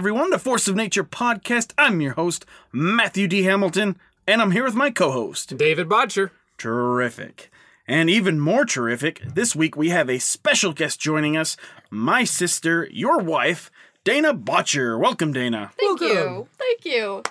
Welcome, 0.00 0.12
everyone, 0.12 0.30
to 0.30 0.38
Force 0.38 0.66
of 0.66 0.76
Nature 0.76 1.04
podcast. 1.04 1.74
I'm 1.76 2.00
your 2.00 2.14
host, 2.14 2.46
Matthew 2.72 3.28
D. 3.28 3.42
Hamilton, 3.42 3.98
and 4.26 4.40
I'm 4.40 4.52
here 4.52 4.64
with 4.64 4.74
my 4.74 4.90
co 4.90 5.10
host. 5.10 5.58
David 5.58 5.90
Bodger. 5.90 6.32
Terrific. 6.56 7.50
And 7.86 8.08
even 8.08 8.40
more 8.40 8.64
terrific, 8.64 9.20
this 9.34 9.54
week 9.54 9.76
we 9.76 9.90
have 9.90 10.08
a 10.08 10.18
special 10.18 10.72
guest 10.72 11.00
joining 11.00 11.36
us, 11.36 11.58
my 11.90 12.24
sister, 12.24 12.88
your 12.90 13.18
wife, 13.18 13.70
Dana 14.02 14.32
Botcher. 14.32 14.98
Welcome, 14.98 15.34
Dana. 15.34 15.70
Thank 15.78 16.00
Welcome. 16.00 16.16
you. 16.16 16.48
Thank 16.56 16.84
you. 16.86 17.22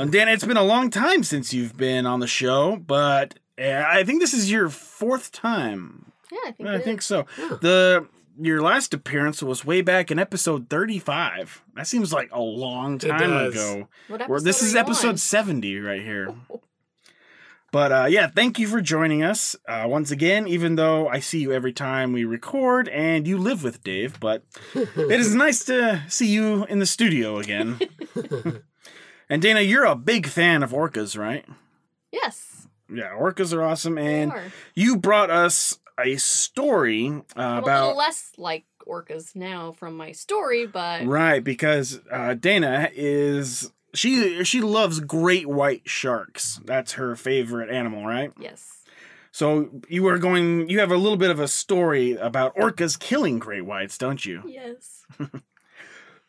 And 0.00 0.12
Dana, 0.12 0.30
it's 0.30 0.46
been 0.46 0.56
a 0.56 0.62
long 0.62 0.88
time 0.88 1.24
since 1.24 1.52
you've 1.52 1.76
been 1.76 2.06
on 2.06 2.20
the 2.20 2.28
show, 2.28 2.76
but 2.76 3.34
uh, 3.60 3.82
I 3.88 4.04
think 4.04 4.20
this 4.20 4.32
is 4.34 4.52
your 4.52 4.68
fourth 4.68 5.32
time. 5.32 6.12
Yeah, 6.30 6.38
I 6.46 6.52
think 6.52 6.68
I 6.68 6.74
it 6.76 6.84
think 6.84 7.00
is. 7.00 7.06
so. 7.06 7.26
The 7.36 8.06
your 8.40 8.62
last 8.62 8.94
appearance 8.94 9.42
was 9.42 9.64
way 9.64 9.82
back 9.82 10.10
in 10.10 10.18
episode 10.18 10.68
35. 10.68 11.62
That 11.74 11.86
seems 11.86 12.12
like 12.12 12.30
a 12.32 12.40
long 12.40 12.98
time 12.98 13.32
ago. 13.32 13.88
What 14.08 14.20
Where 14.28 14.36
episode 14.38 14.44
this 14.44 14.62
are 14.62 14.66
is 14.66 14.72
you 14.74 14.80
episode 14.80 15.08
on? 15.08 15.16
70 15.18 15.80
right 15.80 16.02
here. 16.02 16.34
But 17.72 17.90
uh, 17.90 18.04
yeah, 18.04 18.26
thank 18.26 18.58
you 18.58 18.68
for 18.68 18.82
joining 18.82 19.22
us 19.22 19.56
uh, 19.66 19.86
once 19.88 20.10
again. 20.10 20.46
Even 20.46 20.76
though 20.76 21.08
I 21.08 21.20
see 21.20 21.40
you 21.40 21.52
every 21.52 21.72
time 21.72 22.12
we 22.12 22.26
record, 22.26 22.86
and 22.88 23.26
you 23.26 23.38
live 23.38 23.64
with 23.64 23.82
Dave, 23.82 24.20
but 24.20 24.44
it 24.74 25.18
is 25.18 25.34
nice 25.34 25.64
to 25.64 26.02
see 26.06 26.26
you 26.26 26.66
in 26.66 26.80
the 26.80 26.86
studio 26.86 27.38
again. 27.38 27.80
and 29.30 29.40
Dana, 29.40 29.62
you're 29.62 29.86
a 29.86 29.96
big 29.96 30.26
fan 30.26 30.62
of 30.62 30.72
orcas, 30.72 31.16
right? 31.16 31.46
Yes. 32.12 32.68
Yeah, 32.92 33.16
orcas 33.18 33.54
are 33.54 33.62
awesome, 33.62 33.96
and 33.96 34.32
are. 34.32 34.52
you 34.74 34.98
brought 34.98 35.30
us 35.30 35.78
a 35.98 36.16
story 36.16 37.08
uh, 37.36 37.40
I'm 37.40 37.62
about 37.62 37.96
less 37.96 38.32
like 38.36 38.64
orcas 38.86 39.34
now 39.36 39.72
from 39.72 39.96
my 39.96 40.12
story, 40.12 40.66
but 40.66 41.06
right 41.06 41.42
because 41.42 42.00
uh, 42.10 42.34
Dana 42.34 42.90
is 42.94 43.72
she 43.94 44.42
she 44.44 44.60
loves 44.60 45.00
great 45.00 45.46
white 45.46 45.82
sharks. 45.84 46.60
That's 46.64 46.92
her 46.92 47.16
favorite 47.16 47.70
animal, 47.70 48.06
right? 48.06 48.32
yes. 48.38 48.78
So 49.34 49.70
you 49.88 50.06
are 50.08 50.18
going. 50.18 50.68
You 50.68 50.80
have 50.80 50.90
a 50.90 50.96
little 50.96 51.16
bit 51.16 51.30
of 51.30 51.40
a 51.40 51.48
story 51.48 52.12
about 52.16 52.54
orcas 52.54 52.98
killing 52.98 53.38
great 53.38 53.64
whites, 53.64 53.96
don't 53.96 54.22
you? 54.24 54.42
Yes. 54.46 55.06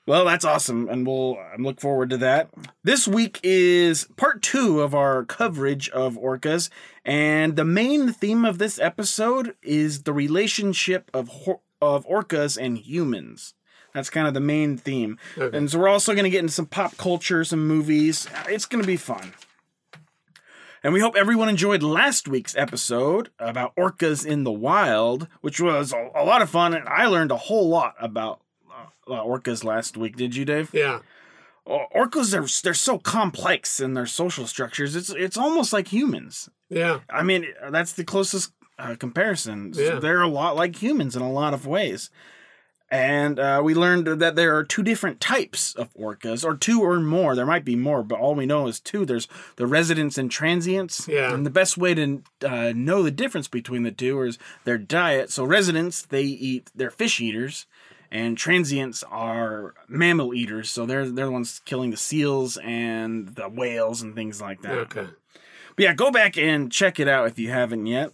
Well, 0.05 0.25
that's 0.25 0.43
awesome, 0.43 0.89
and 0.89 1.07
we'll 1.07 1.37
I 1.37 1.55
look 1.57 1.79
forward 1.79 2.09
to 2.09 2.17
that. 2.17 2.49
This 2.83 3.07
week 3.07 3.39
is 3.41 4.05
part 4.17 4.41
two 4.41 4.81
of 4.81 4.93
our 4.93 5.23
coverage 5.23 5.87
of 5.89 6.15
orcas, 6.17 6.69
and 7.05 7.55
the 7.55 7.63
main 7.63 8.11
theme 8.11 8.43
of 8.43 8.57
this 8.57 8.79
episode 8.79 9.55
is 9.61 10.03
the 10.03 10.11
relationship 10.11 11.09
of 11.13 11.29
hor- 11.29 11.61
of 11.81 12.05
orcas 12.05 12.57
and 12.61 12.77
humans. 12.77 13.53
That's 13.93 14.09
kind 14.09 14.27
of 14.27 14.33
the 14.33 14.41
main 14.41 14.75
theme, 14.75 15.17
Okay. 15.37 15.57
and 15.57 15.71
so 15.71 15.79
we're 15.79 15.87
also 15.87 16.11
going 16.13 16.25
to 16.25 16.29
get 16.29 16.39
into 16.39 16.51
some 16.53 16.65
pop 16.65 16.97
culture, 16.97 17.45
some 17.45 17.65
movies. 17.65 18.27
It's 18.49 18.65
going 18.65 18.81
to 18.83 18.87
be 18.87 18.97
fun. 18.97 19.31
And 20.83 20.91
we 20.93 20.99
hope 20.99 21.15
everyone 21.15 21.47
enjoyed 21.47 21.81
last 21.81 22.27
week's 22.27 22.57
episode 22.57 23.29
about 23.39 23.73
orcas 23.77 24.25
in 24.25 24.43
the 24.43 24.51
wild, 24.51 25.29
which 25.39 25.61
was 25.61 25.93
a, 25.93 26.09
a 26.13 26.25
lot 26.25 26.41
of 26.41 26.49
fun, 26.49 26.73
and 26.73 26.89
I 26.89 27.05
learned 27.05 27.31
a 27.31 27.37
whole 27.37 27.69
lot 27.69 27.95
about 28.01 28.41
orcas 29.07 29.63
last 29.63 29.97
week. 29.97 30.15
Did 30.15 30.35
you, 30.35 30.45
Dave? 30.45 30.69
Yeah. 30.73 30.99
O- 31.65 31.85
Orcas 31.95 32.33
are 32.33 32.63
they're 32.63 32.73
so 32.73 32.97
complex 32.97 33.79
in 33.79 33.93
their 33.93 34.05
social 34.05 34.47
structures. 34.47 34.95
It's 34.95 35.09
it's 35.09 35.37
almost 35.37 35.71
like 35.73 35.87
humans. 35.87 36.49
Yeah. 36.69 36.99
I 37.09 37.23
mean, 37.23 37.47
that's 37.71 37.93
the 37.93 38.03
closest 38.03 38.51
uh, 38.77 38.95
comparison. 38.95 39.71
Yeah. 39.75 39.99
They're 39.99 40.21
a 40.21 40.27
lot 40.27 40.55
like 40.55 40.81
humans 40.81 41.15
in 41.15 41.21
a 41.21 41.31
lot 41.31 41.53
of 41.53 41.65
ways. 41.65 42.09
And 42.91 43.39
uh, 43.39 43.61
we 43.63 43.73
learned 43.73 44.05
that 44.05 44.35
there 44.35 44.55
are 44.55 44.63
two 44.63 44.83
different 44.83 45.19
types 45.19 45.73
of 45.73 45.91
orcas, 45.95 46.45
or 46.45 46.55
two 46.55 46.81
or 46.81 46.99
more. 46.99 47.33
There 47.33 47.45
might 47.45 47.65
be 47.65 47.75
more, 47.75 48.03
but 48.03 48.19
all 48.19 48.35
we 48.35 48.45
know 48.45 48.67
is 48.67 48.79
two. 48.79 49.03
There's 49.03 49.27
the 49.55 49.65
residents 49.65 50.19
and 50.19 50.29
transients. 50.29 51.07
Yeah. 51.07 51.33
And 51.33 51.43
the 51.43 51.49
best 51.49 51.75
way 51.75 51.95
to 51.95 52.21
uh, 52.45 52.71
know 52.75 53.01
the 53.01 53.09
difference 53.09 53.47
between 53.47 53.81
the 53.81 53.91
two 53.91 54.21
is 54.21 54.37
their 54.63 54.77
diet. 54.77 55.31
So 55.31 55.43
residents, 55.43 56.03
they 56.03 56.21
eat, 56.21 56.69
they're 56.75 56.91
fish 56.91 57.19
eaters, 57.19 57.65
and 58.13 58.37
transients 58.37 59.03
are 59.09 59.73
mammal 59.87 60.35
eaters. 60.35 60.69
So 60.69 60.85
they're 60.85 61.09
they're 61.09 61.25
the 61.25 61.31
ones 61.31 61.61
killing 61.65 61.89
the 61.89 61.97
seals 61.97 62.57
and 62.57 63.29
the 63.29 63.49
whales 63.49 64.01
and 64.01 64.15
things 64.15 64.39
like 64.39 64.61
that. 64.61 64.77
Okay. 64.77 65.07
But 65.75 65.83
yeah, 65.83 65.93
go 65.93 66.11
back 66.11 66.37
and 66.37 66.71
check 66.71 66.99
it 66.99 67.07
out 67.07 67.27
if 67.27 67.39
you 67.39 67.49
haven't 67.49 67.87
yet. 67.87 68.11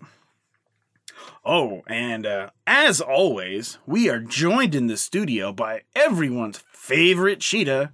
Oh, 1.45 1.83
and 1.87 2.25
uh, 2.25 2.51
as 2.65 3.01
always, 3.01 3.77
we 3.85 4.09
are 4.09 4.19
joined 4.19 4.73
in 4.73 4.87
the 4.87 4.95
studio 4.95 5.51
by 5.51 5.81
everyone's 5.93 6.63
favorite 6.71 7.41
cheetah, 7.41 7.91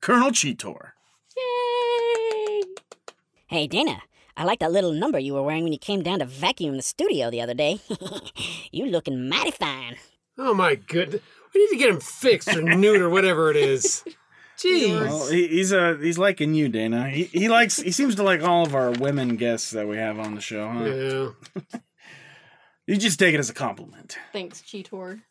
Colonel 0.00 0.30
Cheetor. 0.30 0.92
Yay! 1.36 2.62
Hey, 3.46 3.66
Dana, 3.66 4.02
I 4.36 4.44
like 4.44 4.60
that 4.60 4.70
little 4.70 4.92
number 4.92 5.18
you 5.18 5.34
were 5.34 5.42
wearing 5.42 5.64
when 5.64 5.72
you 5.72 5.78
came 5.78 6.02
down 6.02 6.20
to 6.20 6.26
vacuum 6.26 6.76
the 6.76 6.82
studio 6.82 7.30
the 7.30 7.40
other 7.40 7.54
day. 7.54 7.80
you 8.70 8.86
looking 8.86 9.28
mighty 9.28 9.50
fine. 9.50 9.96
Oh 10.38 10.54
my 10.54 10.74
goodness. 10.74 11.22
We 11.54 11.60
need 11.60 11.70
to 11.70 11.76
get 11.76 11.90
him 11.90 12.00
fixed 12.00 12.48
or 12.48 12.62
neutered 12.62 13.00
or 13.00 13.10
whatever 13.10 13.50
it 13.50 13.56
is. 13.56 14.04
Jeez. 14.58 15.00
Well, 15.00 15.28
he, 15.28 15.48
he's 15.48 15.72
uh, 15.72 15.96
he's 16.00 16.18
liking 16.18 16.54
you, 16.54 16.68
Dana. 16.68 17.08
He, 17.10 17.24
he 17.24 17.48
likes 17.48 17.76
he 17.76 17.90
seems 17.90 18.14
to 18.16 18.22
like 18.22 18.42
all 18.42 18.64
of 18.64 18.74
our 18.74 18.92
women 18.92 19.36
guests 19.36 19.70
that 19.72 19.86
we 19.86 19.96
have 19.96 20.18
on 20.18 20.34
the 20.34 20.40
show. 20.40 20.68
Huh? 20.68 20.84
Yeah. 20.84 21.80
You 22.86 22.98
just 22.98 23.18
take 23.18 23.34
it 23.34 23.38
as 23.38 23.48
a 23.48 23.54
compliment. 23.54 24.18
Thanks, 24.30 24.60
Cheetor. 24.60 25.22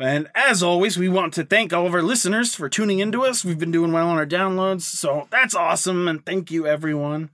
And 0.00 0.28
as 0.34 0.62
always, 0.62 0.96
we 0.96 1.08
want 1.08 1.32
to 1.34 1.44
thank 1.44 1.72
all 1.72 1.86
of 1.86 1.94
our 1.94 2.02
listeners 2.02 2.54
for 2.54 2.68
tuning 2.68 2.98
into 2.98 3.24
us. 3.24 3.44
We've 3.44 3.58
been 3.58 3.70
doing 3.70 3.92
well 3.92 4.08
on 4.08 4.16
our 4.16 4.26
downloads, 4.26 4.82
so 4.82 5.26
that's 5.30 5.54
awesome, 5.54 6.06
and 6.06 6.24
thank 6.24 6.50
you, 6.50 6.66
everyone. 6.66 7.30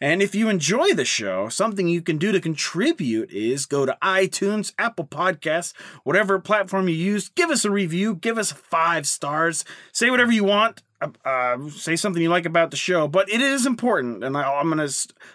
And 0.00 0.22
if 0.22 0.34
you 0.34 0.48
enjoy 0.48 0.92
the 0.92 1.04
show, 1.04 1.48
something 1.48 1.88
you 1.88 2.02
can 2.02 2.18
do 2.18 2.30
to 2.32 2.40
contribute 2.40 3.32
is 3.32 3.66
go 3.66 3.84
to 3.84 3.98
iTunes, 4.02 4.72
Apple 4.78 5.06
Podcasts, 5.06 5.72
whatever 6.04 6.38
platform 6.38 6.88
you 6.88 6.94
use, 6.94 7.30
give 7.30 7.50
us 7.50 7.64
a 7.64 7.70
review, 7.70 8.14
give 8.14 8.38
us 8.38 8.52
five 8.52 9.06
stars, 9.06 9.64
say 9.92 10.10
whatever 10.10 10.32
you 10.32 10.44
want. 10.44 10.82
Uh, 11.00 11.10
uh, 11.24 11.68
say 11.70 11.94
something 11.94 12.20
you 12.20 12.28
like 12.28 12.44
about 12.44 12.72
the 12.72 12.76
show, 12.76 13.06
but 13.06 13.30
it 13.30 13.40
is 13.40 13.66
important, 13.66 14.24
and 14.24 14.36
I, 14.36 14.42
I'm 14.54 14.68
gonna, 14.68 14.88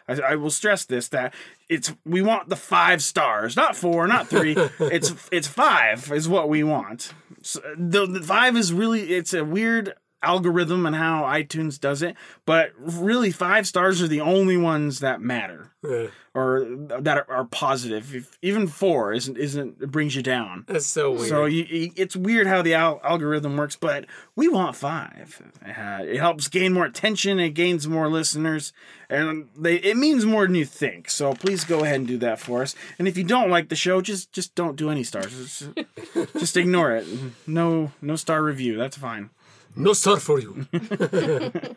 I, 0.10 0.32
I 0.32 0.36
will 0.36 0.50
stress 0.50 0.84
this 0.84 1.08
that 1.08 1.34
it's 1.70 1.94
we 2.06 2.22
want 2.22 2.50
the 2.50 2.58
five 2.58 3.02
stars, 3.02 3.56
not 3.56 3.74
four, 3.74 4.06
not 4.06 4.28
three. 4.28 4.58
it's 4.80 5.14
it's 5.32 5.48
five 5.48 6.12
is 6.12 6.28
what 6.28 6.50
we 6.50 6.64
want. 6.64 7.14
So 7.42 7.62
the, 7.78 8.06
the 8.06 8.22
five 8.22 8.58
is 8.58 8.74
really 8.74 9.14
it's 9.14 9.34
a 9.34 9.46
weird 9.46 9.94
algorithm 10.24 10.86
and 10.86 10.96
how 10.96 11.24
iTunes 11.24 11.80
does 11.80 12.02
it, 12.02 12.16
but 12.46 12.72
really 12.78 13.30
five 13.32 13.68
stars 13.68 14.02
are 14.02 14.08
the 14.08 14.22
only 14.22 14.58
ones 14.58 15.00
that 15.00 15.22
matter 15.22 15.72
Yeah. 15.84 16.08
or 16.34 16.66
that 16.88 17.26
are, 17.30 17.46
positive. 17.46 18.16
If, 18.16 18.38
even 18.42 18.68
four 18.68 19.14
isn't 19.14 19.38
isn't 19.38 19.82
it 19.82 19.92
brings 19.92 20.16
you 20.16 20.24
down. 20.24 20.64
That's 20.68 20.86
so 20.88 21.12
weird. 21.12 21.30
So 21.30 21.46
you, 21.46 21.64
you, 21.66 21.92
it's 21.96 22.16
weird 22.16 22.48
how 22.48 22.62
the 22.62 22.74
al- 22.74 23.02
algorithm 23.04 23.58
works, 23.58 23.76
but 23.76 24.06
we 24.36 24.48
want 24.48 24.76
five. 24.76 25.42
Uh, 25.66 26.04
it 26.04 26.18
helps 26.20 26.48
gain 26.48 26.74
more 26.74 26.86
attention. 26.86 27.40
It 27.40 27.50
gains 27.52 27.88
more 27.88 28.10
listeners, 28.10 28.72
and 29.10 29.50
they 29.58 29.76
it 29.76 29.98
means 29.98 30.26
more 30.26 30.46
than 30.48 30.56
you 30.56 30.66
think. 30.66 31.10
So 31.10 31.34
please 31.34 31.66
go 31.66 31.84
ahead 31.84 31.98
and 31.98 32.08
do 32.08 32.18
that 32.20 32.40
for 32.40 32.62
us. 32.62 32.76
And 32.98 33.08
if 33.08 33.18
you 33.18 33.24
don't 33.26 33.50
like 33.50 33.70
the 33.70 33.76
show, 33.76 34.02
just 34.02 34.32
just 34.32 34.56
don't 34.56 34.76
do 34.78 34.90
any 34.90 35.04
stars. 35.04 35.32
Just, 35.36 36.34
just 36.40 36.58
ignore 36.58 36.92
it. 36.96 37.06
No 37.46 37.92
no 38.02 38.16
star 38.16 38.42
review. 38.42 38.78
That's 38.78 38.98
fine. 38.98 39.30
No 39.76 39.94
star 39.94 40.18
for 40.18 40.40
you. 40.40 40.68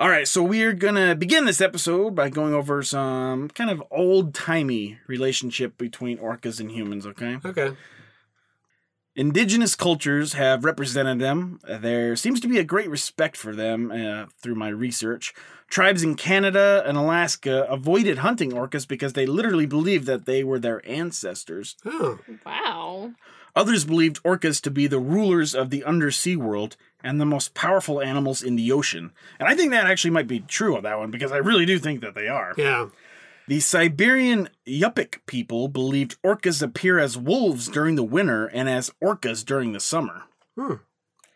All 0.00 0.08
right, 0.08 0.28
so 0.28 0.44
we 0.44 0.62
are 0.62 0.72
gonna 0.72 1.16
begin 1.16 1.44
this 1.44 1.60
episode 1.60 2.14
by 2.14 2.28
going 2.28 2.54
over 2.54 2.82
some 2.84 3.48
kind 3.48 3.68
of 3.68 3.82
old 3.90 4.32
timey 4.32 4.98
relationship 5.08 5.76
between 5.76 6.18
orcas 6.18 6.60
and 6.60 6.70
humans. 6.70 7.04
Okay. 7.04 7.38
Okay. 7.44 7.72
Indigenous 9.16 9.74
cultures 9.74 10.34
have 10.34 10.64
represented 10.64 11.18
them. 11.18 11.58
Uh, 11.68 11.78
There 11.78 12.14
seems 12.14 12.38
to 12.40 12.46
be 12.48 12.58
a 12.60 12.64
great 12.64 12.88
respect 12.88 13.36
for 13.36 13.52
them 13.56 13.90
uh, 13.90 14.26
through 14.40 14.54
my 14.54 14.68
research. 14.68 15.34
Tribes 15.68 16.04
in 16.04 16.14
Canada 16.14 16.84
and 16.86 16.96
Alaska 16.96 17.66
avoided 17.68 18.18
hunting 18.18 18.52
orcas 18.52 18.86
because 18.86 19.14
they 19.14 19.26
literally 19.26 19.66
believed 19.66 20.06
that 20.06 20.24
they 20.26 20.44
were 20.44 20.60
their 20.60 20.88
ancestors. 20.88 21.74
Oh. 21.84 22.20
Wow. 22.46 23.14
Others 23.58 23.86
believed 23.86 24.22
orcas 24.22 24.62
to 24.62 24.70
be 24.70 24.86
the 24.86 25.00
rulers 25.00 25.52
of 25.52 25.70
the 25.70 25.82
undersea 25.82 26.36
world 26.36 26.76
and 27.02 27.20
the 27.20 27.26
most 27.26 27.54
powerful 27.54 28.00
animals 28.00 28.40
in 28.40 28.54
the 28.54 28.70
ocean. 28.70 29.10
And 29.40 29.48
I 29.48 29.56
think 29.56 29.72
that 29.72 29.84
actually 29.84 30.12
might 30.12 30.28
be 30.28 30.38
true 30.38 30.76
of 30.76 30.84
that 30.84 30.96
one 30.96 31.10
because 31.10 31.32
I 31.32 31.38
really 31.38 31.66
do 31.66 31.80
think 31.80 32.00
that 32.02 32.14
they 32.14 32.28
are. 32.28 32.54
Yeah. 32.56 32.90
The 33.48 33.58
Siberian 33.58 34.48
Yupik 34.64 35.16
people 35.26 35.66
believed 35.66 36.22
orcas 36.22 36.62
appear 36.62 37.00
as 37.00 37.18
wolves 37.18 37.66
during 37.66 37.96
the 37.96 38.04
winter 38.04 38.46
and 38.46 38.68
as 38.68 38.92
orcas 39.02 39.44
during 39.44 39.72
the 39.72 39.80
summer. 39.80 40.22
Hmm. 40.54 40.74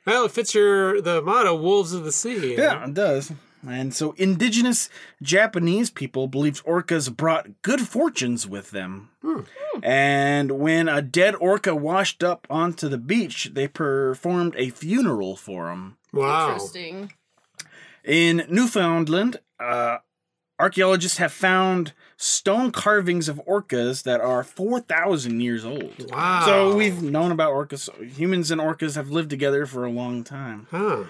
Well, 0.06 0.26
it 0.26 0.30
fits 0.30 0.54
your 0.54 1.02
the 1.02 1.22
motto 1.22 1.56
"Wolves 1.56 1.92
of 1.92 2.04
the 2.04 2.12
Sea." 2.12 2.54
Yeah, 2.54 2.84
it 2.84 2.94
does. 2.94 3.32
And 3.66 3.94
so 3.94 4.12
indigenous 4.12 4.88
Japanese 5.22 5.88
people 5.90 6.26
believed 6.26 6.64
orcas 6.64 7.14
brought 7.14 7.62
good 7.62 7.82
fortunes 7.82 8.46
with 8.46 8.70
them. 8.70 9.10
And 9.82 10.52
when 10.58 10.88
a 10.88 11.00
dead 11.00 11.34
orca 11.36 11.74
washed 11.74 12.24
up 12.24 12.46
onto 12.50 12.88
the 12.88 12.98
beach, 12.98 13.50
they 13.54 13.68
performed 13.68 14.54
a 14.56 14.70
funeral 14.70 15.36
for 15.36 15.70
him. 15.70 15.96
Wow. 16.12 16.54
Interesting. 16.54 17.12
In 18.04 18.44
Newfoundland, 18.48 19.38
uh, 19.60 19.98
archaeologists 20.58 21.18
have 21.18 21.32
found 21.32 21.92
stone 22.16 22.72
carvings 22.72 23.28
of 23.28 23.40
orcas 23.48 24.02
that 24.02 24.20
are 24.20 24.42
4,000 24.42 25.40
years 25.40 25.64
old. 25.64 26.10
Wow. 26.10 26.42
So 26.44 26.76
we've 26.76 27.02
known 27.02 27.30
about 27.30 27.52
orcas. 27.52 27.88
Humans 28.16 28.50
and 28.50 28.60
orcas 28.60 28.96
have 28.96 29.10
lived 29.10 29.30
together 29.30 29.66
for 29.66 29.84
a 29.84 29.90
long 29.90 30.24
time. 30.24 30.66
Huh. 30.70 31.04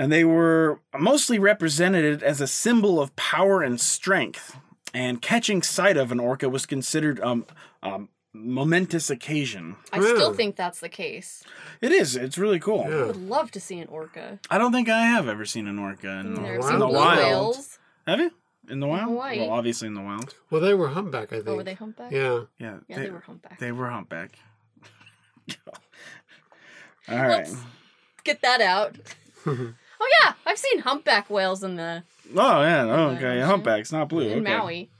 And 0.00 0.10
they 0.10 0.24
were 0.24 0.80
mostly 0.98 1.38
represented 1.38 2.22
as 2.22 2.40
a 2.40 2.46
symbol 2.46 2.98
of 3.02 3.14
power 3.16 3.62
and 3.62 3.78
strength. 3.78 4.56
And 4.94 5.20
catching 5.20 5.60
sight 5.60 5.98
of 5.98 6.10
an 6.10 6.18
orca 6.18 6.48
was 6.48 6.64
considered 6.64 7.20
um, 7.20 7.44
a 7.82 8.00
momentous 8.32 9.10
occasion. 9.10 9.76
I 9.92 10.00
still 10.00 10.32
think 10.32 10.56
that's 10.56 10.80
the 10.80 10.88
case. 10.88 11.44
It 11.82 11.92
is. 11.92 12.16
It's 12.16 12.38
really 12.38 12.58
cool. 12.58 12.84
I 12.84 13.04
would 13.08 13.28
love 13.28 13.50
to 13.50 13.60
see 13.60 13.78
an 13.78 13.88
orca. 13.88 14.38
I 14.48 14.56
don't 14.56 14.72
think 14.72 14.88
I 14.88 15.02
have 15.02 15.28
ever 15.28 15.44
seen 15.44 15.66
an 15.66 15.78
orca 15.78 16.08
in, 16.20 16.32
Never 16.32 16.60
wow. 16.60 16.64
seen 16.64 16.74
in 16.74 16.80
the 16.80 16.88
wild. 16.88 17.18
whales. 17.18 17.78
Have 18.06 18.20
you? 18.20 18.30
In 18.70 18.80
the 18.80 18.86
wild? 18.86 19.10
Hawaii. 19.10 19.40
Well, 19.40 19.50
obviously 19.50 19.86
in 19.88 19.92
the 19.92 20.00
wild. 20.00 20.34
Well, 20.48 20.62
they 20.62 20.72
were 20.72 20.88
humpback, 20.88 21.30
I 21.30 21.36
think. 21.36 21.48
Oh, 21.48 21.56
were 21.56 21.62
they 21.62 21.74
humpback? 21.74 22.10
Yeah. 22.10 22.44
Yeah. 22.58 22.78
Yeah, 22.88 23.00
they, 23.00 23.10
were 23.10 23.20
humpback. 23.20 23.58
They 23.58 23.70
were 23.70 23.90
humpback. 23.90 24.38
All 27.06 27.18
right. 27.18 27.46
Let's 27.46 27.56
get 28.24 28.40
that 28.40 28.62
out. 28.62 28.96
oh 30.00 30.08
yeah, 30.22 30.32
I've 30.46 30.58
seen 30.58 30.80
humpback 30.80 31.28
whales 31.30 31.62
in 31.62 31.76
the 31.76 32.02
Oh 32.36 32.62
yeah. 32.62 32.82
Oh, 32.84 33.08
okay. 33.10 33.26
ocean. 33.38 33.42
Humpbacks, 33.42 33.92
not 33.92 34.08
blue. 34.08 34.22
in 34.28 34.40
okay. 34.46 34.56
Maui. 34.56 34.90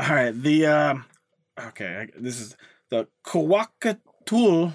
All 0.00 0.08
right. 0.14 0.30
The 0.32 0.66
uh, 0.66 0.94
okay. 1.68 2.06
I- 2.08 2.20
This 2.20 2.40
is 2.40 2.56
the 2.90 3.08
Kawakatul 3.24 4.72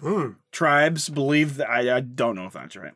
Mm. 0.00 0.36
tribes 0.52 1.08
believe 1.08 1.56
that 1.56 1.68
I, 1.68 1.96
I 1.96 2.00
don't 2.00 2.36
know 2.36 2.46
if 2.46 2.52
that's 2.52 2.76
right. 2.76 2.92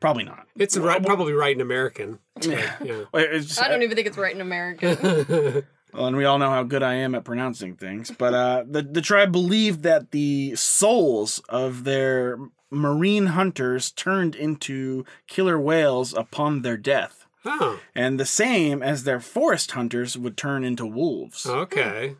Probably 0.00 0.24
not. 0.24 0.48
It's 0.56 0.76
right, 0.76 1.00
probably 1.00 1.32
right 1.34 1.54
in 1.54 1.60
American. 1.60 2.18
Yeah. 2.42 2.74
Yeah. 2.82 3.04
Wait, 3.12 3.30
it's 3.30 3.46
just- 3.46 3.62
I 3.62 3.68
don't 3.68 3.82
even 3.84 3.94
think 3.94 4.08
it's 4.08 4.18
right 4.18 4.34
in 4.34 4.40
American. 4.40 5.62
Well, 5.94 6.06
and 6.06 6.16
we 6.16 6.24
all 6.24 6.38
know 6.38 6.48
how 6.48 6.62
good 6.62 6.82
I 6.82 6.94
am 6.94 7.14
at 7.14 7.22
pronouncing 7.22 7.76
things. 7.76 8.10
But 8.10 8.32
uh, 8.32 8.64
the 8.66 8.80
the 8.80 9.02
tribe 9.02 9.30
believed 9.30 9.82
that 9.82 10.10
the 10.10 10.54
souls 10.56 11.40
of 11.50 11.84
their 11.84 12.38
marine 12.72 13.26
hunters 13.26 13.90
turned 13.90 14.34
into 14.34 15.04
killer 15.26 15.58
whales 15.58 16.14
upon 16.14 16.62
their 16.62 16.76
death, 16.76 17.26
oh, 17.44 17.78
and 17.94 18.18
the 18.18 18.24
same 18.26 18.82
as 18.82 19.04
their 19.04 19.20
forest 19.20 19.72
hunters 19.72 20.16
would 20.18 20.36
turn 20.36 20.64
into 20.64 20.86
wolves. 20.86 21.46
okay. 21.46 22.16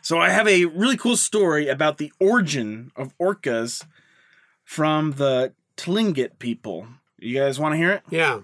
So 0.00 0.18
I 0.18 0.30
have 0.30 0.48
a 0.48 0.64
really 0.64 0.96
cool 0.96 1.16
story 1.16 1.68
about 1.68 1.98
the 1.98 2.12
origin 2.18 2.90
of 2.96 3.16
orcas 3.18 3.84
from 4.64 5.12
the 5.12 5.52
Tlingit 5.76 6.38
people. 6.38 6.86
You 7.18 7.38
guys 7.38 7.60
want 7.60 7.74
to 7.74 7.76
hear 7.76 7.92
it? 7.92 8.02
Yeah. 8.10 8.40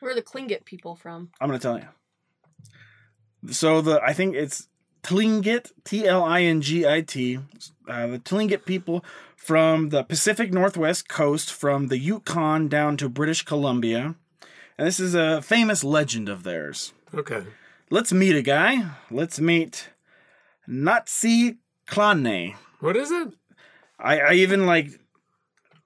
Where 0.00 0.12
are 0.12 0.14
the 0.14 0.22
Tlingit 0.22 0.64
people 0.64 0.96
from? 0.96 1.30
I'm 1.40 1.48
gonna 1.48 1.58
tell 1.58 1.78
you. 1.78 1.88
So 3.50 3.80
the 3.80 4.00
I 4.02 4.12
think 4.12 4.34
it's 4.36 4.68
Tlingit, 5.02 5.72
T 5.84 6.06
L 6.06 6.24
I 6.24 6.42
N 6.42 6.60
G 6.60 6.86
I 6.86 7.00
T, 7.00 7.38
uh, 7.88 8.06
the 8.06 8.18
Tlingit 8.20 8.64
people 8.64 9.04
from 9.42 9.88
the 9.88 10.04
Pacific 10.04 10.52
Northwest 10.52 11.08
coast, 11.08 11.52
from 11.52 11.88
the 11.88 11.98
Yukon 11.98 12.68
down 12.68 12.96
to 12.98 13.08
British 13.08 13.44
Columbia, 13.44 14.14
and 14.78 14.86
this 14.86 15.00
is 15.00 15.16
a 15.16 15.42
famous 15.42 15.82
legend 15.82 16.28
of 16.28 16.44
theirs. 16.44 16.92
Okay. 17.12 17.42
Let's 17.90 18.12
meet 18.12 18.36
a 18.36 18.42
guy. 18.42 18.92
Let's 19.10 19.40
meet 19.40 19.90
Nazi 20.68 21.58
Klane. 21.88 22.54
What 22.78 22.96
is 22.96 23.10
it? 23.10 23.34
I, 23.98 24.20
I 24.20 24.32
even 24.34 24.64
like 24.64 25.00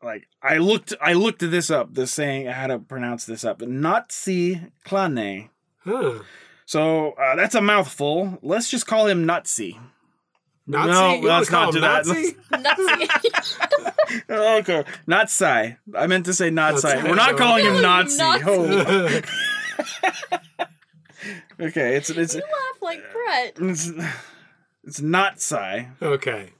like 0.02 0.28
I 0.42 0.58
looked 0.58 0.92
I 1.00 1.14
looked 1.14 1.40
this 1.40 1.70
up, 1.70 1.94
the 1.94 2.06
saying 2.06 2.46
how 2.48 2.66
to 2.66 2.78
pronounce 2.78 3.24
this 3.24 3.42
up. 3.42 3.62
Nazi 3.62 4.60
Klane. 4.84 5.48
Huh. 5.78 6.18
So 6.66 7.12
uh, 7.12 7.36
that's 7.36 7.54
a 7.54 7.62
mouthful. 7.62 8.38
Let's 8.42 8.68
just 8.68 8.86
call 8.86 9.06
him 9.06 9.26
Nutsy. 9.26 9.78
Nazi? 10.66 10.90
No, 10.90 11.14
You 11.14 11.28
let's 11.28 11.50
not 11.50 11.72
do 11.72 11.78
him 11.78 11.82
that. 11.82 12.06
Nazi? 12.06 12.36
Nutsy. 14.28 14.58
okay, 14.60 14.84
not 15.06 15.30
Sai. 15.30 15.78
I 15.96 16.06
meant 16.06 16.26
to 16.26 16.32
say 16.34 16.50
not 16.50 16.72
Not 16.74 16.80
Sai. 16.82 17.00
Sai. 17.00 17.08
We're 17.08 17.14
not 17.14 17.36
calling 17.36 17.64
him 17.64 17.80
Nazi. 17.82 18.18
Nazi. 18.18 19.22
Oh, 19.78 21.66
okay, 21.66 21.96
it's 21.96 22.10
it's 22.10 22.34
you 22.34 22.40
laugh 22.40 22.82
like 22.82 23.02
Brett. 23.12 23.56
it's 23.70 23.90
it's 24.84 25.00
not 25.00 25.40
Sai. 25.40 25.88
okay. 26.02 26.50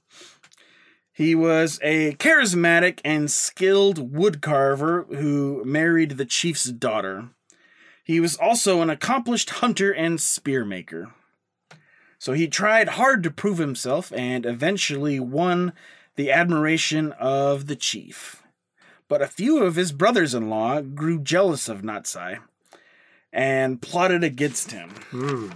He 1.13 1.35
was 1.35 1.79
a 1.83 2.13
charismatic 2.17 3.01
and 3.05 3.31
skilled 3.31 4.13
woodcarver 4.13 5.15
who 5.17 5.65
married 5.65 6.13
the 6.13 6.27
chief's 6.27 6.65
daughter. 6.65 7.31
He 8.05 8.21
was 8.21 8.37
also 8.37 8.83
an 8.83 8.91
accomplished 8.91 9.49
hunter 9.51 9.91
and 9.93 10.19
spearmaker. 10.19 11.07
So 12.19 12.33
he 12.33 12.49
tried 12.49 12.91
hard 12.91 13.23
to 13.23 13.31
prove 13.31 13.59
himself 13.59 14.13
and 14.13 14.47
eventually 14.47 15.21
won 15.21 15.73
the 16.17 16.31
admiration 16.31 17.13
of 17.13 17.67
the 17.67 17.77
chief. 17.77 18.43
But 19.09 19.23
a 19.23 19.27
few 19.27 19.63
of 19.63 19.77
his 19.77 19.93
brothers 19.93 20.35
in 20.35 20.49
law 20.49 20.81
grew 20.81 21.21
jealous 21.21 21.69
of 21.69 21.83
Natsai 21.83 22.41
and 23.33 23.83
plotted 23.83 24.25
against 24.25 24.73
him. 24.73 24.91
Hmm. 25.11 25.51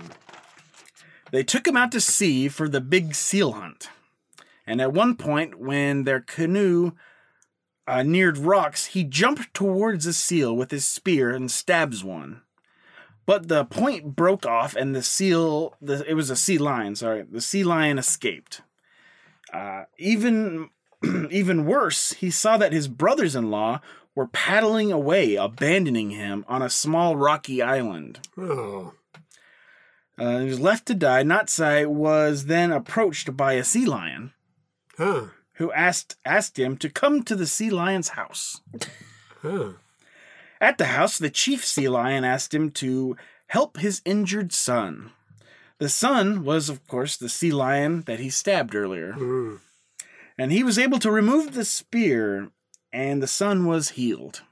They 1.31 1.43
took 1.43 1.67
him 1.67 1.77
out 1.77 1.93
to 1.93 2.01
sea 2.01 2.49
for 2.49 2.69
the 2.69 2.81
big 2.81 3.15
seal 3.15 3.53
hunt. 3.53 3.89
And 4.67 4.81
at 4.81 4.93
one 4.93 5.17
point, 5.17 5.59
when 5.59 6.05
their 6.05 6.21
canoe 6.21 6.93
uh, 7.87 8.03
neared 8.03 8.39
rocks, 8.39 8.87
he 8.87 9.03
jumped 9.03 9.53
towards 9.55 10.07
a 10.07 10.13
seal 10.13 10.55
with 10.55 10.71
his 10.71 10.85
spear 10.85 11.31
and 11.31 11.51
stabs 11.51 12.05
one. 12.05 12.43
But 13.31 13.47
the 13.47 13.65
point 13.65 14.17
broke 14.17 14.45
off, 14.45 14.75
and 14.75 14.93
the 14.93 15.05
seal, 15.05 15.77
the, 15.81 16.05
it 16.05 16.15
was 16.15 16.31
a 16.31 16.35
sea 16.35 16.59
lion, 16.59 16.97
sorry, 16.97 17.23
the 17.23 17.41
sea 17.41 17.63
lion 17.63 17.97
escaped. 17.97 18.63
Uh, 19.53 19.85
even, 19.99 20.71
even 21.31 21.65
worse, 21.65 22.15
he 22.15 22.29
saw 22.29 22.57
that 22.57 22.73
his 22.73 22.89
brothers 22.89 23.37
in 23.37 23.49
law 23.49 23.83
were 24.17 24.27
paddling 24.27 24.91
away, 24.91 25.37
abandoning 25.37 26.11
him 26.11 26.45
on 26.49 26.61
a 26.61 26.69
small 26.69 27.15
rocky 27.15 27.63
island. 27.63 28.19
Oh. 28.37 28.95
Uh, 30.19 30.41
he 30.41 30.47
was 30.47 30.59
left 30.59 30.87
to 30.87 30.95
die. 30.97 31.23
Natsai 31.23 31.87
was 31.87 32.47
then 32.47 32.73
approached 32.73 33.37
by 33.37 33.53
a 33.53 33.63
sea 33.63 33.87
lion 33.87 34.33
Huh. 34.99 35.27
who 35.55 35.71
asked 35.71 36.17
asked 36.25 36.59
him 36.59 36.77
to 36.79 36.91
come 36.91 37.23
to 37.23 37.37
the 37.37 37.47
sea 37.47 37.71
lion's 37.71 38.09
house. 38.09 38.61
Huh. 39.41 39.75
At 40.61 40.79
the 40.79 40.87
house, 40.87 41.19
the 41.19 41.31
chief 41.31 41.65
sea 41.65 41.89
lion 41.89 42.25
asked 42.25 42.53
him 42.55 42.71
to 42.73 43.17
help 43.47 43.79
his 43.79 44.03
injured 44.05 44.53
son. 44.53 45.13
The 45.79 45.89
son 45.89 46.45
was, 46.45 46.69
of 46.69 46.87
course, 46.87 47.17
the 47.17 47.31
sea 47.31 47.51
lion 47.51 48.03
that 48.03 48.21
he 48.21 48.29
stabbed 48.29 48.75
earlier, 48.75 49.13
Hmm. 49.13 49.57
and 50.37 50.53
he 50.53 50.63
was 50.63 50.79
able 50.79 50.99
to 50.99 51.11
remove 51.11 51.55
the 51.55 51.65
spear, 51.65 52.51
and 52.93 53.23
the 53.23 53.27
son 53.27 53.65
was 53.65 53.91
healed. 53.91 54.43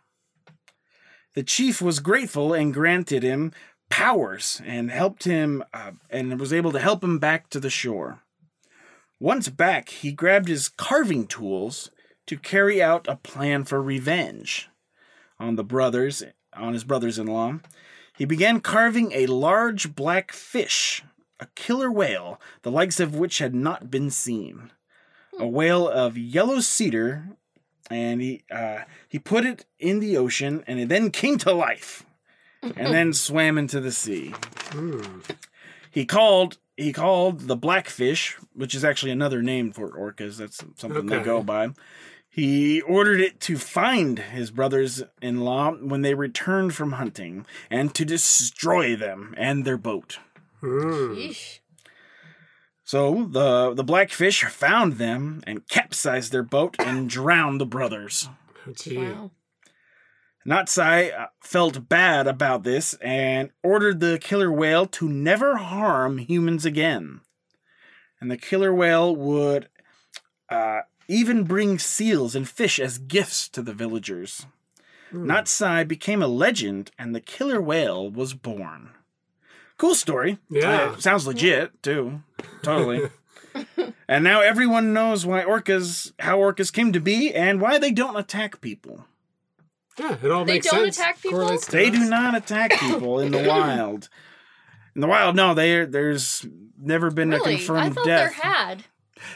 The 1.34 1.42
chief 1.42 1.82
was 1.82 2.00
grateful 2.00 2.54
and 2.54 2.72
granted 2.74 3.22
him 3.22 3.52
powers 3.90 4.60
and 4.64 4.90
helped 4.90 5.24
him 5.24 5.62
uh, 5.72 5.92
and 6.10 6.38
was 6.40 6.52
able 6.52 6.72
to 6.72 6.78
help 6.80 7.04
him 7.04 7.18
back 7.18 7.48
to 7.50 7.60
the 7.60 7.70
shore. 7.70 8.20
Once 9.20 9.48
back, 9.48 9.88
he 9.90 10.12
grabbed 10.12 10.48
his 10.48 10.68
carving 10.68 11.26
tools 11.26 11.90
to 12.26 12.36
carry 12.38 12.82
out 12.82 13.06
a 13.08 13.16
plan 13.16 13.64
for 13.64 13.82
revenge 13.82 14.68
on 15.40 15.56
the 15.56 15.64
brothers, 15.64 16.22
on 16.52 16.72
his 16.72 16.84
brothers-in-law. 16.84 17.60
He 18.16 18.24
began 18.24 18.60
carving 18.60 19.12
a 19.12 19.26
large 19.26 19.94
black 19.94 20.32
fish, 20.32 21.04
a 21.38 21.46
killer 21.54 21.90
whale, 21.90 22.40
the 22.62 22.70
likes 22.70 22.98
of 22.98 23.14
which 23.14 23.38
had 23.38 23.54
not 23.54 23.90
been 23.90 24.10
seen. 24.10 24.72
A 25.38 25.46
whale 25.46 25.88
of 25.88 26.18
yellow 26.18 26.58
cedar, 26.58 27.28
and 27.88 28.20
he 28.20 28.42
uh, 28.50 28.80
he 29.08 29.20
put 29.20 29.46
it 29.46 29.66
in 29.78 30.00
the 30.00 30.16
ocean, 30.16 30.64
and 30.66 30.80
it 30.80 30.88
then 30.88 31.12
came 31.12 31.38
to 31.38 31.52
life, 31.52 32.04
and 32.60 32.92
then 32.92 33.12
swam 33.12 33.56
into 33.56 33.80
the 33.80 33.92
sea. 33.92 34.34
Hmm. 34.70 35.20
He 35.90 36.04
called 36.04 36.58
he 36.76 36.92
called 36.92 37.40
the 37.40 37.56
blackfish, 37.56 38.36
which 38.52 38.74
is 38.74 38.84
actually 38.84 39.12
another 39.12 39.42
name 39.42 39.72
for 39.72 39.90
orcas. 39.90 40.36
That's 40.36 40.64
something 40.76 41.06
they 41.06 41.20
go 41.20 41.42
by. 41.42 41.70
He 42.38 42.80
ordered 42.82 43.18
it 43.20 43.40
to 43.40 43.58
find 43.58 44.16
his 44.16 44.52
brothers-in-law 44.52 45.72
when 45.82 46.02
they 46.02 46.14
returned 46.14 46.72
from 46.72 46.92
hunting 46.92 47.44
and 47.68 47.92
to 47.96 48.04
destroy 48.04 48.94
them 48.94 49.34
and 49.36 49.64
their 49.64 49.76
boat. 49.76 50.20
Hmm. 50.60 51.14
Yeesh. 51.14 51.58
So 52.84 53.28
the 53.28 53.74
the 53.74 53.82
blackfish 53.82 54.44
found 54.44 54.98
them 54.98 55.42
and 55.48 55.66
capsized 55.66 56.30
their 56.30 56.44
boat 56.44 56.76
and 56.78 57.10
drowned 57.10 57.60
the 57.60 57.66
brothers. 57.66 58.28
Gee. 58.72 58.98
Wow. 58.98 59.32
Natsai 60.46 61.20
uh, 61.20 61.26
felt 61.42 61.88
bad 61.88 62.28
about 62.28 62.62
this 62.62 62.94
and 63.02 63.50
ordered 63.64 63.98
the 63.98 64.16
killer 64.16 64.52
whale 64.52 64.86
to 64.86 65.08
never 65.08 65.56
harm 65.56 66.18
humans 66.18 66.64
again. 66.64 67.20
And 68.20 68.30
the 68.30 68.38
killer 68.38 68.72
whale 68.72 69.16
would 69.16 69.70
uh, 70.48 70.82
even 71.08 71.44
bring 71.44 71.78
seals 71.78 72.34
and 72.34 72.48
fish 72.48 72.78
as 72.78 72.98
gifts 72.98 73.48
to 73.50 73.62
the 73.62 73.72
villagers. 73.72 74.46
Natsai 75.12 75.88
became 75.88 76.22
a 76.22 76.26
legend, 76.28 76.90
and 76.98 77.14
the 77.14 77.20
killer 77.20 77.60
whale 77.62 78.10
was 78.10 78.34
born. 78.34 78.90
Cool 79.78 79.94
story. 79.94 80.38
Yeah. 80.50 80.90
Uh, 80.92 80.96
sounds 80.98 81.26
legit, 81.26 81.82
too. 81.82 82.22
Totally. 82.62 83.08
and 84.08 84.22
now 84.24 84.40
everyone 84.42 84.92
knows 84.92 85.24
why 85.24 85.42
orcas, 85.44 86.12
how 86.18 86.38
orcas 86.38 86.72
came 86.72 86.92
to 86.92 87.00
be, 87.00 87.32
and 87.34 87.60
why 87.60 87.78
they 87.78 87.90
don't 87.90 88.16
attack 88.16 88.60
people. 88.60 89.06
Yeah, 89.98 90.16
it 90.22 90.30
all 90.30 90.44
They 90.44 90.54
makes 90.54 90.70
don't 90.70 90.84
sense. 90.84 90.98
attack 90.98 91.22
people? 91.22 91.46
They 91.70 91.88
us. 91.88 91.92
do 91.92 92.08
not 92.10 92.34
attack 92.36 92.72
people 92.78 93.18
in 93.20 93.32
the 93.32 93.48
wild. 93.48 94.08
In 94.94 95.00
the 95.00 95.06
wild, 95.08 95.36
no, 95.36 95.54
they 95.54 95.84
there's 95.86 96.44
never 96.78 97.10
been 97.10 97.32
a 97.32 97.36
Really? 97.36 97.54
I 97.54 97.56
confirmed 97.56 97.94
thought 97.94 98.04
death. 98.04 98.34
there 98.36 98.50
had. 98.52 98.84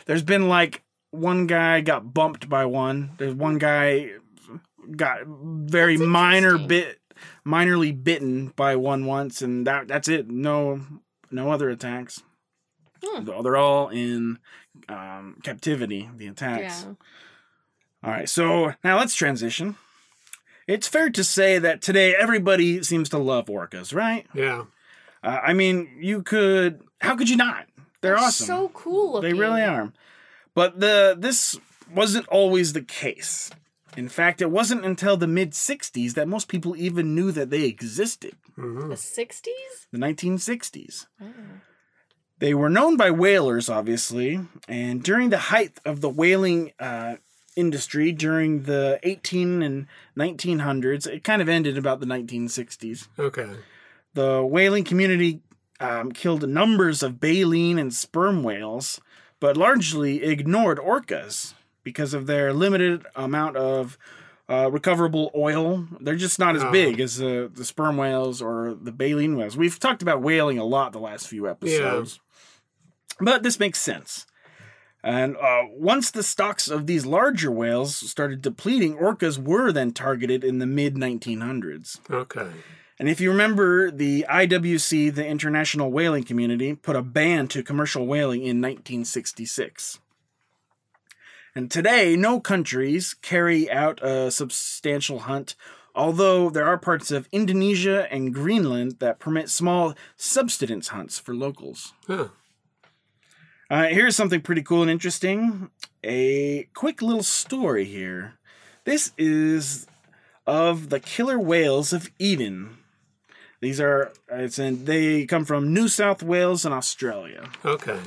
There's 0.06 0.22
been 0.22 0.48
like 0.48 0.82
one 1.12 1.46
guy 1.46 1.80
got 1.80 2.12
bumped 2.12 2.48
by 2.48 2.64
one. 2.64 3.12
There's 3.18 3.34
one 3.34 3.58
guy 3.58 4.10
got 4.96 5.20
very 5.26 5.96
That's 5.96 6.08
minor 6.08 6.58
bit 6.58 6.98
minorly 7.46 7.92
bitten 8.02 8.48
by 8.56 8.74
one 8.74 9.06
once 9.06 9.40
and 9.40 9.64
that 9.66 9.86
that's 9.86 10.08
it. 10.08 10.28
No 10.28 10.80
no 11.30 11.52
other 11.52 11.70
attacks. 11.70 12.22
Hmm. 13.04 13.24
They're 13.24 13.56
all 13.56 13.88
in 13.88 14.38
um, 14.88 15.36
captivity, 15.42 16.10
the 16.16 16.26
attacks. 16.26 16.84
Yeah. 16.84 16.94
All 18.04 18.10
right, 18.10 18.28
so 18.28 18.74
now 18.82 18.98
let's 18.98 19.14
transition. 19.14 19.76
It's 20.66 20.88
fair 20.88 21.10
to 21.10 21.22
say 21.22 21.58
that 21.58 21.82
today 21.82 22.14
everybody 22.18 22.82
seems 22.82 23.08
to 23.10 23.18
love 23.18 23.46
orcas, 23.46 23.94
right? 23.94 24.26
Yeah. 24.34 24.64
Uh, 25.22 25.38
I 25.42 25.52
mean, 25.52 25.98
you 26.00 26.22
could. 26.22 26.82
How 27.00 27.16
could 27.16 27.28
you 27.28 27.36
not? 27.36 27.66
They're 28.00 28.18
awesome. 28.18 28.46
They're 28.46 28.56
so 28.56 28.68
cool 28.70 29.12
looking. 29.12 29.30
They 29.30 29.38
really 29.38 29.62
are. 29.62 29.92
But 30.54 30.80
the 30.80 31.16
this 31.18 31.58
wasn't 31.92 32.28
always 32.28 32.72
the 32.72 32.82
case. 32.82 33.50
In 33.96 34.08
fact, 34.08 34.40
it 34.40 34.50
wasn't 34.50 34.84
until 34.86 35.16
the 35.16 35.26
mid 35.26 35.52
60s 35.52 36.14
that 36.14 36.26
most 36.28 36.48
people 36.48 36.74
even 36.76 37.14
knew 37.14 37.30
that 37.32 37.50
they 37.50 37.64
existed. 37.64 38.34
hmm 38.54 38.88
The 38.88 38.94
60s? 38.94 39.86
The 39.90 39.98
1960s. 39.98 41.06
They 42.38 42.54
were 42.54 42.70
known 42.70 42.96
by 42.96 43.10
whalers, 43.10 43.68
obviously, 43.68 44.40
and 44.66 45.02
during 45.02 45.30
the 45.30 45.38
height 45.38 45.78
of 45.84 46.00
the 46.00 46.08
whaling 46.08 46.72
uh, 46.80 47.16
industry 47.54 48.10
during 48.12 48.62
the 48.62 48.98
18 49.04 49.62
and 49.62 49.86
1900s, 50.18 51.06
it 51.06 51.22
kind 51.22 51.40
of 51.40 51.48
ended 51.48 51.78
about 51.78 52.00
the 52.00 52.06
1960s. 52.06 53.06
Okay. 53.18 53.48
The 54.14 54.42
whaling 54.44 54.84
community 54.84 55.40
um, 55.78 56.10
killed 56.12 56.48
numbers 56.48 57.02
of 57.02 57.20
baleen 57.20 57.78
and 57.78 57.94
sperm 57.94 58.42
whales, 58.42 59.00
but 59.42 59.56
largely 59.56 60.22
ignored 60.22 60.78
orcas 60.78 61.52
because 61.82 62.14
of 62.14 62.26
their 62.26 62.52
limited 62.52 63.04
amount 63.16 63.56
of 63.56 63.98
uh, 64.48 64.70
recoverable 64.70 65.30
oil. 65.34 65.86
They're 66.00 66.14
just 66.16 66.38
not 66.38 66.54
as 66.56 66.62
Oh. 66.62 66.70
big 66.70 67.00
as 67.00 67.16
the, 67.16 67.50
the 67.52 67.64
sperm 67.64 67.96
whales 67.96 68.40
or 68.40 68.74
the 68.80 68.92
baleen 68.92 69.36
whales. 69.36 69.56
We've 69.56 69.78
talked 69.78 70.00
about 70.00 70.22
whaling 70.22 70.58
a 70.58 70.64
lot 70.64 70.92
the 70.92 71.00
last 71.00 71.26
few 71.26 71.48
episodes, 71.48 72.20
but 73.20 73.42
this 73.42 73.58
makes 73.58 73.80
sense. 73.80 74.26
And 75.04 75.36
uh, 75.36 75.62
once 75.72 76.12
the 76.12 76.22
stocks 76.22 76.68
of 76.68 76.86
these 76.86 77.04
larger 77.04 77.50
whales 77.50 77.96
started 77.96 78.40
depleting, 78.42 78.96
orcas 78.96 79.36
were 79.38 79.72
then 79.72 79.90
targeted 79.92 80.44
in 80.44 80.60
the 80.60 80.66
mid 80.66 80.94
1900s. 80.94 81.98
Okay. 82.08 82.46
And 83.02 83.08
if 83.08 83.20
you 83.20 83.32
remember, 83.32 83.90
the 83.90 84.24
IWC, 84.30 85.12
the 85.16 85.26
International 85.26 85.90
Whaling 85.90 86.22
Community, 86.22 86.76
put 86.76 86.94
a 86.94 87.02
ban 87.02 87.48
to 87.48 87.64
commercial 87.64 88.06
whaling 88.06 88.42
in 88.42 88.60
1966. 88.62 89.98
And 91.52 91.68
today, 91.68 92.14
no 92.14 92.38
countries 92.38 93.14
carry 93.14 93.68
out 93.68 94.00
a 94.04 94.30
substantial 94.30 95.18
hunt, 95.18 95.56
although 95.96 96.48
there 96.48 96.64
are 96.64 96.78
parts 96.78 97.10
of 97.10 97.28
Indonesia 97.32 98.06
and 98.08 98.32
Greenland 98.32 99.00
that 99.00 99.18
permit 99.18 99.50
small 99.50 99.94
subsistence 100.16 100.86
hunts 100.90 101.18
for 101.18 101.34
locals. 101.34 101.94
Huh. 102.06 102.28
Uh, 103.68 103.86
here's 103.88 104.14
something 104.14 104.42
pretty 104.42 104.62
cool 104.62 104.82
and 104.82 104.90
interesting. 104.92 105.70
A 106.04 106.68
quick 106.72 107.02
little 107.02 107.24
story 107.24 107.84
here. 107.84 108.34
This 108.84 109.10
is 109.18 109.88
of 110.46 110.90
the 110.90 111.00
killer 111.00 111.40
whales 111.40 111.92
of 111.92 112.08
Eden. 112.20 112.78
These 113.62 113.80
are 113.80 114.12
it's 114.28 114.58
in, 114.58 114.84
they 114.86 115.24
come 115.24 115.44
from 115.44 115.72
New 115.72 115.86
South 115.86 116.20
Wales 116.20 116.64
and 116.64 116.74
Australia. 116.74 117.48
Okay. 117.64 117.98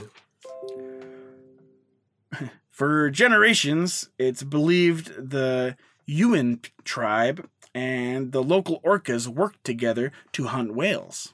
For 2.69 3.09
generations, 3.09 4.09
it's 4.19 4.43
believed 4.43 5.29
the 5.29 5.77
Yuin 6.07 6.69
tribe 6.83 7.49
and 7.73 8.33
the 8.33 8.43
local 8.43 8.81
orcas 8.81 9.29
worked 9.29 9.63
together 9.63 10.11
to 10.33 10.47
hunt 10.47 10.75
whales. 10.75 11.33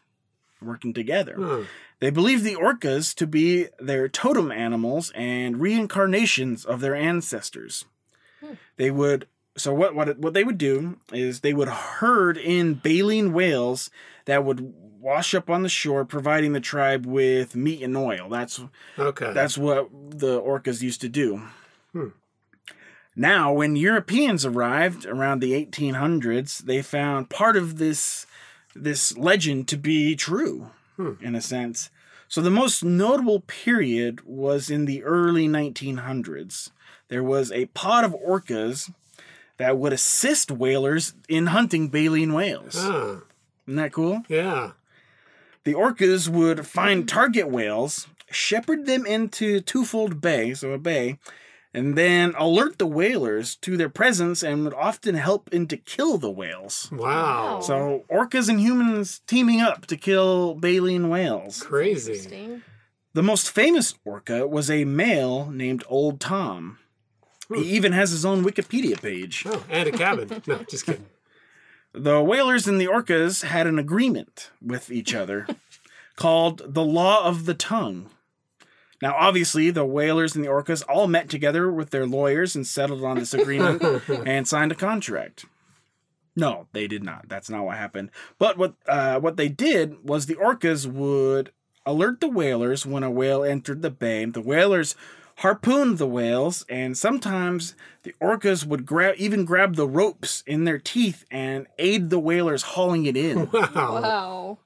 Working 0.61 0.93
together. 0.93 1.35
Huh. 1.39 1.63
They 1.99 2.11
believe 2.11 2.43
the 2.43 2.55
orcas 2.55 3.15
to 3.15 3.25
be 3.25 3.69
their 3.79 4.07
totem 4.07 4.51
animals 4.51 5.11
and 5.15 5.59
reincarnations 5.59 6.63
of 6.63 6.79
their 6.79 6.93
ancestors. 6.93 7.85
Hmm. 8.39 8.53
They 8.77 8.91
would 8.91 9.25
so 9.61 9.73
what 9.73 9.95
what 9.95 10.17
what 10.17 10.33
they 10.33 10.43
would 10.43 10.57
do 10.57 10.97
is 11.13 11.39
they 11.39 11.53
would 11.53 11.67
herd 11.69 12.37
in 12.37 12.75
baleen 12.75 13.31
whales 13.33 13.89
that 14.25 14.43
would 14.43 14.73
wash 15.01 15.33
up 15.33 15.49
on 15.49 15.63
the 15.63 15.69
shore, 15.69 16.05
providing 16.05 16.53
the 16.53 16.59
tribe 16.59 17.05
with 17.05 17.55
meat 17.55 17.81
and 17.81 17.97
oil. 17.97 18.29
That's 18.29 18.61
Okay. 18.97 19.33
that's 19.33 19.57
what 19.57 19.89
the 20.09 20.39
orcas 20.39 20.81
used 20.81 21.01
to 21.01 21.09
do. 21.09 21.41
Hmm. 21.91 22.09
Now, 23.15 23.51
when 23.51 23.75
Europeans 23.75 24.45
arrived 24.45 25.05
around 25.05 25.39
the 25.39 25.53
1800s, 25.53 26.59
they 26.59 26.81
found 26.81 27.29
part 27.29 27.57
of 27.57 27.77
this 27.77 28.25
this 28.73 29.17
legend 29.17 29.67
to 29.67 29.77
be 29.77 30.15
true, 30.15 30.69
hmm. 30.95 31.13
in 31.21 31.35
a 31.35 31.41
sense. 31.41 31.89
So 32.29 32.39
the 32.39 32.49
most 32.49 32.85
notable 32.85 33.41
period 33.41 34.21
was 34.25 34.69
in 34.69 34.85
the 34.85 35.03
early 35.03 35.49
1900s. 35.49 36.69
There 37.09 37.23
was 37.23 37.51
a 37.51 37.65
pod 37.65 38.05
of 38.05 38.15
orcas 38.15 38.93
that 39.61 39.77
would 39.77 39.93
assist 39.93 40.49
whalers 40.51 41.13
in 41.29 41.45
hunting 41.47 41.87
baleen 41.89 42.33
whales. 42.33 42.75
Ah, 42.77 43.21
Isn't 43.67 43.75
that 43.77 43.93
cool? 43.93 44.23
yeah. 44.27 44.71
The 45.63 45.73
orcas 45.75 46.27
would 46.27 46.65
find 46.65 47.07
target 47.07 47.47
whales, 47.47 48.07
shepherd 48.31 48.87
them 48.87 49.05
into 49.05 49.59
Twofold 49.61 50.19
Bay, 50.19 50.55
so 50.55 50.71
a 50.71 50.79
bay, 50.79 51.19
and 51.71 51.95
then 51.95 52.33
alert 52.35 52.79
the 52.79 52.87
whalers 52.87 53.55
to 53.57 53.77
their 53.77 53.87
presence 53.87 54.41
and 54.41 54.63
would 54.63 54.73
often 54.73 55.13
help 55.13 55.53
in 55.53 55.67
to 55.67 55.77
kill 55.77 56.17
the 56.17 56.31
whales. 56.31 56.89
Wow. 56.91 57.59
So 57.61 58.03
orcas 58.09 58.49
and 58.49 58.59
humans 58.59 59.21
teaming 59.27 59.61
up 59.61 59.85
to 59.85 59.95
kill 59.95 60.55
baleen 60.55 61.09
whales. 61.09 61.61
Crazy. 61.61 62.13
Interesting. 62.13 62.63
The 63.13 63.21
most 63.23 63.51
famous 63.51 63.93
orca 64.03 64.47
was 64.47 64.71
a 64.71 64.83
male 64.85 65.51
named 65.51 65.83
Old 65.87 66.19
Tom. 66.19 66.79
He 67.53 67.75
even 67.75 67.91
has 67.91 68.11
his 68.11 68.25
own 68.25 68.43
Wikipedia 68.43 69.01
page. 69.01 69.43
Oh, 69.47 69.63
and 69.69 69.89
a 69.89 69.91
cabin. 69.91 70.41
No, 70.47 70.59
just 70.69 70.85
kidding. 70.85 71.05
The 71.93 72.21
whalers 72.21 72.67
and 72.67 72.79
the 72.79 72.85
orcas 72.85 73.43
had 73.43 73.67
an 73.67 73.77
agreement 73.77 74.51
with 74.61 74.91
each 74.91 75.13
other 75.13 75.45
called 76.15 76.61
the 76.65 76.83
Law 76.83 77.25
of 77.25 77.45
the 77.45 77.53
Tongue. 77.53 78.09
Now, 79.01 79.15
obviously, 79.17 79.71
the 79.71 79.85
whalers 79.85 80.35
and 80.35 80.45
the 80.45 80.49
orcas 80.49 80.83
all 80.87 81.07
met 81.07 81.27
together 81.27 81.71
with 81.71 81.89
their 81.89 82.05
lawyers 82.05 82.55
and 82.55 82.65
settled 82.65 83.03
on 83.03 83.17
this 83.17 83.33
agreement 83.33 83.81
and 84.09 84.47
signed 84.47 84.71
a 84.71 84.75
contract. 84.75 85.45
No, 86.35 86.67
they 86.71 86.87
did 86.87 87.03
not. 87.03 87.27
That's 87.27 87.49
not 87.49 87.65
what 87.65 87.77
happened. 87.77 88.11
But 88.37 88.57
what 88.57 88.75
uh, 88.87 89.19
what 89.19 89.35
they 89.35 89.49
did 89.49 90.07
was 90.07 90.25
the 90.25 90.35
orcas 90.35 90.87
would 90.87 91.51
alert 91.85 92.21
the 92.21 92.29
whalers 92.29 92.85
when 92.85 93.03
a 93.03 93.11
whale 93.11 93.43
entered 93.43 93.81
the 93.81 93.89
bay. 93.89 94.23
The 94.25 94.41
whalers 94.41 94.95
harpooned 95.41 95.97
the 95.97 96.07
whales, 96.07 96.65
and 96.69 96.97
sometimes 96.97 97.75
the 98.03 98.13
orcas 98.21 98.65
would 98.65 98.85
grab 98.85 99.15
even 99.17 99.45
grab 99.45 99.75
the 99.75 99.87
ropes 99.87 100.43
in 100.47 100.63
their 100.65 100.77
teeth 100.79 101.25
and 101.31 101.67
aid 101.77 102.09
the 102.09 102.19
whalers 102.19 102.63
hauling 102.73 103.05
it 103.05 103.17
in. 103.17 103.49
Wow. 103.51 103.71
Wow. 104.01 104.57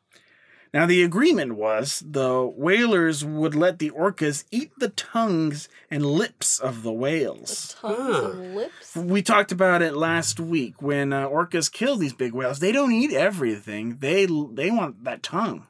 Now, 0.73 0.85
the 0.85 1.03
agreement 1.03 1.55
was 1.55 2.03
the 2.05 2.43
whalers 2.43 3.23
would 3.23 3.55
let 3.55 3.79
the 3.79 3.91
orcas 3.91 4.43
eat 4.51 4.71
the 4.77 4.89
tongues 4.89 5.69
and 5.89 6.05
lips 6.05 6.59
of 6.59 6.83
the 6.83 6.91
whales. 6.91 7.77
Tongues 7.79 7.97
Ah. 8.25 8.31
and 8.31 8.55
lips. 8.55 8.93
We 8.93 9.21
talked 9.21 9.53
about 9.53 9.81
it 9.81 9.95
last 9.95 10.37
week 10.37 10.81
when 10.81 11.13
uh, 11.13 11.29
orcas 11.29 11.71
kill 11.71 11.95
these 11.95 12.11
big 12.13 12.33
whales. 12.33 12.59
They 12.59 12.73
don't 12.73 12.91
eat 12.91 13.13
everything. 13.13 13.99
They 14.01 14.25
they 14.25 14.69
want 14.69 15.05
that 15.05 15.23
tongue. 15.23 15.67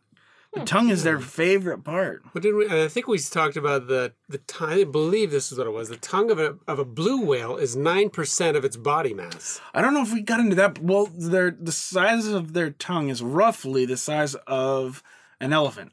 The 0.55 0.63
tongue 0.63 0.89
is 0.89 1.03
their 1.03 1.17
hmm. 1.17 1.23
favorite 1.23 1.83
part. 1.83 2.23
What 2.31 2.41
did 2.41 2.55
we? 2.55 2.67
I 2.69 2.87
think 2.87 3.07
we 3.07 3.19
talked 3.19 3.57
about 3.57 3.87
the 3.87 4.13
the 4.29 4.37
tongue. 4.39 4.69
I 4.69 4.83
believe 4.85 5.31
this 5.31 5.51
is 5.51 5.57
what 5.57 5.67
it 5.67 5.71
was. 5.71 5.89
The 5.89 5.97
tongue 5.97 6.31
of 6.31 6.39
a 6.39 6.57
of 6.67 6.79
a 6.79 6.85
blue 6.85 7.21
whale 7.21 7.57
is 7.57 7.75
nine 7.75 8.09
percent 8.09 8.55
of 8.55 8.63
its 8.63 8.77
body 8.77 9.13
mass. 9.13 9.59
I 9.73 9.81
don't 9.81 9.93
know 9.93 10.01
if 10.01 10.13
we 10.13 10.21
got 10.21 10.39
into 10.39 10.55
that. 10.55 10.79
Well, 10.79 11.07
their 11.07 11.51
the 11.51 11.71
size 11.73 12.27
of 12.27 12.53
their 12.53 12.71
tongue 12.71 13.09
is 13.09 13.21
roughly 13.21 13.85
the 13.85 13.97
size 13.97 14.35
of 14.47 15.03
an 15.39 15.51
elephant. 15.51 15.91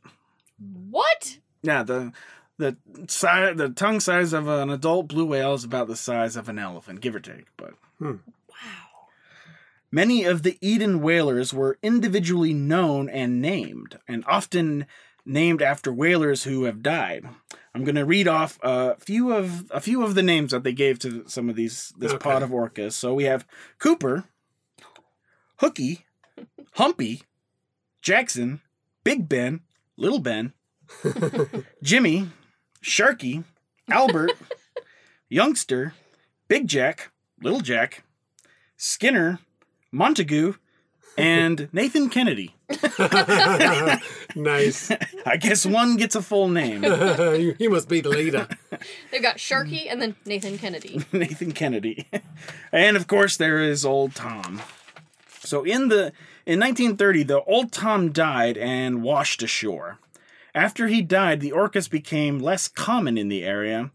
What? 0.58 1.38
Yeah, 1.62 1.82
the 1.82 2.12
the 2.58 2.76
size, 3.08 3.56
the 3.56 3.68
tongue 3.68 3.98
size 3.98 4.32
of 4.32 4.46
an 4.46 4.70
adult 4.70 5.08
blue 5.08 5.26
whale 5.26 5.54
is 5.54 5.64
about 5.64 5.88
the 5.88 5.96
size 5.96 6.36
of 6.36 6.48
an 6.48 6.58
elephant, 6.58 7.00
give 7.00 7.16
or 7.16 7.20
take. 7.20 7.46
But 7.56 7.74
hmm. 7.98 8.16
Wow. 8.48 8.91
Many 9.92 10.24
of 10.24 10.42
the 10.42 10.58
Eden 10.60 11.00
whalers 11.02 11.54
were 11.54 11.78
individually 11.82 12.52
known 12.52 13.08
and 13.08 13.40
named, 13.40 13.98
and 14.08 14.24
often 14.26 14.86
named 15.24 15.62
after 15.62 15.92
whalers 15.92 16.42
who 16.42 16.64
have 16.64 16.82
died. 16.82 17.24
I'm 17.74 17.84
going 17.84 17.94
to 17.94 18.04
read 18.04 18.26
off 18.26 18.58
a 18.62 18.96
few 18.96 19.32
of 19.32 19.70
a 19.70 19.80
few 19.80 20.02
of 20.02 20.14
the 20.16 20.22
names 20.22 20.50
that 20.50 20.64
they 20.64 20.72
gave 20.72 20.98
to 21.00 21.24
some 21.28 21.48
of 21.48 21.54
these 21.56 21.92
this 21.96 22.12
Okay. 22.12 22.22
pod 22.22 22.42
of 22.42 22.50
orcas. 22.50 22.92
So 22.94 23.14
we 23.14 23.24
have 23.24 23.46
Cooper, 23.78 24.24
Hooky, 25.60 26.04
Humpy, 26.72 27.22
Jackson, 28.02 28.60
Big 29.04 29.28
Ben, 29.28 29.60
Little 29.96 30.18
Ben, 30.18 30.52
Jimmy, 31.82 32.28
Sharky, 32.82 33.44
Albert, 33.88 34.32
Youngster, 35.28 35.94
Big 36.48 36.66
Jack, 36.66 37.10
Little 37.42 37.60
Jack, 37.60 38.02
Skinner, 38.76 39.38
Montague, 39.92 40.54
and 41.16 41.68
Nathan 41.72 42.08
Kennedy. 42.08 42.54
nice. 44.34 44.90
I 45.26 45.36
guess 45.36 45.66
one 45.66 45.96
gets 45.96 46.14
a 46.14 46.22
full 46.22 46.48
name. 46.48 46.82
you, 46.84 47.54
you 47.58 47.70
must 47.70 47.88
be 47.88 48.00
the 48.00 48.08
leader. 48.08 48.48
They've 49.10 49.22
got 49.22 49.36
Sharky 49.36 49.86
and 49.90 50.00
then 50.00 50.16
Nathan 50.24 50.58
Kennedy. 50.58 51.04
Nathan 51.12 51.52
Kennedy. 51.52 52.06
And 52.72 52.96
of 52.96 53.06
course 53.06 53.36
there 53.36 53.60
is 53.60 53.84
old 53.84 54.14
Tom. 54.14 54.62
So 55.40 55.64
in 55.64 55.88
the 55.88 56.12
in 56.46 56.58
1930 56.58 57.24
the 57.24 57.42
old 57.42 57.72
Tom 57.72 58.10
died 58.10 58.56
and 58.56 59.02
washed 59.02 59.42
ashore. 59.42 59.98
After 60.54 60.88
he 60.88 61.00
died, 61.00 61.40
the 61.40 61.52
orcas 61.52 61.88
became 61.88 62.38
less 62.38 62.68
common 62.68 63.16
in 63.16 63.28
the 63.28 63.42
area. 63.42 63.90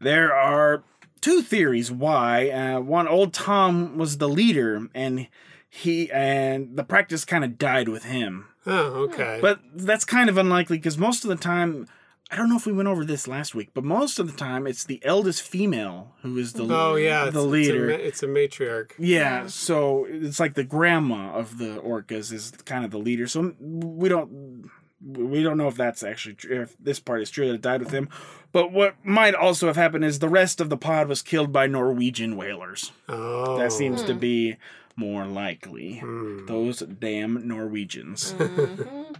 There 0.00 0.32
are 0.32 0.84
two 1.26 1.42
theories 1.42 1.90
why. 1.90 2.48
Uh, 2.50 2.80
one, 2.80 3.08
old 3.08 3.34
Tom 3.34 3.98
was 3.98 4.18
the 4.18 4.28
leader, 4.28 4.86
and 4.94 5.26
he 5.68 6.10
and 6.12 6.76
the 6.76 6.84
practice 6.84 7.24
kind 7.24 7.44
of 7.44 7.58
died 7.58 7.88
with 7.88 8.04
him. 8.04 8.46
Oh, 8.64 9.04
okay. 9.04 9.40
But 9.42 9.60
that's 9.74 10.04
kind 10.04 10.30
of 10.30 10.38
unlikely 10.38 10.78
because 10.78 10.96
most 10.96 11.24
of 11.24 11.28
the 11.28 11.36
time, 11.36 11.88
I 12.30 12.36
don't 12.36 12.48
know 12.48 12.56
if 12.56 12.64
we 12.64 12.72
went 12.72 12.88
over 12.88 13.04
this 13.04 13.26
last 13.26 13.56
week, 13.56 13.70
but 13.74 13.82
most 13.82 14.20
of 14.20 14.30
the 14.30 14.36
time 14.36 14.68
it's 14.68 14.84
the 14.84 15.00
eldest 15.04 15.42
female 15.42 16.14
who 16.22 16.38
is 16.38 16.52
the 16.52 16.62
leader. 16.62 16.74
oh 16.74 16.94
yeah, 16.94 17.24
the 17.24 17.40
it's, 17.40 17.50
leader. 17.50 17.90
It's 17.90 18.02
a, 18.02 18.06
it's 18.06 18.22
a 18.22 18.26
matriarch. 18.26 18.92
yeah, 18.96 19.48
so 19.48 20.06
it's 20.08 20.38
like 20.38 20.54
the 20.54 20.64
grandma 20.64 21.32
of 21.32 21.58
the 21.58 21.80
orcas 21.80 22.32
is 22.32 22.52
kind 22.64 22.84
of 22.84 22.92
the 22.92 22.98
leader. 22.98 23.26
So 23.26 23.52
we 23.60 24.08
don't 24.08 24.70
we 25.04 25.42
don't 25.42 25.58
know 25.58 25.68
if 25.68 25.76
that's 25.76 26.02
actually 26.02 26.34
true, 26.34 26.62
if 26.62 26.76
this 26.78 27.00
part 27.00 27.20
is 27.20 27.30
true 27.30 27.48
that 27.48 27.54
it 27.54 27.62
died 27.62 27.80
with 27.80 27.92
him. 27.92 28.08
But 28.56 28.72
what 28.72 28.94
might 29.04 29.34
also 29.34 29.66
have 29.66 29.76
happened 29.76 30.02
is 30.06 30.18
the 30.18 30.30
rest 30.30 30.62
of 30.62 30.70
the 30.70 30.78
pod 30.78 31.08
was 31.08 31.20
killed 31.20 31.52
by 31.52 31.66
Norwegian 31.66 32.38
whalers. 32.38 32.90
Oh, 33.06 33.58
That 33.58 33.70
seems 33.70 34.02
to 34.04 34.14
be 34.14 34.56
more 34.96 35.26
likely. 35.26 35.98
Hmm. 35.98 36.46
Those 36.46 36.78
damn 36.80 37.46
Norwegians. 37.46 38.32
Mhm. 38.32 39.14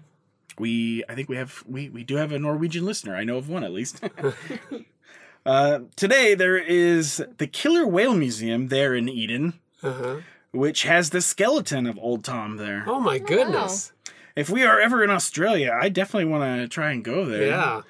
We 0.59 1.05
I 1.07 1.15
think 1.15 1.29
we 1.29 1.37
have 1.37 1.63
we 1.69 1.91
we 1.91 2.03
do 2.03 2.15
have 2.17 2.33
a 2.33 2.39
Norwegian 2.39 2.87
listener. 2.87 3.15
I 3.15 3.25
know 3.25 3.37
of 3.37 3.51
one 3.51 3.63
at 3.63 3.73
least. 3.73 4.01
uh, 5.45 5.81
today 5.97 6.35
there 6.35 6.57
is 6.57 7.23
the 7.37 7.47
Killer 7.47 7.87
Whale 7.87 8.15
Museum 8.15 8.69
there 8.69 8.95
in 8.95 9.07
Eden, 9.07 9.53
Uh-huh. 9.83 10.21
which 10.53 10.85
has 10.85 11.11
the 11.11 11.21
skeleton 11.21 11.87
of 11.87 11.99
Old 11.99 12.25
Tom 12.25 12.57
there. 12.57 12.85
Oh 12.87 13.01
my 13.01 13.19
goodness. 13.19 13.93
If 14.35 14.49
we 14.49 14.65
are 14.65 14.81
ever 14.81 15.05
in 15.05 15.11
Australia, 15.11 15.77
I 15.79 15.91
definitely 15.91 16.31
want 16.31 16.59
to 16.59 16.69
try 16.69 16.91
and 16.93 17.05
go 17.05 17.27
there. 17.27 17.49
Yeah. 17.49 17.83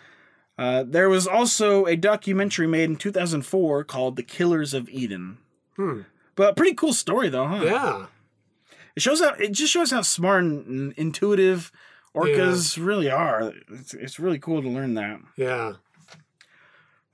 Uh, 0.58 0.84
there 0.86 1.08
was 1.08 1.26
also 1.26 1.84
a 1.86 1.96
documentary 1.96 2.66
made 2.66 2.88
in 2.90 2.96
2004 2.96 3.84
called 3.84 4.16
The 4.16 4.22
Killers 4.22 4.72
of 4.72 4.88
Eden. 4.88 5.38
Hmm. 5.76 6.02
But 6.34 6.56
pretty 6.56 6.74
cool 6.74 6.92
story 6.92 7.28
though, 7.28 7.46
huh? 7.46 7.64
Yeah. 7.64 8.06
It 8.94 9.02
shows 9.02 9.20
how 9.20 9.34
it 9.34 9.52
just 9.52 9.72
shows 9.72 9.90
how 9.90 10.02
smart 10.02 10.44
and 10.44 10.92
intuitive 10.94 11.70
orcas 12.14 12.82
really 12.82 13.10
are. 13.10 13.52
It's, 13.70 13.92
it's 13.92 14.18
really 14.18 14.38
cool 14.38 14.62
to 14.62 14.68
learn 14.68 14.94
that. 14.94 15.20
Yeah. 15.36 15.74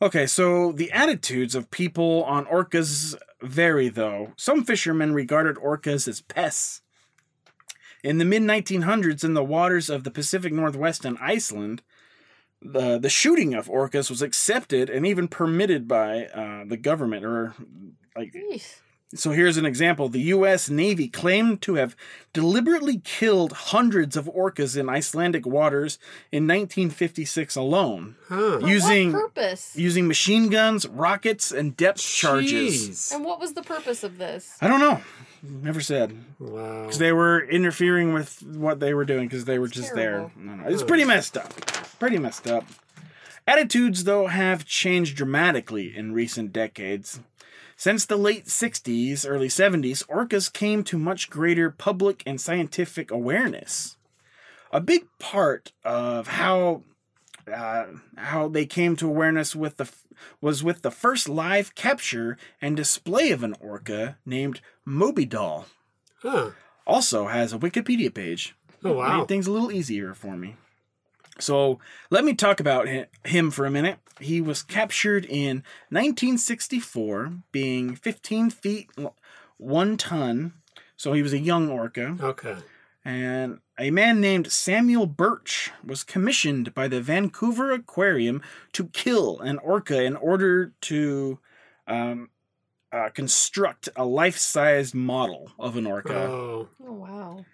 Okay, 0.01 0.27
so 0.27 0.73
the 0.73 0.91
attitudes 0.91 1.55
of 1.55 1.71
people 1.71 2.25
on 2.25 2.45
orcas 2.47 3.17
vary, 3.41 3.89
though. 3.89 4.33
Some 4.37 4.65
fishermen 4.65 5.15
regarded 5.15 5.57
orcas 5.57 6.09
as 6.09 6.21
pests. 6.21 6.83
In 8.03 8.19
the 8.19 8.25
mid 8.25 8.43
1900s, 8.43 9.23
in 9.23 9.35
the 9.35 9.45
waters 9.45 9.89
of 9.89 10.03
the 10.03 10.11
Pacific 10.11 10.53
Northwest 10.53 11.05
and 11.05 11.17
Iceland, 11.21 11.83
the, 12.65 12.99
the 12.99 13.09
shooting 13.11 13.55
of 13.55 13.67
orcas 13.69 14.09
was 14.11 14.23
accepted 14.23 14.89
and 14.91 15.07
even 15.07 15.29
permitted 15.29 15.87
by 15.89 16.27
uh, 16.27 16.65
the 16.67 16.77
government. 16.77 17.25
Or, 17.25 17.55
like, 18.17 18.33
Jeez. 18.33 18.77
so 19.15 19.31
here's 19.31 19.57
an 19.57 19.67
example: 19.67 20.09
the 20.09 20.21
U.S. 20.37 20.71
Navy 20.71 21.09
claimed 21.09 21.61
to 21.63 21.75
have 21.75 21.97
deliberately 22.33 23.01
killed 23.05 23.53
hundreds 23.53 24.17
of 24.17 24.27
orcas 24.27 24.77
in 24.77 24.89
Icelandic 24.89 25.45
waters 25.47 25.99
in 26.31 26.45
1956 26.47 27.57
alone 27.57 28.17
Huh. 28.29 28.61
Using 28.65 29.13
what 29.13 29.35
purpose? 29.35 29.77
using 29.77 30.07
machine 30.09 30.49
guns, 30.49 30.87
rockets, 30.89 31.53
and 31.53 31.77
depth 31.77 32.01
charges. 32.01 33.13
And 33.13 33.25
what 33.25 33.41
was 33.41 33.53
the 33.55 33.63
purpose 33.63 34.03
of 34.05 34.19
this? 34.19 34.57
I 34.61 34.69
don't 34.69 34.81
know. 34.81 35.01
Never 35.43 35.81
said. 35.81 36.17
Wow. 36.39 36.83
Because 36.83 36.99
they 36.99 37.13
were 37.13 37.43
interfering 37.43 38.13
with 38.13 38.43
what 38.43 38.79
they 38.79 38.95
were 38.95 39.05
doing 39.05 39.27
because 39.29 39.45
they 39.45 39.59
were 39.59 39.69
just 39.69 39.95
terrible. 39.95 40.31
there. 40.37 40.55
I 40.55 40.63
don't. 40.63 40.73
It's 40.73 40.83
pretty 40.85 41.05
messed 41.05 41.37
up. 41.37 41.53
Pretty 41.99 42.19
messed 42.19 42.47
up. 42.47 42.65
Attitudes, 43.47 44.05
though, 44.05 44.29
have 44.29 44.65
changed 44.65 45.17
dramatically 45.17 45.97
in 45.97 46.13
recent 46.13 46.53
decades. 46.53 47.21
Since 47.77 48.07
the 48.07 48.17
late 48.17 48.47
60s, 48.47 49.27
early 49.29 49.49
70s, 49.49 50.07
orcas 50.07 50.53
came 50.53 50.85
to 50.85 50.97
much 50.97 51.29
greater 51.29 51.69
public 51.69 52.23
and 52.25 52.41
scientific 52.41 53.11
awareness. 53.11 53.97
A 54.71 54.81
big 54.81 55.07
part 55.19 55.73
of 55.85 56.29
how 56.29 56.83
uh, 57.53 57.87
how 58.17 58.49
they 58.49 58.67
came 58.67 58.97
to 58.97 59.09
awareness 59.09 59.57
with 59.57 59.77
the 59.77 59.85
f- 59.85 60.07
was 60.41 60.63
with 60.63 60.83
the 60.83 60.91
first 60.91 61.29
live 61.29 61.75
capture 61.75 62.37
and 62.61 62.77
display 62.77 63.31
of 63.31 63.43
an 63.43 63.55
orca 63.61 64.17
named 64.27 64.61
Moby 64.85 65.25
Doll. 65.25 65.67
Huh. 66.21 66.51
Also 66.87 67.27
has 67.29 67.53
a 67.53 67.59
Wikipedia 67.59 68.13
page. 68.13 68.55
Oh 68.85 68.95
wow. 68.95 69.19
Made 69.19 69.29
things 69.29 69.47
a 69.47 69.53
little 69.53 69.73
easier 69.73 70.15
for 70.15 70.37
me. 70.37 70.57
So 71.39 71.79
let 72.11 72.25
me 72.25 72.35
talk 72.35 72.61
about 72.61 72.87
him 73.25 73.51
for 73.51 73.65
a 73.65 73.71
minute. 73.71 73.99
He 74.21 74.41
was 74.41 74.63
captured 74.63 75.25
in 75.25 75.65
1964, 75.91 77.33
being 77.51 77.97
15 77.97 78.51
feet 78.51 78.91
one 79.57 79.97
ton. 79.97 80.53
So 80.97 81.13
he 81.15 81.23
was 81.23 81.33
a 81.33 81.39
young 81.39 81.69
orca. 81.69 82.17
Okay. 82.21 82.57
And 83.05 83.59
a 83.79 83.91
man 83.91 84.21
named 84.21 84.53
Samuel 84.53 85.09
Burich 85.09 85.71
was 85.85 86.05
commissioned 86.05 86.73
by 86.73 86.87
the 86.87 87.01
Vancouver 87.01 87.73
Aquarium 87.73 88.43
to 88.73 88.87
kill 88.87 89.41
an 89.41 89.59
orca 89.59 90.03
in 90.03 90.15
order 90.17 90.73
to 90.83 91.39
um, 91.89 92.31
uh, 92.93 93.09
construct 93.09 93.89
a 93.97 94.05
life 94.05 94.39
size 94.39 94.95
model 94.95 95.51
of 95.59 95.77
an 95.77 95.87
orca. 95.87 96.15
Oh. 96.15 96.69
Oh 96.85 96.93
wow. 96.93 97.45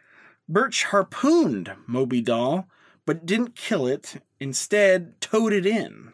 Burich 0.50 0.84
harpooned 0.84 1.72
Moby 1.87 2.20
Doll, 2.20 2.68
but 3.06 3.26
didn't 3.26 3.54
kill 3.54 3.87
it, 3.87 4.22
instead, 4.40 5.20
towed 5.20 5.52
it 5.52 5.66
in. 5.66 6.12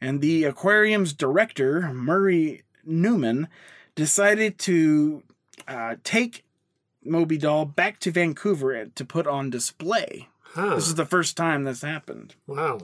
And 0.00 0.20
the 0.20 0.44
aquarium's 0.44 1.12
director, 1.12 1.92
Murray 1.92 2.62
Newman, 2.84 3.48
decided 3.94 4.58
to 4.60 5.22
uh, 5.66 5.96
take 6.04 6.43
Moby 7.04 7.36
Doll 7.38 7.64
back 7.64 7.98
to 8.00 8.10
Vancouver 8.10 8.86
to 8.86 9.04
put 9.04 9.26
on 9.26 9.50
display. 9.50 10.28
Huh. 10.54 10.74
This 10.76 10.86
is 10.86 10.94
the 10.94 11.06
first 11.06 11.36
time 11.36 11.64
this 11.64 11.82
happened. 11.82 12.34
Wow. 12.46 12.80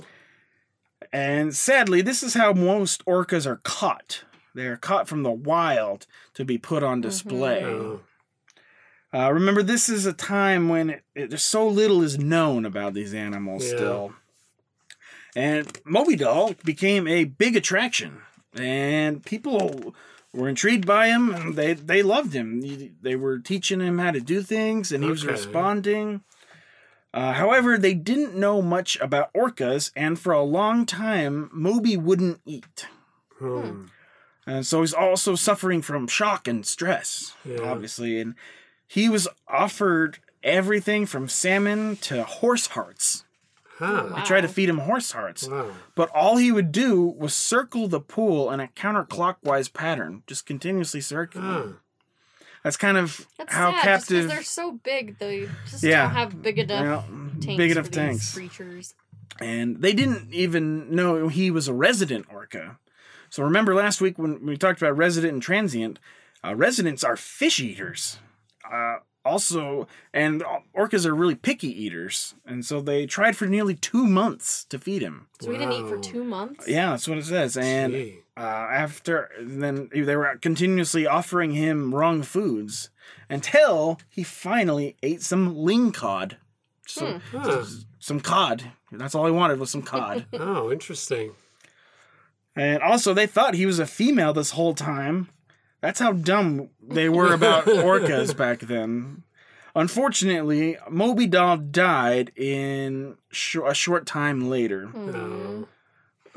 And 1.13 1.55
sadly, 1.55 2.03
this 2.03 2.23
is 2.23 2.35
how 2.35 2.53
most 2.53 3.05
orcas 3.05 3.47
are 3.47 3.61
caught. 3.65 4.25
They 4.55 4.67
are 4.67 4.77
caught 4.77 5.09
from 5.09 5.23
the 5.23 5.31
wild 5.31 6.07
to 6.35 6.45
be 6.45 6.59
put 6.59 6.83
on 6.83 7.01
display. 7.01 7.65
Oh. 7.65 8.01
Uh, 9.13 9.33
remember, 9.33 9.63
this 9.63 9.89
is 9.89 10.07
a 10.07 10.13
time 10.13 10.69
when 10.69 10.91
it, 10.91 11.03
it, 11.15 11.31
there's 11.31 11.43
so 11.43 11.67
little 11.67 12.03
is 12.03 12.19
known 12.19 12.65
about 12.65 12.95
these 12.95 13.13
animals 13.15 13.65
Yeah. 13.65 13.77
still. 13.77 14.13
And 15.37 15.79
Moby 15.85 16.17
Doll 16.17 16.55
became 16.65 17.07
a 17.07 17.25
big 17.25 17.55
attraction, 17.57 18.23
and 18.55 19.25
people 19.25 19.95
were 20.33 20.49
intrigued 20.49 20.87
by 20.87 21.09
him, 21.09 21.35
and 21.35 21.57
they, 21.57 21.75
they 21.75 22.03
loved 22.03 22.33
him. 22.33 22.63
He- 22.63 22.93
They 23.03 23.17
were 23.17 23.39
teaching 23.39 23.81
him 23.81 23.99
how 23.99 24.13
to 24.13 24.21
do 24.21 24.43
things, 24.43 24.93
and 24.93 25.03
he 25.03 25.11
was 25.11 25.25
Okay. 25.25 25.33
responding. 25.33 26.23
Uh, 27.13 27.33
however, 27.33 27.77
they 27.77 27.95
didn't 27.95 28.37
know 28.37 28.63
much 28.63 28.97
about 29.01 29.33
orcas, 29.35 29.91
and 29.97 30.19
for 30.19 30.33
a 30.33 30.43
long 30.45 30.87
time, 30.87 31.51
Moby 31.53 31.97
wouldn't 31.97 32.41
eat. 32.45 32.87
Hmm. 33.39 33.87
And 34.47 34.65
so 34.67 34.81
he's 34.81 34.95
also 34.95 35.35
suffering 35.35 35.83
from 35.83 36.07
shock 36.07 36.47
and 36.47 36.65
stress, 36.65 37.35
Yeah. 37.45 37.63
obviously. 37.63 38.21
And 38.21 38.35
he 38.87 39.09
was 39.09 39.27
offered 39.49 40.19
everything 40.43 41.05
from 41.07 41.29
salmon 41.29 41.97
to 41.97 42.23
horse 42.25 42.69
hearts. 42.69 43.25
Huh. 43.81 44.11
They 44.15 44.23
tried 44.23 44.43
to 44.43 44.49
feed 44.49 44.69
him 44.69 44.79
horse 44.79 45.11
hearts. 45.13 45.49
Wow. 45.49 45.71
But 45.97 46.11
all 46.15 46.37
he 46.37 46.53
would 46.53 46.71
do 46.71 47.03
was 47.03 47.35
circle 47.35 47.89
the 47.89 48.01
pool 48.01 48.51
in 48.53 48.61
a 48.61 48.69
counterclockwise 48.69 49.73
pattern, 49.73 50.23
just 50.27 50.45
continuously 50.47 51.01
circling. 51.01 51.45
Huh. 51.45 51.67
That's 52.63 52.77
kind 52.77 52.99
of 52.99 53.27
That's 53.39 53.55
how 53.55 53.71
sad, 53.71 53.75
just 53.75 53.85
captive. 53.85 54.17
because 54.25 54.29
they're 54.37 54.43
so 54.45 54.73
big, 54.73 55.19
they 55.19 55.49
just 55.69 55.83
Yeah. 55.83 56.03
don't 56.05 56.15
have 56.15 56.43
big 56.43 56.59
enough 56.59 57.09
you 57.09 57.15
know, 57.17 57.31
tanks 57.41 57.47
big 57.57 57.59
for 57.59 57.79
enough 57.79 57.85
these 57.87 57.95
tanks. 57.97 58.35
creatures. 58.35 58.95
and 59.41 59.81
they 59.81 59.95
didn't 59.95 60.35
even 60.35 60.95
know 60.95 61.29
he 61.29 61.51
was 61.51 61.67
a 61.69 61.73
resident 61.73 62.27
orca. 62.31 62.79
So 63.31 63.43
remember 63.43 63.75
last 63.75 64.03
week 64.03 64.19
when 64.19 64.45
we 64.45 64.59
talked 64.59 64.83
about 64.83 64.95
resident 64.97 65.33
and 65.33 65.43
transient, 65.43 65.99
uh, 66.45 66.55
residents 66.55 67.03
are 67.03 67.17
fish 67.17 67.61
eaters. 67.61 68.19
Uh, 68.71 68.97
also, 69.31 69.87
and 70.13 70.43
orcas 70.77 71.07
are 71.07 71.15
really 71.15 71.37
picky 71.37 71.69
eaters, 71.69 72.35
and 72.45 72.65
so 72.65 72.81
they 72.81 73.07
tried 73.07 73.37
for 73.37 73.47
nearly 73.47 73.75
two 73.75 74.07
months 74.07 74.65
to 74.65 74.79
feed 74.79 75.03
him. 75.03 75.29
So 75.41 75.51
we 75.51 75.57
didn't 75.59 75.73
eat 75.75 75.89
for 75.89 75.99
two 75.99 76.25
months. 76.25 76.67
Yeah, 76.67 76.91
that's 76.91 77.07
what 77.07 77.19
it 77.19 77.25
says. 77.25 77.57
And 77.57 77.93
Gee. 77.93 78.19
uh, 78.37 78.41
after 78.41 79.31
then, 79.41 79.89
they 79.95 80.17
were 80.17 80.37
continuously 80.43 81.07
offering 81.07 81.53
him 81.53 81.95
wrong 81.95 82.23
foods 82.23 82.91
until 83.29 84.01
he 84.09 84.23
finally 84.25 84.97
ate 85.03 85.23
some 85.23 85.57
ling 85.57 85.93
cod. 85.93 86.37
Some, 86.87 87.21
Huh. 87.31 87.65
some 88.01 88.19
cod. 88.19 88.73
That's 88.91 89.15
all 89.15 89.27
he 89.27 89.31
wanted 89.33 89.61
was 89.61 89.71
some 89.71 89.83
cod. 89.83 90.27
Oh, 90.33 90.73
interesting. 90.73 91.33
And 92.57 92.83
also, 92.83 93.15
they 93.15 93.27
thought 93.29 93.55
he 93.55 93.65
was 93.65 93.79
a 93.79 93.87
female 93.87 94.33
this 94.33 94.51
whole 94.51 94.75
time. 94.75 95.29
That's 95.81 95.99
how 96.01 96.13
dumb 96.13 96.69
they 96.83 97.09
were 97.09 97.33
about 97.33 97.65
orcas 97.67 98.37
back 98.37 98.61
then. 98.61 99.23
Unfortunately, 99.75 100.77
Moby 100.91 101.27
Doll 101.27 101.57
died 101.57 102.33
in 102.37 103.17
sh- 103.31 103.57
a 103.65 103.73
short 103.75 104.07
time 104.07 104.49
later, 104.51 104.87
Hmm. 104.87 105.11
No. 105.11 105.69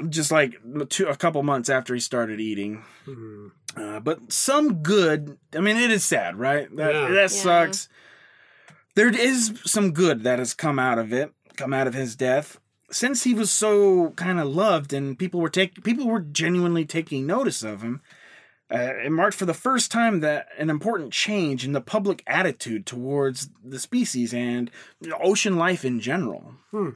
just 0.10 0.32
like 0.32 0.56
two, 0.90 1.08
a 1.08 1.16
couple 1.16 1.42
months 1.44 1.70
after 1.70 1.94
he 1.94 2.00
started 2.00 2.40
eating. 2.40 2.84
Hmm. 3.06 3.48
Uh, 3.76 4.00
but 4.00 4.32
some 4.32 4.76
good. 4.84 5.38
I 5.56 5.60
mean, 5.60 5.78
it 5.78 5.90
is 5.92 6.06
sad, 6.06 6.36
right? 6.38 6.74
That 6.76 6.94
Yeah. 6.94 7.08
that 7.10 7.14
Yeah. 7.22 7.28
sucks. 7.28 7.90
There 8.96 9.10
is 9.10 9.60
some 9.66 9.92
good 9.94 10.24
that 10.24 10.38
has 10.40 10.54
come 10.54 10.78
out 10.78 11.00
of 11.00 11.12
it, 11.12 11.34
come 11.58 11.74
out 11.74 11.88
of 11.88 11.96
his 11.96 12.16
death. 12.16 12.60
Since 12.92 13.24
he 13.24 13.34
was 13.34 13.50
so 13.50 14.12
kind 14.12 14.40
of 14.40 14.48
loved 14.48 14.94
and 14.94 15.18
people 15.18 15.42
were 15.42 15.50
taking, 15.50 15.82
people 15.84 16.08
were 16.08 16.20
genuinely 16.20 16.86
taking 16.86 17.26
notice 17.26 17.64
of 17.64 17.82
him. 17.82 18.02
Uh, 18.74 19.06
it 19.06 19.12
marked 19.12 19.38
for 19.38 19.46
the 19.46 19.54
first 19.54 19.92
time 19.92 20.22
that 20.22 20.48
an 20.58 20.70
important 20.70 21.14
change 21.14 21.64
in 21.64 21.74
the 21.74 21.82
public 21.82 22.24
attitude 22.26 22.86
towards 22.86 23.50
the 23.64 23.80
species 23.80 24.34
and 24.34 24.72
ocean 25.22 25.58
life 25.58 25.86
in 25.86 26.00
general. 26.00 26.56
Hmm. 26.72 26.90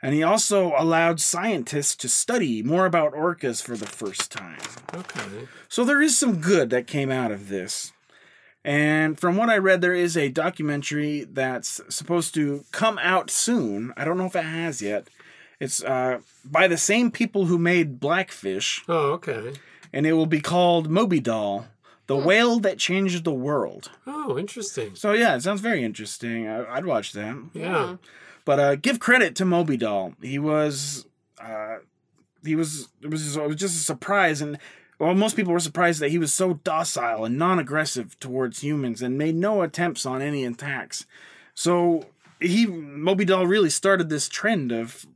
And 0.00 0.14
he 0.14 0.22
also 0.22 0.72
allowed 0.78 1.20
scientists 1.20 1.96
to 1.96 2.08
study 2.08 2.62
more 2.62 2.86
about 2.86 3.12
orcas 3.12 3.62
for 3.62 3.76
the 3.76 3.86
first 3.86 4.30
time. 4.30 4.60
Okay. 4.94 5.48
So 5.68 5.84
there 5.84 6.00
is 6.00 6.16
some 6.16 6.40
good 6.40 6.70
that 6.70 6.86
came 6.86 7.10
out 7.10 7.32
of 7.32 7.48
this. 7.48 7.92
And 8.64 9.18
from 9.18 9.36
what 9.36 9.50
I 9.50 9.58
read, 9.58 9.80
there 9.80 9.94
is 9.94 10.16
a 10.16 10.28
documentary 10.28 11.24
that's 11.24 11.80
supposed 11.88 12.34
to 12.34 12.64
come 12.70 12.98
out 13.02 13.30
soon. 13.30 13.92
I 13.96 14.04
don't 14.04 14.18
know 14.18 14.26
if 14.26 14.36
it 14.36 14.44
has 14.44 14.80
yet. 14.80 15.08
It's 15.60 15.82
uh, 15.82 16.20
by 16.44 16.68
the 16.68 16.76
same 16.76 17.10
people 17.10 17.46
who 17.46 17.58
made 17.58 17.98
Blackfish, 17.98 18.84
Oh, 18.88 19.12
okay. 19.12 19.52
And 19.92 20.06
it 20.06 20.12
will 20.12 20.26
be 20.26 20.40
called 20.40 20.90
Moby 20.90 21.20
Doll, 21.20 21.66
the 22.06 22.16
whale 22.16 22.58
that 22.60 22.78
changed 22.78 23.24
the 23.24 23.32
world. 23.32 23.90
Oh, 24.06 24.38
interesting. 24.38 24.94
So 24.94 25.12
yeah, 25.12 25.36
it 25.36 25.42
sounds 25.42 25.60
very 25.60 25.84
interesting. 25.84 26.48
I, 26.48 26.64
I'd 26.76 26.86
watch 26.86 27.12
that. 27.12 27.42
Yeah. 27.54 27.96
But 28.44 28.60
uh, 28.60 28.76
give 28.76 28.98
credit 28.98 29.36
to 29.36 29.44
Moby 29.44 29.76
Doll. 29.76 30.14
He 30.22 30.38
was, 30.38 31.06
uh, 31.40 31.76
he 32.44 32.54
was, 32.56 32.88
it 33.02 33.10
was, 33.10 33.36
it 33.36 33.46
was 33.46 33.56
just 33.56 33.76
a 33.76 33.84
surprise, 33.84 34.40
and 34.40 34.58
well, 34.98 35.14
most 35.14 35.36
people 35.36 35.52
were 35.52 35.60
surprised 35.60 36.00
that 36.00 36.10
he 36.10 36.18
was 36.18 36.32
so 36.32 36.54
docile 36.64 37.24
and 37.24 37.38
non-aggressive 37.38 38.18
towards 38.18 38.60
humans 38.62 39.02
and 39.02 39.16
made 39.16 39.36
no 39.36 39.62
attempts 39.62 40.04
on 40.06 40.22
any 40.22 40.44
attacks. 40.44 41.06
So 41.54 42.06
he, 42.40 42.66
Moby 42.66 43.24
Doll, 43.24 43.46
really 43.46 43.70
started 43.70 44.08
this 44.08 44.28
trend 44.28 44.72
of 44.72 45.06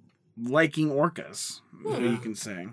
liking 0.41 0.91
orcas. 0.91 1.29
is 1.35 1.61
what 1.83 2.03
you 2.03 2.19
can 2.19 2.35
say. 2.35 2.69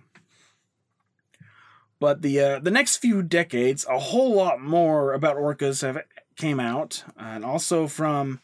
But 2.00 2.22
the 2.22 2.40
uh, 2.40 2.60
the 2.60 2.72
next 2.72 2.98
few 2.98 3.22
decades, 3.22 3.86
a 3.90 4.00
whole 4.00 4.34
lot 4.34 4.62
more 4.62 5.14
about 5.14 5.36
orcas 5.38 5.82
have 5.82 6.02
came 6.38 6.60
out, 6.60 7.04
and 7.18 7.44
also 7.44 7.88
from 7.88 8.40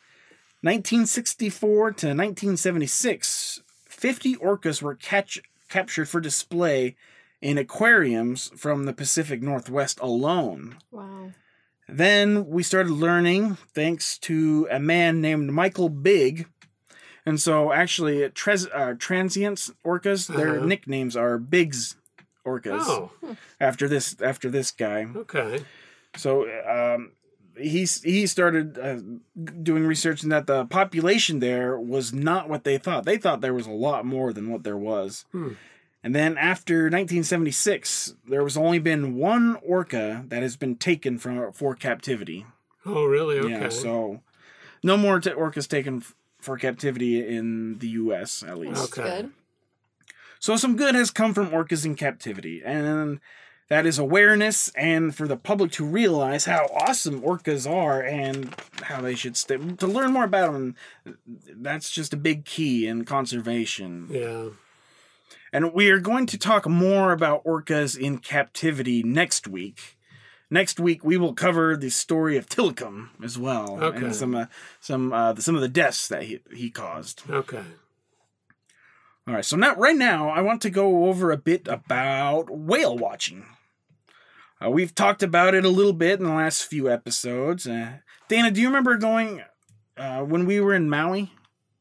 1964 0.62 1.92
to 1.92 2.08
1976, 2.08 3.62
50 3.88 4.36
orcas 4.36 4.82
were 4.82 4.96
catch, 4.96 5.42
captured 5.70 6.10
for 6.10 6.20
display 6.20 6.96
in 7.42 7.58
aquariums 7.58 8.52
from 8.58 8.86
the 8.86 8.94
Pacific 8.94 9.42
Northwest 9.42 10.00
alone. 10.02 10.76
Wow. 10.92 11.32
Then 11.88 12.48
we 12.48 12.64
started 12.64 12.92
learning, 12.92 13.56
thanks 13.74 14.18
to 14.20 14.68
a 14.72 14.80
man 14.80 15.22
named 15.22 15.52
Michael 15.54 15.90
Bigg. 15.90 16.48
And 17.26 17.40
so, 17.40 17.72
actually, 17.72 18.24
at 18.24 18.36
tres- 18.36 18.68
uh, 18.74 18.96
transients 19.00 19.72
orcas, 19.86 20.28
their 20.28 20.58
Uh-huh. 20.58 20.66
nicknames 20.66 21.16
are 21.16 21.38
Bigg's 21.38 21.96
orcas. 22.46 22.82
Oh, 22.82 23.12
After 23.60 23.88
this, 23.88 24.16
after 24.22 24.50
this 24.50 24.72
guy. 24.72 25.08
okay. 25.16 25.64
So 26.18 26.44
um, 26.68 27.12
he 27.58 27.86
he 28.04 28.26
started 28.28 28.78
uh, 28.80 29.00
doing 29.64 29.86
research 29.86 30.24
and 30.24 30.32
that 30.32 30.48
the 30.48 30.66
population 30.66 31.40
there 31.40 31.78
was 31.80 32.14
not 32.14 32.48
what 32.48 32.64
they 32.64 32.78
thought. 32.78 33.06
They 33.06 33.18
thought 33.18 33.42
there 33.42 33.54
was 33.54 33.68
a 33.68 33.72
lot 33.72 34.06
more 34.06 34.32
than 34.32 34.50
what 34.50 34.64
there 34.64 34.78
was. 34.78 35.26
Hmm. 35.32 35.54
And 36.04 36.14
then 36.14 36.38
after 36.38 36.84
1976, 36.84 38.14
there 38.28 38.44
was 38.44 38.56
only 38.56 38.78
been 38.80 39.16
one 39.16 39.56
orca 39.66 40.24
that 40.28 40.44
has 40.44 40.56
been 40.56 40.76
taken 40.76 41.18
from 41.18 41.52
for 41.52 41.76
captivity. 41.76 42.46
Oh, 42.86 43.06
really? 43.06 43.40
Okay. 43.40 43.50
Yeah, 43.50 43.70
so 43.70 44.22
no 44.84 44.98
more 44.98 45.20
t- 45.20 45.32
orcas 45.32 45.68
taken 45.68 45.98
f- 45.98 46.14
for 46.40 46.58
captivity 46.58 47.28
in 47.28 47.80
the 47.80 47.88
U.S. 48.04 48.44
at 48.44 48.60
least. 48.60 48.76
That's 48.96 49.00
Okay. 49.00 49.28
So 50.40 50.56
some 50.58 50.76
good 50.76 50.96
has 50.96 51.12
come 51.12 51.34
from 51.34 51.50
orcas 51.50 51.86
in 51.86 51.96
captivity, 51.96 52.62
and 52.64 53.20
that 53.68 53.86
is 53.86 53.98
awareness 53.98 54.70
and 54.76 55.16
for 55.16 55.28
the 55.28 55.38
public 55.38 55.72
to 55.74 55.86
realize 55.86 56.46
how 56.46 56.68
awesome 56.74 57.22
orcas 57.22 57.70
are 57.70 58.02
and 58.02 58.54
how 58.84 59.02
they 59.02 59.16
should 59.16 59.36
stay 59.36 59.58
to 59.58 59.88
learn 59.88 60.14
more 60.14 60.24
about 60.26 60.54
them. 60.54 60.76
That's 61.50 61.90
just 61.90 62.14
a 62.14 62.18
big 62.18 62.46
key 62.46 62.86
in 62.88 63.06
conservation. 63.06 64.08
Yeah. 64.12 64.50
And 65.52 65.74
we 65.74 65.90
are 65.90 66.00
going 66.00 66.26
to 66.28 66.38
talk 66.38 66.68
more 66.68 67.12
about 67.12 67.44
orcas 67.46 67.98
in 67.98 68.18
captivity 68.20 69.02
next 69.04 69.48
week. 69.48 69.98
Next 70.52 70.80
week 70.80 71.04
we 71.04 71.18
will 71.18 71.34
cover 71.34 71.76
the 71.76 71.90
story 71.90 72.38
of 72.38 72.48
Tilikum 72.48 73.10
as 73.24 73.38
well, 73.40 73.80
Okay. 73.82 73.98
and 73.98 74.16
some 74.16 74.36
uh, 74.36 74.46
some 74.80 75.12
uh, 75.12 75.34
some 75.38 75.56
of 75.56 75.62
the 75.62 75.68
deaths 75.68 76.08
that 76.10 76.24
he, 76.24 76.40
he 76.54 76.70
caused. 76.70 77.24
Okay. 77.30 77.64
All 79.28 79.34
right, 79.34 79.46
so 79.46 79.58
now 79.58 79.76
right 79.76 79.96
now 79.96 80.30
I 80.30 80.42
want 80.42 80.62
to 80.62 80.70
go 80.70 81.06
over 81.06 81.32
a 81.32 81.38
bit 81.38 81.68
about 81.68 82.50
whale 82.50 82.96
watching. 82.98 83.46
Uh, 84.64 84.70
we've 84.70 84.94
talked 84.94 85.24
about 85.24 85.56
it 85.56 85.66
a 85.66 85.70
little 85.70 85.94
bit 85.94 86.20
in 86.20 86.26
the 86.26 86.34
last 86.34 86.64
few 86.66 86.90
episodes. 86.90 87.66
Uh, 87.68 87.98
Dana, 88.28 88.52
do 88.52 88.62
you 88.62 88.68
remember 88.68 88.98
going 88.98 89.42
uh, 89.98 90.20
when 90.22 90.46
we 90.46 90.60
were 90.60 90.74
in 90.76 90.90
Maui? 90.90 91.32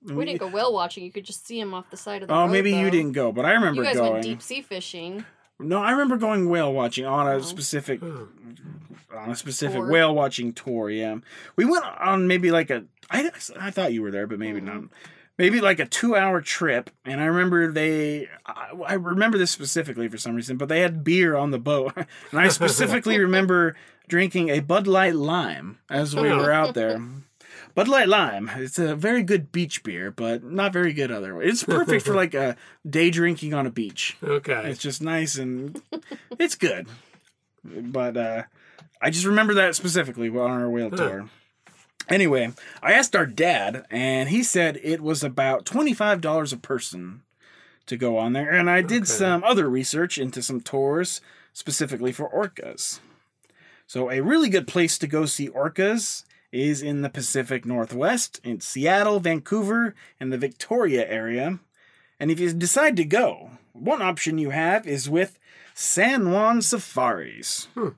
We 0.02 0.24
didn't 0.24 0.40
go 0.40 0.48
whale 0.48 0.72
watching. 0.72 1.04
You 1.04 1.12
could 1.12 1.24
just 1.24 1.46
see 1.46 1.58
them 1.60 1.72
off 1.74 1.90
the 1.90 1.96
side 1.96 2.22
of 2.22 2.28
the 2.28 2.34
Oh, 2.34 2.40
road. 2.44 2.48
maybe 2.52 2.72
you 2.72 2.90
didn't 2.90 3.12
go, 3.12 3.30
but 3.32 3.44
I 3.44 3.52
remember 3.52 3.82
You 3.82 3.88
guys 3.88 3.96
going. 3.96 4.12
went 4.14 4.24
deep 4.24 4.42
sea 4.42 4.60
fishing. 4.62 5.24
No, 5.58 5.82
I 5.82 5.92
remember 5.92 6.16
going 6.16 6.48
whale 6.50 6.72
watching 6.72 7.06
on 7.06 7.26
a 7.26 7.34
Oh. 7.36 7.40
specific 7.40 8.02
on 8.02 9.30
a 9.30 9.36
specific 9.36 9.78
Tour. 9.78 9.90
whale 9.90 10.14
watching 10.14 10.52
tour. 10.52 10.90
Yeah, 10.90 11.16
we 11.56 11.64
went 11.64 11.84
on 11.84 12.26
maybe 12.26 12.50
like 12.50 12.70
a. 12.70 12.84
I 13.10 13.30
I 13.58 13.70
thought 13.70 13.92
you 13.92 14.02
were 14.02 14.10
there, 14.10 14.26
but 14.26 14.38
maybe 14.38 14.60
Mhm. 14.60 14.64
not. 14.64 14.82
Maybe 15.36 15.60
like 15.60 15.80
a 15.80 15.86
two 15.86 16.14
hour 16.14 16.40
trip, 16.40 16.90
and 17.04 17.20
I 17.20 17.24
remember 17.24 17.72
they. 17.72 18.28
I, 18.46 18.70
I 18.86 18.94
remember 18.94 19.36
this 19.36 19.50
specifically 19.50 20.06
for 20.08 20.16
some 20.16 20.36
reason, 20.36 20.56
but 20.56 20.68
they 20.68 20.80
had 20.80 21.02
beer 21.02 21.36
on 21.36 21.50
the 21.50 21.58
boat, 21.58 21.92
and 22.30 22.40
I 22.40 22.48
specifically 22.48 23.18
remember 23.20 23.74
drinking 24.06 24.50
a 24.50 24.60
Bud 24.60 24.86
Light 24.86 25.14
Lime 25.16 25.78
as 25.90 26.14
we 26.14 26.30
were 26.30 26.52
out 26.52 26.74
there. 26.74 27.00
Bud 27.74 27.88
Light 27.88 28.08
Lime. 28.08 28.50
It's 28.56 28.78
a 28.78 28.94
very 28.94 29.24
good 29.24 29.50
beach 29.50 29.82
beer, 29.82 30.12
but 30.12 30.44
not 30.44 30.72
very 30.72 30.92
good 30.92 31.10
otherwise. 31.10 31.46
It's 31.48 31.64
perfect 31.64 32.04
for 32.06 32.14
like 32.14 32.34
a 32.34 32.56
day 32.88 33.10
drinking 33.10 33.52
on 33.52 33.66
a 33.66 33.70
beach. 33.70 34.16
Okay. 34.22 34.70
It's 34.70 34.80
just 34.80 35.02
nice 35.02 35.36
and 35.36 35.82
it's 36.38 36.54
good. 36.54 36.86
But 37.64 38.16
uh, 38.16 38.42
I 39.02 39.10
just 39.10 39.26
remember 39.26 39.54
that 39.54 39.74
specifically 39.74 40.28
on 40.28 40.50
our 40.50 40.70
whale 40.70 40.90
tour. 40.90 41.28
Anyway, 42.08 42.52
I 42.82 42.92
asked 42.92 43.16
our 43.16 43.26
dad, 43.26 43.86
and 43.90 44.28
he 44.28 44.42
said 44.42 44.78
it 44.82 45.00
was 45.00 45.22
about 45.24 45.64
$25 45.64 46.52
a 46.52 46.56
person 46.56 47.22
to 47.86 47.96
go 47.96 48.18
on 48.18 48.32
there. 48.32 48.50
And 48.50 48.68
I 48.70 48.82
did 48.82 49.02
Okay. 49.04 49.12
some 49.12 49.44
other 49.44 49.68
research 49.68 50.18
into 50.18 50.42
some 50.42 50.60
tours 50.60 51.20
specifically 51.52 52.12
for 52.12 52.28
orcas. 52.30 53.00
So, 53.86 54.10
a 54.10 54.20
really 54.22 54.48
good 54.48 54.66
place 54.66 54.96
to 54.98 55.06
go 55.06 55.26
see 55.26 55.48
orcas 55.48 56.24
is 56.52 56.80
in 56.82 57.02
the 57.02 57.10
Pacific 57.10 57.66
Northwest, 57.66 58.40
in 58.44 58.60
Seattle, 58.60 59.20
Vancouver, 59.20 59.94
and 60.20 60.32
the 60.32 60.38
Victoria 60.38 61.06
area. 61.08 61.58
And 62.20 62.30
if 62.30 62.38
you 62.40 62.52
decide 62.52 62.96
to 62.96 63.04
go, 63.04 63.50
one 63.72 64.00
option 64.00 64.38
you 64.38 64.50
have 64.50 64.86
is 64.86 65.10
with 65.10 65.38
San 65.74 66.30
Juan 66.30 66.62
Safaris. 66.62 67.66
Hmm. 67.74 67.88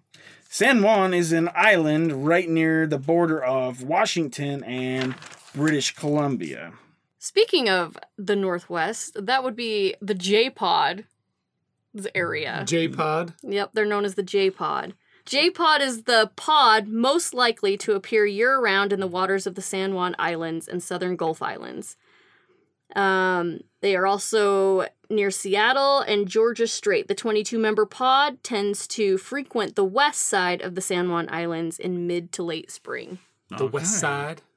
San 0.57 0.81
Juan 0.81 1.12
is 1.12 1.33
an 1.33 1.51
island 1.55 2.27
right 2.27 2.49
near 2.49 2.87
the 2.87 2.99
border 2.99 3.45
of 3.45 3.83
Washington 3.83 4.64
and 4.64 5.14
British 5.55 5.95
Columbia. 5.95 6.73
Speaking 7.19 7.69
of 7.69 7.99
the 8.16 8.37
Northwest, 8.37 9.19
that 9.23 9.45
would 9.45 9.55
be 9.55 9.97
the 10.01 10.14
J 10.14 10.49
Pod 10.49 11.05
area. 12.14 12.64
J 12.66 12.88
Pod. 12.88 13.35
Yep, 13.42 13.73
they're 13.75 13.85
known 13.85 14.07
as 14.07 14.14
the 14.14 14.23
J 14.23 14.49
Pod. 14.49 14.95
J 15.27 15.51
Pod 15.51 15.83
is 15.83 16.05
the 16.05 16.31
pod 16.37 16.88
most 16.88 17.35
likely 17.35 17.77
to 17.77 17.92
appear 17.92 18.25
year 18.25 18.59
round 18.59 18.95
in 18.95 19.01
the 19.01 19.07
waters 19.07 19.47
of 19.47 19.57
the 19.57 19.61
San 19.61 19.92
Juan 19.92 20.16
Islands 20.19 20.66
and 20.66 20.83
southern 20.83 21.16
Gulf 21.16 21.42
Islands. 21.42 21.99
Um, 22.97 23.61
they 23.83 23.95
are 23.95 24.07
also 24.07 24.87
near 25.11 25.31
Seattle 25.31 26.01
and 26.01 26.27
Georgia 26.27 26.67
Strait. 26.67 27.07
The 27.09 27.15
22 27.15 27.59
member 27.59 27.87
pod 27.87 28.43
tends 28.43 28.87
to 28.89 29.19
frequent 29.19 29.77
the 29.77 29.85
west 29.85 30.23
side 30.23 30.63
of 30.63 30.75
the 30.75 30.81
San 30.81 31.11
Juan 31.11 31.29
Islands 31.31 31.79
in 31.79 32.07
mid 32.07 32.33
to 32.33 32.43
late 32.43 32.71
spring. 32.71 33.19
The 33.57 33.67
West 33.67 34.01
Side. 34.01 34.43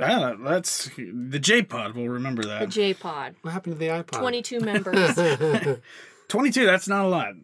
Ah, 0.00 0.34
that's 0.42 0.90
the 0.96 1.38
J 1.38 1.62
Pod. 1.62 1.94
We'll 1.94 2.08
remember 2.08 2.42
that. 2.44 2.60
The. 2.60 2.66
J 2.66 2.94
Pod. 2.94 3.34
What 3.42 3.52
happened 3.52 3.74
to 3.74 3.78
the 3.78 3.88
iPod? 3.88 4.18
22 4.18 4.60
members. 4.72 5.78
22, 6.28 6.64
that's 6.66 6.88
not 6.88 7.04
a 7.04 7.08
lot. 7.08 7.34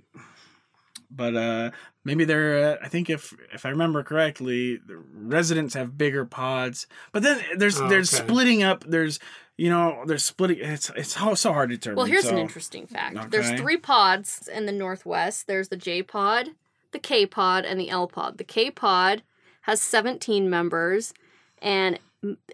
But 1.10 1.36
uh 1.36 1.70
maybe 2.04 2.24
they're 2.24 2.72
uh, 2.72 2.76
I 2.84 2.88
think 2.88 3.10
if 3.10 3.34
if 3.52 3.66
I 3.66 3.70
remember 3.70 4.02
correctly, 4.02 4.76
the 4.78 4.96
residents 5.12 5.74
have 5.74 5.98
bigger 5.98 6.24
pods. 6.24 6.86
But 7.12 7.22
then 7.24 7.42
there's 7.56 7.80
Oh, 7.80 7.88
there's 7.88 8.12
okay. 8.14 8.24
splitting 8.26 8.62
up, 8.62 8.84
there's 8.86 9.18
you 9.60 9.68
know, 9.68 10.04
they're 10.06 10.16
splitting 10.16 10.58
it's 10.58 10.90
it's 10.96 11.12
so, 11.12 11.34
so 11.34 11.52
hard 11.52 11.68
to 11.68 11.76
determine. 11.76 11.98
Well, 11.98 12.06
here's 12.06 12.24
an 12.24 12.38
interesting 12.38 12.86
fact. 12.86 13.30
There's 13.30 13.52
three 13.60 13.76
pods 13.76 14.48
in 14.48 14.64
the 14.64 14.72
Northwest. 14.72 15.46
There's 15.46 15.68
the 15.68 15.76
J 15.76 16.02
pod, 16.02 16.48
the 16.92 16.98
K 16.98 17.26
pod, 17.26 17.66
and 17.66 17.78
the 17.78 17.90
L 17.90 18.06
pod. 18.06 18.38
The 18.38 18.44
K 18.44 18.70
pod 18.70 19.22
has 19.62 19.82
17 19.82 20.48
members, 20.48 21.12
and 21.60 21.98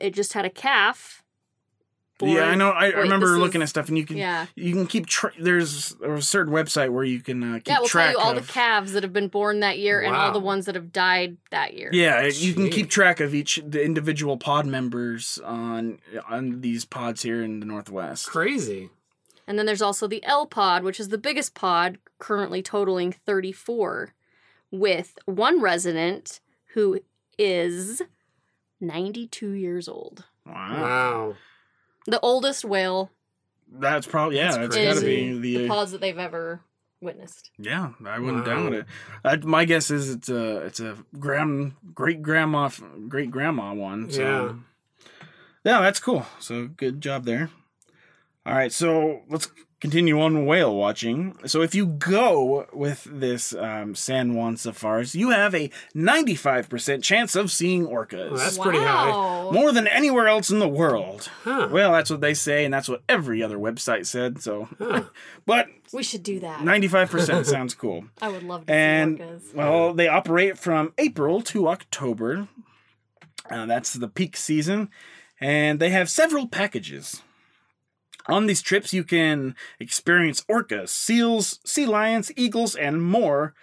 it 0.01 0.15
just 0.15 0.33
had 0.33 0.45
a 0.45 0.51
calf. 0.51 1.23
Yeah, 2.23 2.45
I 2.45 2.55
know. 2.55 2.71
I, 2.71 2.87
I 2.87 3.01
remember 3.01 3.29
this 3.29 3.37
looking 3.39 3.61
is- 3.61 3.67
at 3.67 3.71
stuff, 3.71 3.89
and 3.89 3.99
you 3.99 4.07
can 4.07 4.17
Yeah. 4.17 4.47
you 4.55 4.73
can 4.73 4.87
keep 4.87 5.07
tra- 5.07 5.33
there's 5.39 5.91
there's 6.01 6.21
a 6.21 6.27
certain 6.27 6.53
website 6.53 6.91
where 6.91 7.05
you 7.05 7.21
can 7.21 7.43
uh, 7.43 7.55
keep 7.57 7.69
Yeah, 7.69 7.75
we'll 7.81 7.89
tell 7.89 8.03
track 8.03 8.13
you 8.13 8.19
all 8.19 8.37
of 8.37 8.47
the 8.47 8.53
calves 8.53 8.93
that 8.95 9.03
have 9.03 9.13
been 9.13 9.29
born 9.29 9.61
that 9.61 9.79
year 9.79 10.01
and 10.01 10.17
all 10.17 10.33
the 10.33 10.39
ones 10.41 10.65
that 10.67 10.75
have 10.75 10.93
died 10.93 11.37
that 11.51 11.75
year. 11.75 11.91
Yeah, 11.93 12.23
you 12.27 12.55
can 12.55 12.71
keep 12.71 12.89
track 12.89 13.21
of 13.21 13.35
each 13.35 13.61
the 13.67 13.85
individual 13.85 14.37
pod 14.39 14.65
members 14.67 15.39
on 15.45 15.99
on 16.29 16.63
these 16.63 16.85
pods 16.87 17.23
here 17.23 17.43
in 17.43 17.61
the 17.61 17.67
Northwest. 17.67 18.27
Crazy. 18.29 18.89
And 19.47 19.59
then 19.59 19.67
there's 19.67 19.83
also 19.83 20.09
the 20.09 20.25
L 20.25 20.47
pod, 20.47 20.83
which 20.83 20.99
is 20.99 21.09
the 21.11 21.19
biggest 21.19 21.55
pod, 21.55 21.99
currently 22.19 22.63
totaling 22.63 23.13
34, 23.13 24.13
with 24.73 25.17
one 25.27 25.61
resident 25.61 26.41
who 26.75 26.99
is 27.39 28.03
92 28.81 29.51
years 29.51 29.89
old. 29.89 30.25
Wow, 30.45 30.53
Wow. 30.83 31.35
The 32.07 32.21
oldest 32.21 32.65
whale 32.65 33.11
that's 33.73 34.07
probably 34.07 34.37
yeah, 34.37 34.53
That's 34.57 34.75
that's 34.77 34.95
got 34.95 35.01
to 35.01 35.07
be 35.07 35.39
the 35.39 35.57
the, 35.59 35.69
pods 35.69 35.91
that 35.93 36.01
they've 36.01 36.17
ever 36.19 36.61
witnessed. 37.01 37.51
yeah. 37.59 37.91
I 38.07 38.19
wouldn't 38.21 38.47
Wow. 38.47 38.69
doubt 38.71 38.73
it. 38.75 38.87
Uh, 39.25 39.37
my 39.43 39.65
guess 39.65 39.91
is 39.91 40.11
it's 40.11 40.29
a 40.29 40.59
it's 40.59 40.81
a 40.81 40.97
grand 41.19 41.73
great 41.95 42.23
grandma 42.23 42.71
great 43.09 43.31
grandma 43.31 43.75
one. 43.75 44.11
So. 44.11 44.23
Yeah. 44.23 44.53
Yeah, 45.65 45.81
that's 45.81 45.99
cool. 45.99 46.25
So 46.39 46.69
good 46.69 47.01
job 47.01 47.25
there. 47.25 47.51
All 48.47 48.55
right, 48.55 48.73
so 48.73 49.23
let's 49.29 49.51
continue 49.81 50.21
on 50.21 50.47
whale 50.47 50.75
watching. 50.75 51.37
So 51.47 51.61
if 51.63 51.75
you 51.75 51.87
go 51.87 52.67
with 52.73 53.07
this 53.11 53.55
um, 53.55 53.95
San 53.95 54.35
Juan 54.35 54.57
Safaris, 54.57 55.15
you 55.15 55.31
have 55.31 55.55
a 55.55 55.71
95% 55.95 57.03
chance 57.03 57.37
of 57.37 57.51
seeing 57.51 57.87
orcas. 57.87 58.31
Well, 58.31 58.39
that's 58.39 58.59
pretty 58.59 58.79
high. 58.79 59.51
More 59.53 59.73
than 59.73 59.87
anywhere 59.87 60.29
else 60.29 60.51
in 60.51 60.59
the 60.59 60.69
world. 60.69 61.29
Huh. 61.45 61.69
Well, 61.71 61.93
that's 61.93 62.11
what 62.11 62.21
they 62.21 62.35
say, 62.35 62.65
and 62.65 62.73
that's 62.73 62.89
what 62.89 63.03
every 63.09 63.43
other 63.43 63.59
website 63.59 64.07
said. 64.07 64.41
So, 64.43 64.69
Huh. 64.79 65.05
but 65.47 65.69
We 65.93 66.03
should 66.03 66.23
do 66.23 66.41
that. 66.41 66.61
95% 66.61 67.45
sounds 67.47 67.75
cool. 67.75 68.05
I 68.23 68.29
would 68.29 68.43
love 68.43 68.67
to 68.67 68.73
And 68.73 69.19
see 69.19 69.25
orcas. 69.25 69.55
well, 69.55 69.95
they 69.95 70.09
operate 70.09 70.59
from 70.59 70.93
April 70.99 71.43
to 71.43 71.69
October. 71.69 72.49
Uh, 73.51 73.67
that's 73.67 73.93
the 73.93 74.09
peak 74.09 74.37
season, 74.37 74.89
and 75.41 75.79
they 75.79 75.91
have 75.91 76.11
several 76.11 76.49
packages. 76.49 77.23
On 78.29 78.47
these 78.47 78.63
trips, 78.63 78.93
you 78.93 79.05
can 79.05 79.55
experience 79.79 80.43
orcas, 80.51 80.89
seals, 80.89 81.61
sea 81.65 81.87
lions, 81.87 82.33
eagles, 82.37 82.75
and 82.75 83.03
more 83.03 83.55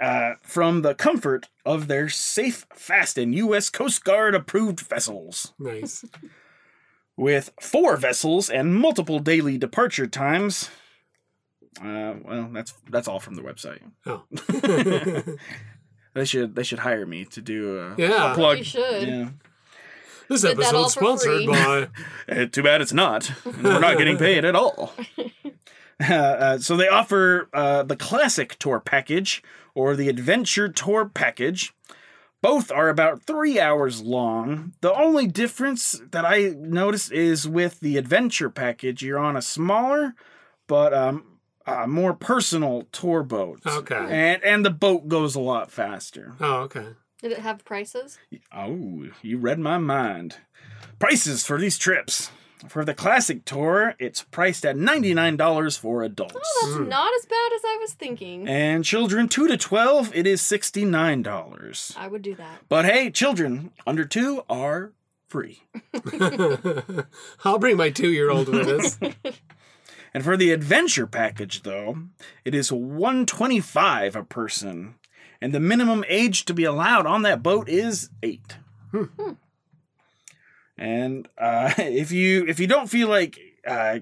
uh, 0.00 0.34
from 0.42 0.82
the 0.82 0.94
comfort 0.94 1.48
of 1.64 1.88
their 1.88 2.08
safe, 2.08 2.66
fast, 2.74 3.16
and 3.18 3.34
U.S. 3.34 3.70
Coast 3.70 4.04
Guard 4.04 4.34
approved 4.34 4.80
vessels. 4.80 5.52
Nice. 5.58 6.04
With 7.16 7.50
four 7.60 7.96
vessels 7.96 8.50
and 8.50 8.74
multiple 8.74 9.20
daily 9.20 9.56
departure 9.56 10.06
times. 10.08 10.68
Uh, 11.80 12.14
well, 12.24 12.50
that's 12.52 12.74
that's 12.90 13.06
all 13.08 13.20
from 13.20 13.34
the 13.36 13.42
website. 13.42 13.80
Oh. 14.06 14.24
They 16.14 16.24
should 16.24 16.54
they 16.54 16.62
should 16.62 16.78
hire 16.78 17.06
me 17.06 17.24
to 17.24 17.40
do 17.42 17.78
a 17.80 17.94
Yeah. 17.98 18.34
plug. 18.34 18.58
You 18.58 18.64
should. 18.64 19.08
Yeah. 19.08 19.28
This 20.28 20.42
Did 20.42 20.56
that 20.56 20.66
episode's 20.66 20.92
sponsored 20.94 21.44
free. 21.44 21.46
by. 21.46 21.88
Eh, 22.28 22.46
too 22.46 22.62
bad 22.62 22.80
it's 22.80 22.92
not. 22.94 23.30
We're 23.44 23.78
not 23.78 23.98
getting 23.98 24.16
paid 24.16 24.44
at 24.44 24.56
all. 24.56 24.92
Uh, 26.10 26.12
uh, 26.12 26.58
so 26.58 26.76
they 26.76 26.88
offer 26.88 27.48
uh, 27.54 27.84
the 27.84 27.94
classic 27.94 28.58
tour 28.58 28.80
package 28.80 29.44
or 29.76 29.94
the 29.94 30.08
adventure 30.08 30.68
tour 30.68 31.08
package. 31.08 31.72
Both 32.42 32.72
are 32.72 32.88
about 32.88 33.22
three 33.22 33.60
hours 33.60 34.02
long. 34.02 34.72
The 34.80 34.92
only 34.92 35.28
difference 35.28 36.02
that 36.10 36.24
I 36.24 36.52
noticed 36.58 37.12
is 37.12 37.48
with 37.48 37.78
the 37.78 37.96
adventure 37.96 38.50
package, 38.50 39.04
you're 39.04 39.20
on 39.20 39.36
a 39.36 39.40
smaller 39.40 40.16
but 40.66 40.92
um, 40.92 41.24
uh, 41.66 41.86
more 41.86 42.14
personal 42.14 42.86
tour 42.92 43.22
boat. 43.22 43.60
Okay. 43.66 43.94
And 43.96 44.42
and 44.44 44.64
the 44.64 44.70
boat 44.70 45.08
goes 45.08 45.34
a 45.34 45.40
lot 45.40 45.70
faster. 45.70 46.32
Oh, 46.40 46.62
okay. 46.62 46.86
Did 47.24 47.32
it 47.32 47.38
have 47.38 47.64
prices? 47.64 48.18
Oh, 48.54 49.06
you 49.22 49.38
read 49.38 49.58
my 49.58 49.78
mind. 49.78 50.36
Prices 50.98 51.42
for 51.42 51.58
these 51.58 51.78
trips. 51.78 52.30
For 52.68 52.84
the 52.84 52.92
classic 52.92 53.46
tour, 53.46 53.94
it's 53.98 54.24
priced 54.24 54.66
at 54.66 54.76
$99 54.76 55.78
for 55.78 56.02
adults. 56.02 56.34
Oh, 56.36 56.66
that's 56.66 56.76
hmm. 56.76 56.88
not 56.90 57.10
as 57.18 57.24
bad 57.24 57.52
as 57.54 57.62
I 57.64 57.78
was 57.80 57.94
thinking. 57.94 58.46
And 58.46 58.84
children 58.84 59.30
2 59.30 59.48
to 59.48 59.56
12, 59.56 60.14
it 60.14 60.26
is 60.26 60.42
$69. 60.42 61.96
I 61.96 62.08
would 62.08 62.20
do 62.20 62.34
that. 62.34 62.58
But 62.68 62.84
hey, 62.84 63.10
children 63.10 63.70
under 63.86 64.04
2 64.04 64.42
are 64.50 64.92
free. 65.26 65.62
I'll 67.46 67.58
bring 67.58 67.78
my 67.78 67.88
two 67.88 68.12
year 68.12 68.28
old 68.28 68.50
with 68.50 68.68
us. 68.68 68.98
And 70.14 70.22
for 70.22 70.36
the 70.36 70.52
adventure 70.52 71.08
package 71.08 71.64
though, 71.64 71.98
it 72.44 72.54
is 72.54 72.70
125 72.70 74.14
a 74.14 74.22
person. 74.22 74.94
And 75.44 75.52
the 75.52 75.60
minimum 75.60 76.06
age 76.08 76.46
to 76.46 76.54
be 76.54 76.64
allowed 76.64 77.04
on 77.04 77.20
that 77.20 77.42
boat 77.42 77.68
is 77.68 78.08
8. 78.22 78.40
And 80.78 81.28
uh, 81.36 81.74
if 81.78 82.10
you 82.12 82.46
if 82.46 82.58
you 82.58 82.66
don't 82.66 82.88
feel 82.88 83.08
like 83.08 83.38
uh, 83.66 83.98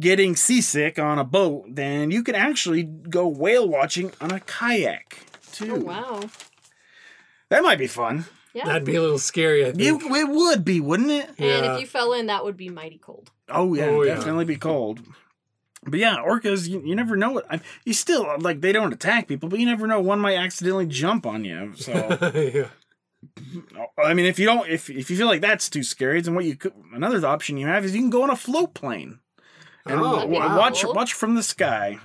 getting 0.00 0.34
seasick 0.34 0.98
on 0.98 1.20
a 1.20 1.24
boat, 1.24 1.66
then 1.68 2.10
you 2.10 2.24
can 2.24 2.34
actually 2.34 2.82
go 2.82 3.28
whale 3.28 3.68
watching 3.68 4.10
on 4.20 4.32
a 4.32 4.40
kayak 4.40 5.20
too. 5.52 5.76
Oh 5.76 5.80
wow. 5.80 6.20
That 7.48 7.62
might 7.62 7.78
be 7.78 7.86
fun. 7.86 8.24
Yeah. 8.52 8.64
That'd 8.66 8.84
be 8.84 8.96
a 8.96 9.00
little 9.00 9.20
scary, 9.20 9.62
I 9.64 9.72
think. 9.72 9.82
You, 9.82 10.16
it 10.16 10.28
would 10.28 10.64
be, 10.64 10.80
wouldn't 10.80 11.10
it? 11.12 11.28
and 11.28 11.38
Yeah. 11.38 11.74
if 11.76 11.80
you 11.80 11.86
fell 11.86 12.12
in, 12.12 12.26
that 12.26 12.44
would 12.44 12.56
be 12.56 12.70
mighty 12.70 12.98
cold. 12.98 13.30
Oh 13.48 13.72
yeah, 13.74 13.84
Oh, 13.86 14.02
yeah. 14.02 14.16
definitely 14.16 14.46
be 14.46 14.56
cold. 14.56 14.98
But 15.84 15.98
yeah, 15.98 16.16
orcas, 16.18 16.68
you, 16.68 16.80
you 16.84 16.94
never 16.94 17.16
know 17.16 17.32
what. 17.32 17.46
I, 17.50 17.60
you 17.84 17.92
still 17.92 18.36
like 18.38 18.60
they 18.60 18.72
don't 18.72 18.92
attack 18.92 19.26
people, 19.26 19.48
but 19.48 19.58
you 19.58 19.66
never 19.66 19.86
know 19.86 20.00
one 20.00 20.20
might 20.20 20.36
accidentally 20.36 20.86
jump 20.86 21.26
on 21.26 21.44
you. 21.44 21.72
So 21.76 21.92
yeah. 22.54 22.68
I 24.02 24.14
mean, 24.14 24.26
if 24.26 24.38
you 24.38 24.46
don't, 24.46 24.68
if 24.68 24.88
if 24.90 25.10
you 25.10 25.16
feel 25.16 25.26
like 25.26 25.40
that's 25.40 25.68
too 25.68 25.82
scary, 25.82 26.20
then 26.20 26.34
what 26.34 26.44
you 26.44 26.56
could 26.56 26.72
another 26.94 27.24
option 27.26 27.56
you 27.56 27.66
have 27.66 27.84
is 27.84 27.94
you 27.94 28.00
can 28.00 28.10
go 28.10 28.22
on 28.22 28.30
a 28.30 28.36
float 28.36 28.74
plane 28.74 29.18
and 29.84 30.00
Oh, 30.00 30.26
wow. 30.26 30.56
watch 30.56 30.84
watch 30.84 31.14
from 31.14 31.34
the 31.34 31.42
sky. 31.42 31.98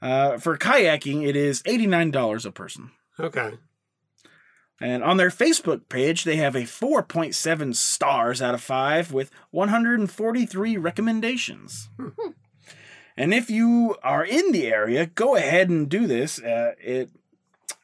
Uh, 0.00 0.38
for 0.38 0.56
kayaking, 0.56 1.26
it 1.26 1.36
is 1.36 1.62
eighty 1.66 1.86
nine 1.86 2.10
dollars 2.10 2.46
a 2.46 2.50
person. 2.52 2.90
Okay. 3.20 3.52
And 4.78 5.02
on 5.02 5.16
their 5.16 5.30
Facebook 5.30 5.88
page, 5.88 6.24
they 6.24 6.36
have 6.36 6.54
a 6.54 6.64
4.7 6.64 7.74
stars 7.74 8.42
out 8.42 8.52
of 8.52 8.60
5 8.60 9.10
with 9.10 9.30
143 9.50 10.76
recommendations. 10.76 11.88
And 13.16 13.32
if 13.32 13.50
you 13.50 13.96
are 14.02 14.24
in 14.24 14.52
the 14.52 14.66
area, 14.66 15.06
go 15.06 15.36
ahead 15.36 15.70
and 15.70 15.88
do 15.88 16.06
this. 16.06 16.40
Uh, 16.40 16.74
it 16.78 17.10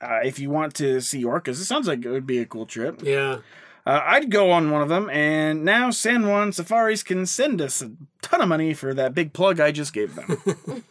uh, 0.01 0.21
if 0.25 0.38
you 0.38 0.51
want 0.51 0.75
to 0.75 1.01
see 1.01 1.25
orcas, 1.25 1.61
it 1.61 1.64
sounds 1.64 1.87
like 1.87 2.05
it 2.05 2.11
would 2.11 2.27
be 2.27 2.38
a 2.38 2.47
cool 2.47 2.66
trip. 2.66 3.03
Yeah. 3.03 3.38
Uh, 3.85 4.01
I'd 4.05 4.31
go 4.31 4.51
on 4.53 4.71
one 4.71 4.81
of 4.81 4.88
them, 4.88 5.11
and 5.11 5.64
now 5.64 5.90
San 5.90 6.29
Juan 6.29 6.53
Safaris 6.53 7.03
can 7.03 7.27
send 7.27 7.61
us 7.61 7.83
a 7.83 7.90
ton 8.21 8.40
of 8.40 8.49
money 8.49 8.75
for 8.75 8.95
that 8.95 9.12
big 9.12 9.33
plug 9.33 9.59
I 9.59 9.73
just 9.73 9.92
gave 9.92 10.14
them. 10.14 10.40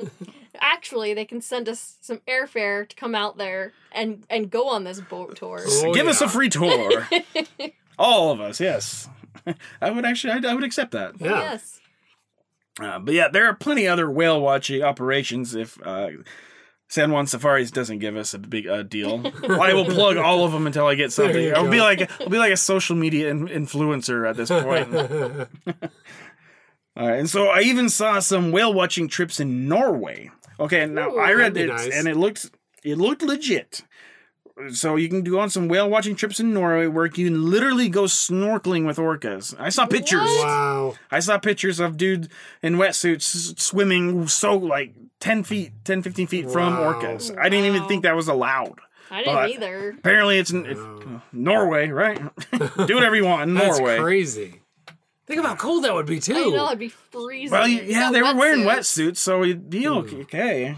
Actually, 0.60 1.14
they 1.14 1.24
can 1.24 1.40
send 1.40 1.68
us 1.68 1.96
some 2.00 2.20
airfare 2.26 2.88
to 2.88 2.96
come 2.96 3.14
out 3.14 3.38
there 3.38 3.72
and 3.92 4.24
and 4.28 4.50
go 4.50 4.68
on 4.68 4.82
this 4.82 5.00
boat 5.00 5.36
tour. 5.36 5.62
Oh, 5.64 5.94
Give 5.94 6.08
us 6.08 6.20
a 6.20 6.28
free 6.28 6.48
tour. 6.48 7.08
All 7.98 8.32
of 8.32 8.40
us, 8.40 8.58
yes. 8.60 9.08
I 9.80 9.90
would 9.90 10.04
actually, 10.04 10.32
I, 10.32 10.50
I 10.50 10.54
would 10.54 10.64
accept 10.64 10.92
that. 10.92 11.20
Yeah. 11.20 11.52
Yes. 11.52 11.80
Uh, 12.80 12.98
but 12.98 13.14
yeah, 13.14 13.28
there 13.28 13.46
are 13.46 13.54
plenty 13.54 13.86
other 13.86 14.10
whale 14.10 14.40
watching 14.40 14.82
operations 14.82 15.54
if 15.54 15.80
uh, 15.86 16.08
San 16.88 17.12
Juan 17.12 17.26
Safaris 17.26 17.70
doesn't 17.70 17.98
give 17.98 18.16
us 18.16 18.34
a 18.34 18.38
big 18.38 18.66
uh, 18.66 18.82
deal. 18.82 19.22
I 19.48 19.74
will 19.74 19.84
plug 19.84 20.16
all 20.16 20.44
of 20.44 20.52
them 20.52 20.66
until 20.66 20.86
I 20.86 20.94
get 20.94 21.12
something. 21.12 21.54
I'll 21.54 21.70
be 21.70 21.80
like 21.80 22.10
I'll 22.20 22.28
be 22.28 22.38
like 22.38 22.52
a 22.52 22.56
social 22.56 22.96
media 22.96 23.30
in- 23.30 23.48
influencer 23.48 24.28
at 24.28 24.36
this 24.36 24.50
point. 24.50 24.94
All 26.96 27.08
right, 27.08 27.18
and 27.18 27.28
so 27.28 27.48
I 27.48 27.60
even 27.62 27.88
saw 27.88 28.20
some 28.20 28.52
whale 28.52 28.72
watching 28.72 29.08
trips 29.08 29.40
in 29.40 29.66
Norway. 29.66 30.30
Okay, 30.60 30.86
now 30.86 31.10
Ooh, 31.10 31.18
I 31.18 31.32
read 31.32 31.56
it 31.56 31.66
nice. 31.66 31.92
and 31.92 32.06
it 32.06 32.16
looked 32.16 32.50
it 32.84 32.98
looked 32.98 33.22
legit. 33.22 33.82
So 34.72 34.94
you 34.94 35.08
can 35.08 35.22
do 35.22 35.38
on 35.40 35.50
some 35.50 35.66
whale 35.66 35.90
watching 35.90 36.14
trips 36.14 36.38
in 36.38 36.54
Norway 36.54 36.86
where 36.86 37.06
you 37.06 37.10
can 37.12 37.50
literally 37.50 37.88
go 37.88 38.04
snorkeling 38.04 38.86
with 38.86 38.98
orcas. 38.98 39.52
I 39.58 39.68
saw 39.68 39.84
pictures. 39.84 40.20
What? 40.20 40.44
wow. 40.46 40.94
I 41.10 41.18
saw 41.18 41.38
pictures 41.38 41.80
of 41.80 41.96
dude 41.96 42.28
in 42.62 42.76
wetsuits 42.76 43.58
swimming 43.58 44.28
so 44.28 44.56
like 44.56 44.94
10 45.18 45.42
feet, 45.42 45.72
10, 45.84 46.02
15 46.02 46.26
feet 46.28 46.50
from 46.50 46.74
Wow. 46.74 46.92
orcas. 46.92 47.36
I 47.36 47.48
didn't 47.48 47.66
even 47.74 47.88
think 47.88 48.04
that 48.04 48.14
was 48.14 48.28
allowed. 48.28 48.78
I 49.10 49.18
didn't 49.24 49.34
But- 49.34 49.50
either. 49.50 49.94
Apparently 49.98 50.38
it's 50.38 50.50
in, 50.52 50.62
Wow. 50.76 51.22
Norway, 51.32 51.88
right? 51.88 52.18
do 52.52 52.94
whatever 52.94 53.16
you 53.16 53.24
want 53.24 53.48
in 53.48 53.54
That's 53.54 53.78
Norway. 53.78 53.98
crazy. 53.98 54.60
Think 55.26 55.40
of 55.40 55.46
how 55.46 55.56
cold 55.56 55.82
that 55.84 55.94
would 55.94 56.06
be 56.06 56.20
too. 56.20 56.34
I 56.36 56.44
know 56.50 56.66
I'd 56.66 56.78
be 56.78 56.90
freezing. 56.90 57.50
Well, 57.50 57.66
you- 57.66 57.82
You 57.82 57.90
yeah, 57.90 58.00
got 58.02 58.12
they 58.12 58.22
were 58.22 58.34
wearing 58.36 58.60
wetsuits. 58.60 59.10
wetsuits, 59.10 59.16
so 59.16 59.42
you'd 59.42 59.68
be 59.68 59.82
Hmm. 59.84 60.20
okay. 60.22 60.76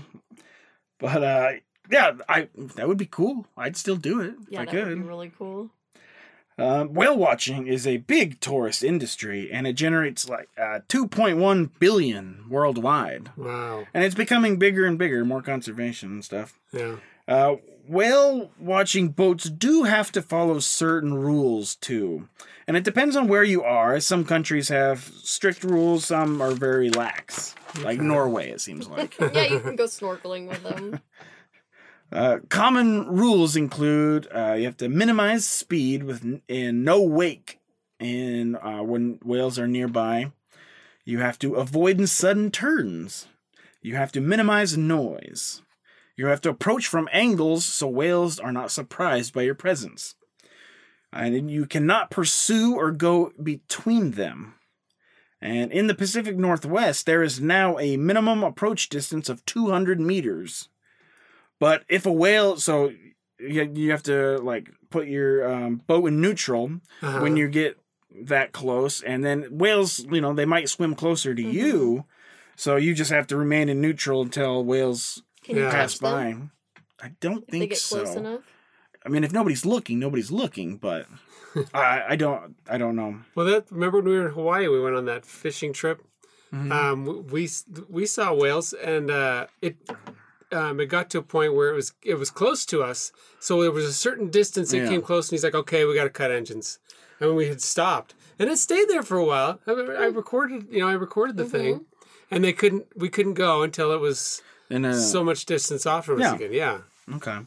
But 0.99 1.23
uh, 1.23 1.49
yeah, 1.91 2.13
I 2.29 2.49
that 2.77 2.89
would 2.89 2.99
be 2.99 3.07
cool. 3.07 3.47
I'd 3.57 3.77
still 3.77 3.97
do 3.97 4.21
it 4.21 4.35
Yeah, 4.49 4.63
if 4.63 4.69
I 4.69 4.73
that 4.73 4.75
would 4.75 4.85
could. 4.89 5.03
be 5.03 5.09
really 5.09 5.33
cool. 5.37 5.71
Um, 6.59 6.95
whale 6.95 7.17
watching 7.19 7.67
is 7.67 7.87
a 7.87 7.99
big 7.99 8.41
tourist 8.41 8.83
industry, 8.83 9.53
and 9.53 9.67
it 9.67 9.75
generates 9.75 10.27
like 10.27 10.49
uh, 10.57 10.81
2.1 10.89 11.71
billion 11.79 12.45
worldwide, 12.49 13.31
Wow. 13.37 13.85
and 13.93 14.03
it's 14.03 14.15
becoming 14.15 14.59
bigger 14.59 14.87
and 14.87 14.97
bigger. 14.99 15.23
More 15.25 15.43
conservation 15.43 16.11
and 16.13 16.25
stuff. 16.25 16.59
Yeah. 16.73 16.97
Uh, 17.29 17.57
whale 17.87 18.51
watching 18.59 19.11
boats 19.11 19.51
do 19.51 19.83
have 19.83 20.11
to 20.13 20.23
follow 20.23 20.59
certain 20.59 21.13
rules 21.15 21.75
too. 21.75 22.29
And 22.67 22.75
it 22.77 22.85
depends 22.85 23.17
on 23.17 23.29
where 23.29 23.45
you 23.45 23.63
are. 23.63 24.01
Some 24.01 24.25
countries 24.25 24.69
have 24.71 25.05
strict 25.05 25.63
rules, 25.63 26.07
some 26.07 26.41
are 26.41 26.53
very 26.53 26.89
lax. 26.89 27.55
Like 27.83 28.01
Norway, 28.01 28.51
it 28.51 28.61
seems 28.63 28.89
like. 28.89 29.15
Yeah, 29.21 29.45
you 29.45 29.61
can 29.61 29.77
go 29.77 29.85
snorkeling 29.85 30.49
with 30.49 30.63
them. 30.63 31.01
Uh, 32.13 32.39
common 32.49 33.07
rules 33.07 33.57
include 33.57 34.29
uh, 34.35 34.53
you 34.53 34.65
have 34.65 34.77
to 34.77 34.89
minimize 34.89 35.45
speed 35.45 36.05
with 36.05 36.25
n- 36.25 36.43
and 36.49 36.85
no 36.85 37.03
wake 37.03 37.59
in 37.99 38.57
uh, 38.57 38.83
when 38.83 39.19
whales 39.25 39.59
are 39.59 39.67
nearby. 39.67 40.31
You 41.05 41.19
have 41.19 41.39
to 41.41 41.55
avoid 41.55 42.09
sudden 42.09 42.51
turns. 42.51 43.27
You 43.81 43.97
have 43.97 44.13
to 44.13 44.21
minimize 44.21 44.77
noise. 44.77 45.63
You 46.17 46.27
have 46.27 46.41
to 46.43 46.51
approach 46.51 46.87
from 46.87 47.09
angles 47.13 47.65
so 47.65 47.87
whales 47.89 48.39
are 48.39 48.53
not 48.53 48.71
surprised 48.71 49.35
by 49.35 49.43
your 49.43 49.55
presence. 49.55 50.15
And 51.13 51.51
you 51.51 51.67
cannot 51.67 52.11
pursue 52.11 52.75
or 52.75 52.91
go 52.91 53.33
between 53.43 54.13
them. 54.13 54.55
And 55.41 55.71
in 55.71 55.87
the 55.87 55.95
Pacific 55.95 56.37
Northwest, 56.37 57.07
there 57.07 57.23
is 57.23 57.41
now 57.41 57.79
a 57.79 57.97
minimum 57.97 58.43
approach 58.43 58.89
distance 58.89 59.29
of 59.29 59.45
200 59.45 60.01
meters. 60.01 60.69
But 61.59 61.85
if 61.89 62.07
a 62.07 62.13
whale, 62.13 62.57
so 62.57 62.93
you 63.39 63.71
you 63.75 63.91
have 63.91 64.03
to 64.05 64.39
like 64.39 64.71
put 64.91 65.07
your 65.09 65.51
um, 65.53 65.77
boat 65.87 66.07
in 66.07 66.21
neutral 66.21 66.81
Uh-huh. 67.03 67.21
when 67.21 67.37
you 67.37 67.49
get 67.49 67.79
that 68.25 68.53
close, 68.53 69.03
and 69.03 69.25
then 69.25 69.47
whales, 69.51 70.05
you 70.11 70.21
know, 70.21 70.33
they 70.35 70.47
might 70.47 70.69
swim 70.69 70.95
closer 70.95 71.35
to 71.35 71.43
you, 71.43 72.05
so 72.57 72.77
you 72.77 72.95
just 72.95 73.11
have 73.11 73.27
to 73.29 73.37
remain 73.37 73.69
in 73.69 73.81
neutral 73.81 74.23
until 74.23 74.65
whales 74.65 75.23
Can 75.43 75.57
you 75.57 75.63
Yeah. 75.63 75.71
pass 75.71 75.93
catch 75.95 76.01
them 76.01 76.51
by. 77.01 77.07
I 77.07 77.13
don't 77.21 77.43
if 77.43 77.47
they 77.49 77.59
think 77.59 77.71
get 77.73 77.83
close 77.89 78.13
so. 78.15 78.19
enough? 78.19 78.41
I 79.05 79.09
mean, 79.11 79.23
if 79.23 79.33
nobody's 79.33 79.65
looking, 79.67 79.99
nobody's 79.99 80.31
looking. 80.31 80.77
But 80.79 81.07
I, 81.75 82.03
I 82.11 82.17
don't, 82.17 82.57
I 82.69 82.77
don't 82.79 82.97
know. 82.97 83.21
Well, 83.35 83.47
that 83.47 83.71
remember 83.71 83.99
when 83.99 84.09
we 84.09 84.19
were 84.19 84.27
in 84.29 84.33
Hawaii, 84.35 84.67
we 84.69 84.81
went 84.81 84.97
on 84.97 85.05
that 85.07 85.25
fishing 85.27 85.73
trip. 85.73 86.03
Mm-hmm. 86.55 86.73
Um, 86.73 87.27
we 87.31 87.49
we 87.89 88.07
saw 88.07 88.33
whales, 88.33 88.73
and 88.73 89.11
uh, 89.11 89.47
it 89.61 89.77
um, 90.53 90.81
it 90.81 90.87
got 90.87 91.11
to 91.11 91.19
a 91.19 91.23
point 91.23 91.55
where 91.55 91.71
it 91.71 91.75
was 91.75 91.93
it 92.05 92.15
was 92.15 92.31
close 92.31 92.65
to 92.67 92.83
us. 92.83 93.13
So 93.41 93.63
there 93.63 93.71
was 93.71 93.85
a 93.85 93.93
certain 93.93 94.31
distance. 94.31 94.73
It 94.73 94.83
Yeah. 94.85 94.89
came 94.89 95.03
close, 95.03 95.29
and 95.29 95.33
he's 95.37 95.45
like, 95.45 95.55
"Okay, 95.55 95.85
we 95.85 95.95
got 95.95 96.05
to 96.05 96.11
cut 96.11 96.31
engines," 96.31 96.79
and 97.21 97.35
we 97.37 97.49
had 97.49 97.61
stopped, 97.61 98.15
and 98.39 98.49
it 98.51 98.59
stayed 98.59 98.89
there 98.89 99.03
for 99.03 99.17
a 99.17 99.25
while. 99.25 99.61
I, 99.67 99.73
I 99.73 100.07
recorded, 100.07 100.67
you 100.71 100.81
know, 100.81 100.89
I 100.89 100.93
recorded 100.95 101.37
the 101.37 101.45
thing, 101.45 101.87
and 102.31 102.43
they 102.45 102.53
couldn't. 102.53 102.87
We 102.97 103.09
couldn't 103.09 103.35
go 103.35 103.63
until 103.63 103.93
it 103.93 104.01
was 104.01 104.43
And 104.71 104.85
uh, 104.87 104.95
so 104.95 105.23
much 105.25 105.47
distance 105.47 105.87
off 105.87 106.07
from 106.07 106.17
us 106.17 106.23
Yeah. 106.23 106.35
again. 106.35 106.53
Yeah. 106.53 106.79
okay. 107.17 107.39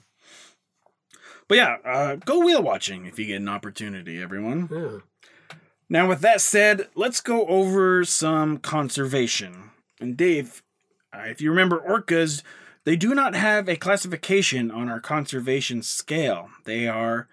But 1.48 1.56
yeah, 1.58 1.78
uh, 1.84 2.16
go 2.18 2.46
whale 2.46 2.62
watching 2.62 3.06
if 3.06 3.18
you 3.18 3.26
get 3.26 3.38
an 3.38 3.50
opportunity, 3.50 4.22
everyone. 4.22 4.70
Yeah. 4.72 5.00
Now, 5.90 6.08
with 6.08 6.22
that 6.22 6.42
said, 6.42 6.88
let's 6.94 7.20
go 7.22 7.48
over 7.48 8.06
some 8.06 8.58
conservation. 8.60 9.72
And 10.00 10.16
Dave, 10.16 10.62
uh, 11.12 11.22
if 11.24 11.42
you 11.42 11.50
remember 11.50 11.80
orcas, 11.80 12.44
they 12.86 12.96
do 12.96 13.13
not 13.13 13.36
have 13.36 13.68
a 13.68 13.76
classification 13.76 14.72
on 14.72 14.89
our 14.89 15.00
conservation 15.00 15.82
scale. 15.82 16.50
They 16.65 16.88
are 16.88 17.28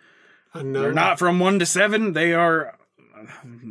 Unknown. 0.55 0.83
they're 0.83 0.93
not 0.93 1.19
from 1.19 1.39
1 1.41 1.59
to 1.61 1.67
7, 1.67 2.13
they 2.13 2.33
are 2.33 2.77
uh, 3.17 3.27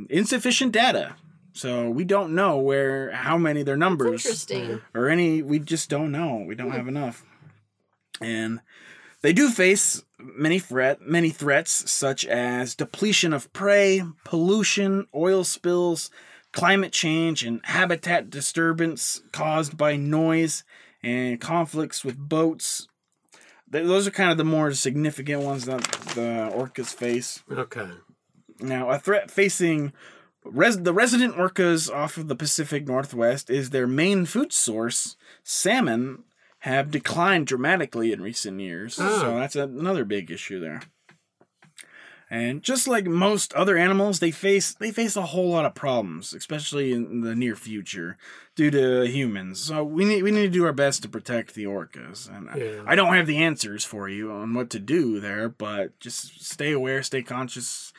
insufficient 0.10 0.72
data. 0.72 1.16
So 1.54 1.90
we 1.90 2.04
don't 2.04 2.36
know 2.36 2.58
where 2.58 3.12
how 3.12 3.38
many 3.38 3.64
their 3.64 3.78
numbers 3.78 4.26
Interesting. 4.26 4.82
or 4.94 5.08
any 5.08 5.42
we 5.42 5.58
just 5.60 5.90
don't 5.90 6.12
know. 6.12 6.44
We 6.46 6.54
don't 6.54 6.72
have 6.72 6.88
enough. 6.90 7.24
And 8.20 8.60
they 9.22 9.32
do 9.32 9.50
face 9.50 10.04
many 10.20 10.60
threat 10.60 11.02
many 11.02 11.30
threats 11.30 11.90
such 11.90 12.26
as 12.26 12.76
depletion 12.76 13.32
of 13.32 13.52
prey, 13.54 14.04
pollution, 14.26 15.08
oil 15.16 15.46
spills, 15.46 16.10
climate 16.52 16.92
change 16.92 17.44
and 17.46 17.62
habitat 17.64 18.30
disturbance 18.30 19.22
caused 19.32 19.78
by 19.78 19.96
noise 19.96 20.64
and 21.06 21.40
conflicts 21.40 22.04
with 22.04 22.18
boats. 22.18 22.88
Those 23.70 24.08
are 24.08 24.12
kind 24.12 24.32
of 24.32 24.38
the 24.38 24.44
more 24.44 24.72
significant 24.74 25.42
ones 25.42 25.66
that 25.66 25.82
the 26.16 26.52
orcas 26.54 26.94
face. 26.94 27.44
Okay. 27.52 27.90
Now, 28.60 28.90
a 28.90 28.98
threat 28.98 29.30
facing 29.30 29.94
res- 30.44 30.82
the 30.82 30.94
resident 30.94 31.36
orcas 31.36 31.94
off 31.94 32.18
of 32.18 32.28
the 32.28 32.36
Pacific 32.36 32.88
Northwest 32.88 33.50
is 33.50 33.70
their 33.70 33.88
main 33.88 34.26
food 34.26 34.52
source, 34.52 35.16
salmon, 35.44 36.24
have 36.60 36.90
declined 36.90 37.48
dramatically 37.48 38.12
in 38.12 38.22
recent 38.22 38.60
years. 38.60 38.98
Ah. 39.00 39.20
So 39.20 39.40
that's 39.40 39.56
another 39.56 40.06
big 40.06 40.32
issue 40.32 40.60
there. 40.60 40.82
And 42.30 42.64
just 42.64 42.88
like 42.88 43.06
most 43.06 43.54
other 43.54 43.78
animals, 43.78 44.20
they 44.20 44.32
face 44.32 44.74
they 44.74 44.92
face 44.92 45.16
a 45.16 45.28
whole 45.28 45.50
lot 45.50 45.66
of 45.66 45.76
problems, 45.76 46.34
especially 46.34 46.92
in 46.92 47.22
the 47.22 47.36
near 47.36 47.56
future, 47.56 48.18
due 48.56 48.72
to 48.72 49.06
humans. 49.08 49.60
So 49.62 49.84
we 49.84 50.06
need 50.06 50.24
we 50.24 50.32
need 50.32 50.42
to 50.48 50.50
do 50.50 50.66
our 50.66 50.74
best 50.74 51.04
to 51.04 51.10
protect 51.10 51.54
the 51.54 51.66
orcas. 51.66 52.28
And 52.36 52.50
I- 52.50 52.58
Yeah. 52.58 52.84
I 52.88 52.96
don't 52.96 53.14
have 53.14 53.28
the 53.28 53.38
answers 53.38 53.86
for 53.86 54.10
you 54.10 54.32
on 54.32 54.54
what 54.56 54.72
to 54.72 54.80
do 54.80 55.20
there, 55.20 55.50
but 55.50 56.00
just 56.00 56.44
stay 56.44 56.72
aware, 56.72 57.04
stay 57.04 57.22
conscious 57.22 57.94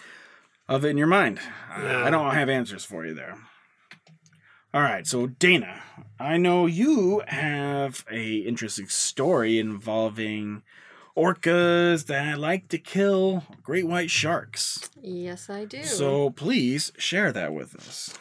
of 0.68 0.85
it 0.85 0.89
in 0.91 0.99
your 0.99 1.07
mind. 1.07 1.39
I- 1.70 2.09
I 2.09 2.11
don't 2.11 2.35
have 2.35 2.49
answers 2.49 2.85
for 2.85 3.07
you 3.07 3.14
there. 3.14 3.39
All 4.74 4.83
right, 4.83 5.07
so 5.07 5.29
Dana, 5.29 5.83
I 6.18 6.37
know 6.37 6.66
you 6.66 7.22
have 7.29 8.05
a 8.11 8.39
interesting 8.39 8.89
story 8.89 9.59
involving 9.59 10.62
orcas 11.17 12.07
that 12.07 12.39
like 12.39 12.69
to 12.69 12.79
kill 12.79 13.45
great 13.62 13.87
white 13.87 14.11
sharks. 14.11 14.91
Yes, 15.03 15.49
I 15.49 15.64
do. 15.64 15.83
So 15.85 16.31
please 16.31 16.93
share 16.99 17.33
that 17.33 17.55
with 17.55 17.75
us. 17.77 18.12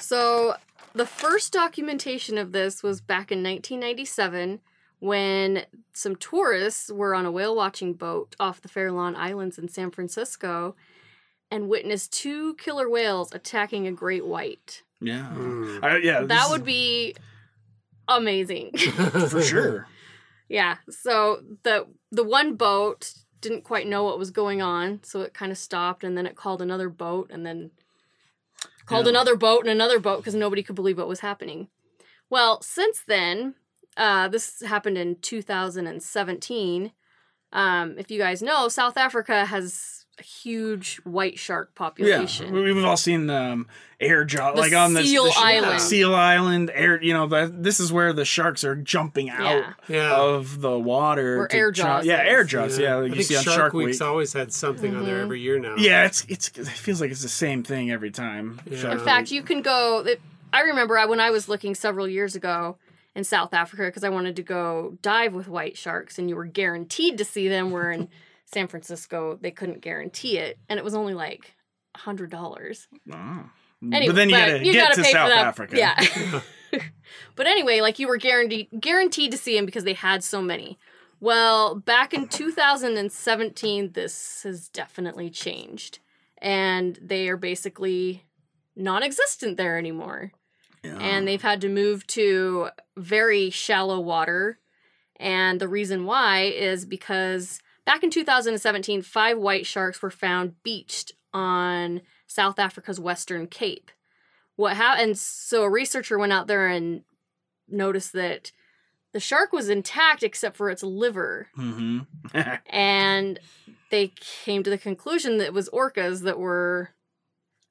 So 0.00 0.54
the 0.94 1.06
first 1.06 1.52
documentation 1.52 2.38
of 2.38 2.52
this 2.52 2.82
was 2.82 3.00
back 3.00 3.30
in 3.30 3.42
1997 3.42 4.60
when 5.00 5.64
some 5.92 6.16
tourists 6.16 6.90
were 6.90 7.14
on 7.14 7.26
a 7.26 7.30
whale 7.30 7.54
watching 7.54 7.92
boat 7.94 8.34
off 8.40 8.60
the 8.60 8.68
Farallon 8.68 9.14
Islands 9.14 9.58
in 9.58 9.68
San 9.68 9.90
Francisco 9.90 10.74
and 11.50 11.68
witnessed 11.68 12.12
two 12.12 12.54
killer 12.56 12.88
whales 12.88 13.32
attacking 13.32 13.86
a 13.86 13.92
great 13.92 14.26
white. 14.26 14.82
Yeah, 15.00 15.26
Hmm. 15.26 15.78
Uh, 15.84 15.96
yeah, 15.96 16.20
this 16.20 16.28
That 16.28 16.44
is- 16.46 16.50
would 16.50 16.64
be 16.64 17.14
amazing. 18.08 18.72
for 19.28 19.42
sure. 19.42 19.86
yeah. 20.48 20.76
So 20.90 21.42
the 21.62 21.86
the 22.10 22.24
one 22.24 22.56
boat 22.56 23.12
didn't 23.40 23.62
quite 23.64 23.86
know 23.86 24.04
what 24.04 24.18
was 24.18 24.30
going 24.30 24.60
on, 24.62 25.00
so 25.04 25.20
it 25.20 25.34
kind 25.34 25.52
of 25.52 25.58
stopped, 25.58 26.02
and 26.04 26.16
then 26.16 26.26
it 26.26 26.36
called 26.36 26.60
another 26.62 26.88
boat, 26.88 27.30
and 27.32 27.46
then 27.46 27.70
called 28.86 29.06
Yeah. 29.06 29.10
another 29.10 29.36
boat 29.36 29.60
and 29.60 29.68
another 29.70 30.00
boat 30.00 30.18
because 30.18 30.34
nobody 30.34 30.62
could 30.62 30.74
believe 30.76 30.98
what 30.98 31.08
was 31.08 31.20
happening. 31.20 31.68
Well, 32.30 32.60
since 32.62 33.02
then, 33.06 33.54
uh, 33.96 34.28
this 34.28 34.62
happened 34.62 34.98
in 34.98 35.16
2017. 35.16 36.92
Um, 37.52 37.98
if 37.98 38.10
you 38.10 38.18
guys 38.18 38.42
know, 38.42 38.68
South 38.68 38.96
Africa 38.96 39.46
has 39.46 39.97
huge 40.22 40.96
white 41.04 41.38
shark 41.38 41.74
population. 41.74 42.52
we- 42.52 42.72
we've 42.72 42.84
all 42.84 42.96
seen 42.96 43.28
um, 43.30 43.66
air 44.00 44.24
jaw, 44.24 44.50
like 44.50 44.72
on 44.74 44.94
the 44.94 45.04
Seal 45.04 45.24
the, 45.24 45.30
sh- 45.32 45.36
Island. 45.38 45.80
Seal 45.80 46.14
Island, 46.14 46.70
air. 46.74 47.02
You 47.02 47.12
know, 47.14 47.26
that 47.28 47.62
this 47.62 47.80
is 47.80 47.92
where 47.92 48.12
the 48.12 48.24
sharks 48.24 48.64
are 48.64 48.76
jumping 48.76 49.30
out 49.30 49.42
Yeah. 49.42 49.72
Yeah. 49.88 50.16
of 50.16 50.60
the 50.60 50.78
water. 50.78 51.38
Where 51.38 51.48
to 51.48 51.56
Air 51.56 51.72
try- 51.72 51.84
Jaws 51.98 52.06
yeah, 52.06 52.22
air 52.22 52.44
jaws. 52.44 52.78
Yeah, 52.78 52.96
like 52.96 53.04
I 53.04 53.06
you 53.06 53.14
think 53.14 53.24
see 53.26 53.36
on 53.36 53.42
Shark, 53.44 53.56
Shark, 53.56 53.72
Week's 53.74 54.00
Week. 54.00 54.08
always 54.08 54.32
had 54.32 54.52
something 54.52 54.90
on 54.94 54.98
Mm-hmm. 54.98 55.06
there 55.06 55.20
every 55.20 55.40
year 55.40 55.58
now. 55.58 55.74
Yeah, 55.76 56.04
it's 56.04 56.24
it's 56.28 56.48
it 56.48 56.66
feels 56.68 57.00
like 57.00 57.10
it's 57.10 57.22
the 57.22 57.28
same 57.28 57.62
thing 57.62 57.90
every 57.90 58.10
time. 58.10 58.60
Yeah. 58.70 58.92
In 58.92 58.98
fact, 59.00 59.30
you 59.30 59.42
can 59.42 59.62
go. 59.62 60.00
It, 60.06 60.20
I 60.52 60.60
remember 60.62 60.96
I, 60.98 61.04
when 61.04 61.20
I 61.20 61.30
was 61.30 61.48
looking 61.48 61.74
several 61.74 62.08
years 62.08 62.34
ago 62.34 62.76
in 63.14 63.24
South 63.24 63.52
Africa 63.52 63.82
because 63.86 64.04
I 64.04 64.08
wanted 64.08 64.36
to 64.36 64.42
go 64.42 64.96
dive 65.02 65.34
with 65.34 65.46
white 65.48 65.76
sharks, 65.76 66.18
and 66.18 66.28
you 66.28 66.36
were 66.36 66.44
guaranteed 66.46 67.18
to 67.18 67.24
see 67.24 67.48
them. 67.48 67.70
Where 67.70 67.90
in 67.92 68.08
San 68.50 68.68
Francisco, 68.68 69.38
they 69.40 69.50
couldn't 69.50 69.80
guarantee 69.80 70.38
it, 70.38 70.58
and 70.68 70.78
it 70.78 70.84
was 70.84 70.94
only 70.94 71.14
like 71.14 71.54
a 71.94 71.98
hundred 71.98 72.30
dollars. 72.30 72.88
Anyway, 73.80 74.06
but 74.06 74.16
then 74.16 74.28
you 74.30 74.34
but 74.36 74.46
gotta 74.46 74.64
you 74.64 74.72
get 74.72 74.88
gotta 74.88 74.96
to 74.96 75.02
pay 75.02 75.12
South 75.12 75.28
for 75.28 75.34
that. 75.34 75.46
Africa. 75.46 75.76
Yeah. 75.76 76.40
but 77.36 77.46
anyway, 77.46 77.80
like 77.80 77.98
you 77.98 78.08
were 78.08 78.16
guaranteed 78.16 78.68
guaranteed 78.80 79.30
to 79.32 79.38
see 79.38 79.56
them 79.56 79.66
because 79.66 79.84
they 79.84 79.92
had 79.94 80.22
so 80.24 80.42
many. 80.42 80.78
Well, 81.20 81.74
back 81.74 82.14
in 82.14 82.28
2017, 82.28 83.92
this 83.92 84.42
has 84.44 84.68
definitely 84.68 85.30
changed, 85.30 85.98
and 86.38 86.98
they 87.02 87.28
are 87.28 87.36
basically 87.36 88.24
non-existent 88.76 89.56
there 89.56 89.76
anymore 89.76 90.30
Yeah. 90.84 90.96
and 90.98 91.26
they've 91.26 91.42
had 91.42 91.60
to 91.62 91.68
move 91.68 92.06
to 92.08 92.68
very 92.96 93.50
shallow 93.50 93.98
water. 93.98 94.60
And 95.16 95.58
the 95.60 95.66
reason 95.66 96.04
why 96.04 96.42
is 96.42 96.86
because 96.86 97.60
back 97.88 98.02
in 98.04 98.10
2017, 98.10 99.00
five 99.00 99.38
white 99.38 99.64
sharks 99.64 100.02
were 100.02 100.10
found 100.10 100.62
beached 100.62 101.12
on 101.32 102.02
South 102.26 102.58
Africa's 102.58 103.00
Western 103.00 103.46
Cape. 103.46 103.90
What 104.56 104.76
happened? 104.76 105.16
So 105.16 105.62
a 105.62 105.70
researcher 105.70 106.18
went 106.18 106.32
out 106.34 106.48
there 106.48 106.66
and 106.68 107.02
noticed 107.66 108.12
that 108.12 108.52
the 109.14 109.20
shark 109.20 109.52
was 109.54 109.70
intact 109.70 110.22
except 110.22 110.54
for 110.54 110.68
its 110.68 110.82
liver, 110.82 111.48
Mm-hmm. 111.56 112.00
and 112.70 113.40
they 113.90 114.12
came 114.44 114.62
to 114.62 114.68
the 114.70 114.76
conclusion 114.76 115.38
that 115.38 115.46
it 115.46 115.54
was 115.54 115.70
orcas 115.70 116.22
that 116.24 116.38
were 116.38 116.90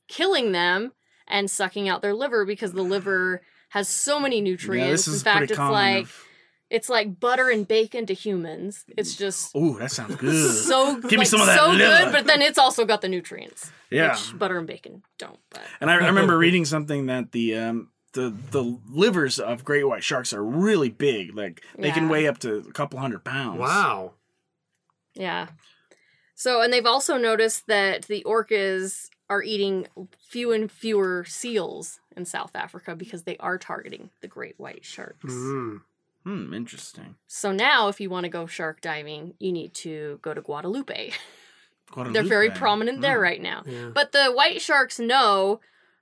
killing 0.07 0.51
them 0.51 0.93
and 1.28 1.51
sucking 1.51 1.88
out 1.88 2.01
their 2.01 2.15
liver 2.15 2.43
because 2.43 2.72
the 2.74 2.82
liver 2.82 3.43
has 3.70 3.88
so 3.88 4.20
many 4.20 4.38
yeah, 4.38 4.43
nutrients. 4.43 5.05
this 5.05 5.07
is 5.15 5.22
In 5.22 5.24
fact, 5.26 5.38
pretty 5.38 5.51
it's 5.53 5.57
common. 5.57 5.74
like 5.74 6.03
of- 6.05 6.24
it's 6.70 6.89
like 6.89 7.20
butter 7.20 7.49
and 7.49 7.68
bacon 7.68 8.05
to 8.07 8.13
humans. 8.13 8.84
It's 8.97 9.15
just 9.15 9.55
Ooh, 9.55 9.78
that 9.80 9.91
sounds 9.91 10.15
good. 10.15 10.53
so 10.65 10.99
Give 11.01 11.20
me 11.20 11.26
some 11.26 11.39
of 11.41 11.47
that 11.47 11.59
so 11.59 11.70
liver. 11.70 11.78
good, 12.05 12.11
but 12.11 12.26
then 12.26 12.41
it's 12.41 12.57
also 12.57 12.86
got 12.86 13.01
the 13.01 13.07
nutrients. 13.09 13.72
Yeah. 13.89 14.11
which 14.11 14.38
butter 14.38 14.57
and 14.57 14.68
bacon 14.68 15.03
don't. 15.18 15.39
But 15.49 15.61
And 15.80 15.89
I, 15.89 15.93
I 15.93 15.97
remember 16.07 16.38
reading 16.38 16.65
something 16.65 17.05
that 17.05 17.32
the 17.32 17.55
um, 17.55 17.89
the 18.13 18.34
the 18.51 18.80
livers 18.89 19.39
of 19.39 19.63
great 19.63 19.88
white 19.88 20.03
sharks 20.03 20.34
are 20.34 20.43
really 20.43 20.89
big. 20.89 21.36
Like 21.36 21.61
they 21.78 21.91
can 21.91 22.09
weigh 22.09 22.28
up 22.28 22.39
to 22.39 22.57
a 22.57 22.72
couple 22.74 22.99
hundred 22.99 23.24
pounds. 23.24 23.59
Wow. 23.59 24.13
yeah. 25.13 25.47
So 26.36 26.61
and 26.61 26.72
they've 26.74 26.86
also 26.86 27.18
noticed 27.18 27.68
that 27.68 28.03
the 28.03 28.24
orcas 28.26 29.09
are 29.30 29.41
eating 29.43 29.88
few 30.20 30.51
and 30.51 30.72
fewer 30.72 31.26
seals 31.28 31.99
in 32.15 32.26
South 32.26 32.55
Africa 32.55 32.95
because 32.95 33.24
they 33.24 33.38
are 33.38 33.57
targeting 33.57 34.09
the 34.22 34.28
great 34.28 34.55
white 34.59 34.86
sharks. 34.86 35.34
Mm. 35.34 35.82
Hmm, 36.28 36.53
interesting. 36.53 37.15
So 37.28 37.53
now, 37.53 37.88
if 37.88 38.01
you 38.01 38.09
want 38.09 38.25
to 38.25 38.30
go 38.30 38.47
shark 38.47 38.82
diving, 38.82 39.34
you 39.39 39.53
need 39.53 39.73
to 39.75 40.19
go 40.21 40.34
to 40.34 40.41
Guadalupe. 40.41 41.11
They're 42.11 42.23
very 42.23 42.51
prominent 42.51 42.99
there 42.99 43.15
Hmm. 43.15 43.21
right 43.23 43.41
now. 43.41 43.63
Yeah. 43.65 43.91
But 43.93 44.11
the 44.11 44.25
white 44.34 44.61
sharks 44.61 44.99
know 44.99 45.61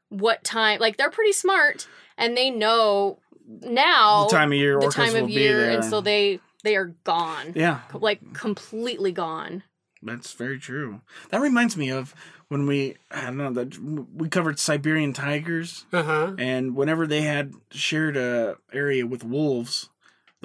what 0.10 0.44
time, 0.44 0.80
like, 0.80 0.98
they're 0.98 1.12
pretty 1.12 1.32
smart 1.34 1.88
and 2.18 2.36
they 2.36 2.50
know 2.50 3.20
now 3.48 4.24
The 4.26 4.32
time 4.32 4.52
of 4.52 4.58
year, 4.58 4.80
the 4.80 4.88
time 4.90 5.16
of 5.16 5.30
year, 5.30 5.70
and 5.70 5.86
so 5.86 6.02
they 6.02 6.40
they 6.64 6.76
are 6.76 6.96
gone. 7.04 7.54
yeah, 7.56 7.82
Like, 7.94 8.34
completely 8.34 9.12
gone. 9.12 9.62
that's 10.02 10.34
very 10.34 10.58
true. 10.58 11.02
That 11.30 11.40
reminds 11.42 11.78
me 11.78 11.92
of 11.92 12.16
when 12.48 12.66
we 12.66 12.96
I 13.12 13.26
don't 13.26 13.38
know 13.38 13.52
that 13.54 13.78
we 13.78 14.28
covered 14.30 14.58
Siberian 14.58 15.14
tigers, 15.14 15.86
Uh 15.94 16.02
huh. 16.04 16.32
and 16.40 16.76
whenever 16.76 17.06
they 17.06 17.22
had 17.22 17.54
shared 17.70 18.18
a 18.18 18.58
area 18.74 19.06
with 19.06 19.24
wolves, 19.24 19.90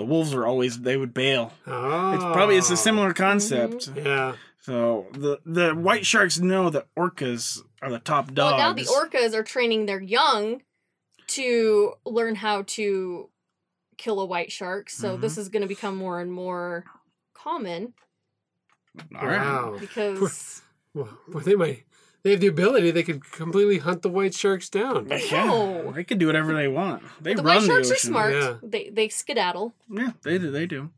the 0.00 0.06
wolves 0.06 0.34
were 0.34 0.46
always 0.46 0.80
they 0.80 0.96
would 0.96 1.12
bail. 1.12 1.52
Oh. 1.66 2.14
It's 2.14 2.24
probably 2.24 2.56
it's 2.56 2.70
a 2.70 2.76
similar 2.76 3.12
concept. 3.12 3.90
Yeah. 3.94 4.36
So 4.60 5.06
the 5.12 5.38
the 5.44 5.72
white 5.72 6.06
sharks 6.06 6.38
know 6.40 6.70
that 6.70 6.86
orcas 6.98 7.60
are 7.82 7.90
the 7.90 7.98
top 7.98 8.32
dogs. 8.32 8.52
Well, 8.52 8.58
now 8.58 8.72
the 8.72 8.84
orcas 8.84 9.34
are 9.34 9.42
training 9.42 9.84
their 9.84 10.00
young 10.00 10.62
to 11.28 11.92
learn 12.06 12.34
how 12.34 12.62
to 12.68 13.28
kill 13.98 14.20
a 14.20 14.24
white 14.24 14.50
shark. 14.50 14.88
So 14.88 15.12
Mm-hmm. 15.12 15.20
this 15.20 15.36
is 15.36 15.50
going 15.50 15.60
to 15.62 15.68
become 15.68 15.96
more 15.96 16.18
and 16.18 16.32
more 16.32 16.84
common 17.34 17.92
All 19.14 19.26
right. 19.26 19.38
Wow. 19.38 19.76
because 19.78 20.62
Well, 20.94 21.10
well, 21.28 21.44
they 21.44 21.54
might. 21.56 21.84
They 22.22 22.32
have 22.32 22.40
the 22.40 22.46
ability. 22.48 22.90
They 22.90 23.02
could 23.02 23.30
completely 23.32 23.78
hunt 23.78 24.02
the 24.02 24.10
white 24.10 24.34
sharks 24.34 24.68
down. 24.68 25.08
Yeah, 25.10 25.46
No. 25.46 25.92
they 25.92 26.04
can 26.04 26.18
do 26.18 26.26
whatever 26.26 26.52
they 26.54 26.68
want. 26.68 27.02
They 27.20 27.32
the 27.34 27.42
run 27.42 27.56
white 27.58 27.66
sharks 27.66 27.88
the 27.88 27.94
are 27.94 27.96
ocean. 27.96 28.10
smart. 28.10 28.32
Yeah. 28.34 28.54
They 28.62 28.90
they 28.90 29.08
skedaddle. 29.08 29.72
Yeah, 29.90 30.10
they 30.22 30.38
do. 30.38 30.50
They 30.50 30.66
do. 30.66 30.90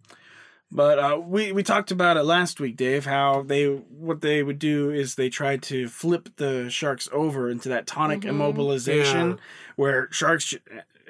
But 0.74 0.98
uh, 0.98 1.20
we 1.20 1.52
we 1.52 1.62
talked 1.62 1.90
about 1.90 2.16
it 2.16 2.22
last 2.24 2.58
week, 2.58 2.76
Dave. 2.76 3.04
How 3.04 3.42
they 3.42 3.66
what 3.66 4.20
they 4.22 4.42
would 4.42 4.58
do 4.58 4.90
is 4.90 5.14
they 5.14 5.28
try 5.28 5.58
to 5.58 5.86
flip 5.88 6.30
the 6.36 6.68
sharks 6.70 7.08
over 7.12 7.48
into 7.50 7.68
that 7.68 7.86
tonic 7.86 8.20
Mhm. 8.22 8.30
immobilization, 8.30 9.30
Yeah. 9.32 9.36
where 9.76 10.08
sharks 10.10 10.54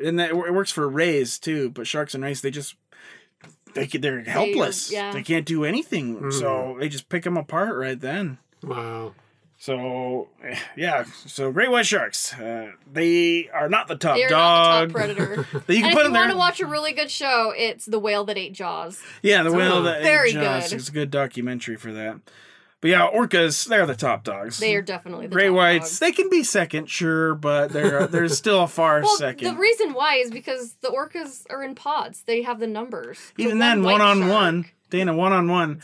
and 0.04 0.18
that 0.18 0.30
it 0.30 0.36
works 0.36 0.72
for 0.72 0.88
rays 0.88 1.38
too. 1.38 1.70
But 1.70 1.86
sharks 1.86 2.12
and 2.14 2.24
rays, 2.24 2.40
they 2.42 2.50
just 2.50 2.74
they 3.74 3.86
can- 3.86 4.00
they're 4.02 4.20
helpless. 4.24 4.90
yeah. 4.92 5.12
They 5.12 5.22
can't 5.22 5.46
do 5.46 5.64
anything, 5.64 6.16
Mhm. 6.20 6.32
so 6.32 6.76
they 6.78 6.88
just 6.90 7.08
pick 7.08 7.22
them 7.22 7.36
apart 7.38 7.74
right 7.76 7.98
then. 7.98 8.36
Wow. 8.62 9.14
So 9.62 10.26
yeah, 10.76 11.04
so 11.24 11.52
great 11.52 11.70
white 11.70 11.86
sharks, 11.86 12.34
uh, 12.34 12.72
they 12.92 13.48
are 13.50 13.68
not 13.68 13.86
the 13.86 13.94
top 13.94 14.16
They 14.16 14.24
are 14.24 14.28
dog. 14.28 14.92
not 14.92 14.98
the 14.98 15.14
top 15.14 15.16
predator. 15.16 15.60
that 15.66 15.72
you 15.72 15.82
can 15.82 15.90
and 15.90 15.92
put 15.94 16.00
if 16.00 16.06
in 16.08 16.12
you 16.12 16.18
want 16.18 16.26
there. 16.26 16.28
to 16.32 16.36
watch 16.36 16.58
a 16.60 16.66
really 16.66 16.92
good 16.92 17.12
show, 17.12 17.52
it's 17.56 17.86
The 17.86 18.00
Whale 18.00 18.24
That 18.24 18.36
Ate 18.36 18.52
Jaws. 18.54 19.00
Yeah, 19.22 19.44
the 19.44 19.52
whale 19.52 19.74
Oh, 19.74 19.82
that 19.82 20.00
ate 20.00 20.02
very 20.02 20.32
Jaws. 20.32 20.70
good. 20.70 20.76
It's 20.80 20.88
a 20.88 20.90
good 20.92 21.12
documentary 21.12 21.76
for 21.76 21.92
that. 21.92 22.18
But 22.80 22.90
yeah, 22.90 23.08
orcas, 23.08 23.68
they're 23.68 23.86
the 23.86 23.94
top 23.94 24.24
dogs. 24.24 24.58
They 24.58 24.74
are 24.74 24.82
definitely 24.82 25.28
the 25.28 25.34
Great 25.36 25.46
top 25.50 25.56
whites, 25.56 25.90
dogs. 25.90 25.98
they 26.00 26.10
can 26.10 26.28
be 26.28 26.42
second, 26.42 26.90
sure, 26.90 27.36
but 27.36 27.68
they're 27.72 28.06
there's 28.08 28.36
still 28.36 28.64
a 28.64 28.66
far 28.66 29.02
Well, 29.02 29.16
second. 29.16 29.46
the 29.54 29.60
reason 29.60 29.92
why 29.94 30.16
is 30.16 30.32
because 30.32 30.74
the 30.80 30.88
orcas 30.88 31.46
are 31.50 31.62
in 31.62 31.76
pods. 31.76 32.24
They 32.26 32.42
have 32.42 32.58
the 32.58 32.66
numbers. 32.66 33.20
Even 33.36 33.60
then, 33.60 33.84
one 33.84 34.00
on 34.00 34.26
one, 34.26 34.64
Dana, 34.90 35.14
one 35.14 35.32
on 35.32 35.46
one. 35.48 35.80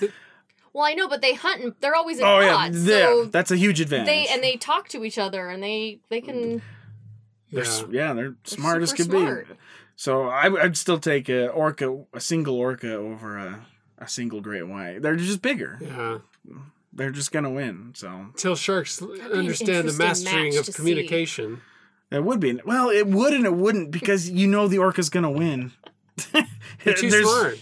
Well, 0.73 0.85
I 0.85 0.95
know, 0.95 1.09
but 1.09 1.21
they 1.23 1.35
hunt. 1.35 1.63
And 1.63 1.75
they're 1.81 1.95
always 1.97 2.19
in 2.19 2.25
Oh 2.25 2.41
yeah, 2.41 2.55
pods. 2.55 2.85
yeah, 2.87 3.07
so 3.07 3.25
that's 3.27 3.51
a 3.51 3.57
huge 3.57 3.81
advantage. 3.81 4.07
they 4.07 4.27
and 4.29 4.43
they 4.43 4.57
talk 4.57 4.89
to 4.91 5.05
each 5.05 5.19
other, 5.19 5.49
and 5.49 5.63
they 5.63 6.01
they 6.09 6.21
can. 6.21 6.63
They're, 7.51 7.65
Yeah. 7.65 7.83
yeah, 7.91 8.13
they're 8.15 8.35
smart 8.45 8.83
as 8.83 8.91
super 8.91 9.03
could 9.05 9.11
smart. 9.11 9.49
be. 9.49 9.55
So 9.97 10.29
I, 10.29 10.49
would- 10.49 10.61
I'd 10.61 10.77
still 10.77 10.99
take 10.99 11.29
a 11.29 11.49
orca, 11.49 12.05
a 12.13 12.21
single 12.21 12.55
orca 12.57 12.95
over 12.95 13.39
a, 13.39 13.67
a 13.99 14.07
single 14.09 14.41
great 14.41 14.69
white. 14.69 15.01
They're 15.03 15.17
just 15.17 15.41
bigger. 15.43 15.79
Yeah. 15.81 16.19
They're 16.93 17.11
just 17.11 17.33
gonna 17.33 17.51
win. 17.51 17.93
So 17.95 18.09
Until 18.09 18.55
sharks 18.57 19.01
understand 19.03 19.89
the 19.89 19.93
mastering 19.95 20.57
of 20.59 20.67
to 20.67 20.73
see. 20.73 20.77
communication. 20.77 21.61
it 22.11 22.23
would 22.25 22.39
be. 22.41 22.61
Well, 22.65 22.91
it 22.91 23.07
would 23.07 23.33
and 23.33 23.45
it 23.47 23.55
wouldn't 23.55 23.91
because 23.99 24.29
you 24.29 24.47
know 24.47 24.69
the 24.69 24.79
orca's 24.79 25.09
gonna 25.11 25.31
win. 25.31 25.73
They're 26.85 26.95
too 26.95 27.11
smart. 27.11 27.59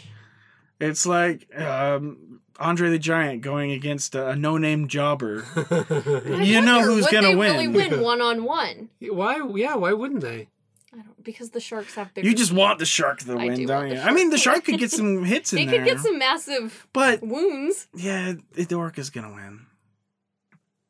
It's 0.81 1.07
like 1.07 1.49
um, 1.59 2.19
Andre 2.59 2.91
the 2.91 2.99
Giant 2.99 3.43
going 3.43 3.73
against 3.73 4.15
a, 4.15 4.29
a 4.29 4.37
no-name 4.37 4.89
jobber. 4.89 5.45
I 5.57 6.43
you 6.43 6.61
know 6.61 6.83
who's 6.83 7.07
gonna 7.07 7.37
win. 7.37 7.57
they 7.57 7.69
win. 7.69 7.75
Really 7.75 7.97
win 7.97 8.03
one 8.03 8.21
on 8.21 8.45
one. 8.45 8.89
why? 9.01 9.41
Yeah. 9.55 9.77
Why 9.77 9.93
wouldn't 9.93 10.21
they? 10.21 10.49
I 10.93 11.03
don't 11.03 11.25
because 11.25 11.51
the 11.51 11.61
sharks 11.61 11.95
have 11.97 12.15
bigger. 12.15 12.27
You 12.29 12.35
just 12.35 12.53
want 12.53 12.79
the 12.79 12.87
shark 12.87 13.19
to 13.21 13.37
win, 13.37 13.55
do 13.55 13.67
don't 13.67 13.91
you? 13.91 13.99
I 13.99 14.13
mean, 14.13 14.31
the 14.31 14.39
shark 14.39 14.57
shark 14.57 14.65
could 14.65 14.79
get 14.79 14.91
some 14.91 15.25
hits 15.25 15.53
in 15.53 15.59
there. 15.59 15.67
They 15.67 15.79
could 15.79 15.87
get 15.87 16.01
some 16.01 16.19
massive 16.19 16.87
but 16.93 17.23
wounds. 17.23 17.89
yeah, 17.95 18.35
the 18.55 18.75
orca's 18.75 19.11
gonna 19.11 19.33
win. 19.35 19.67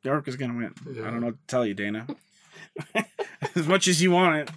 The 0.03 0.11
orca's 0.11 0.37
gonna 0.37 0.57
win. 0.57 0.73
I 0.89 1.09
don't 1.09 1.19
know 1.19 1.27
what 1.27 1.47
to 1.47 1.47
tell 1.47 1.65
you, 1.65 1.73
Dana. 1.73 2.07
as 3.55 3.67
much 3.67 3.87
as 3.87 4.01
you 4.01 4.11
want 4.11 4.37
it. 4.37 4.51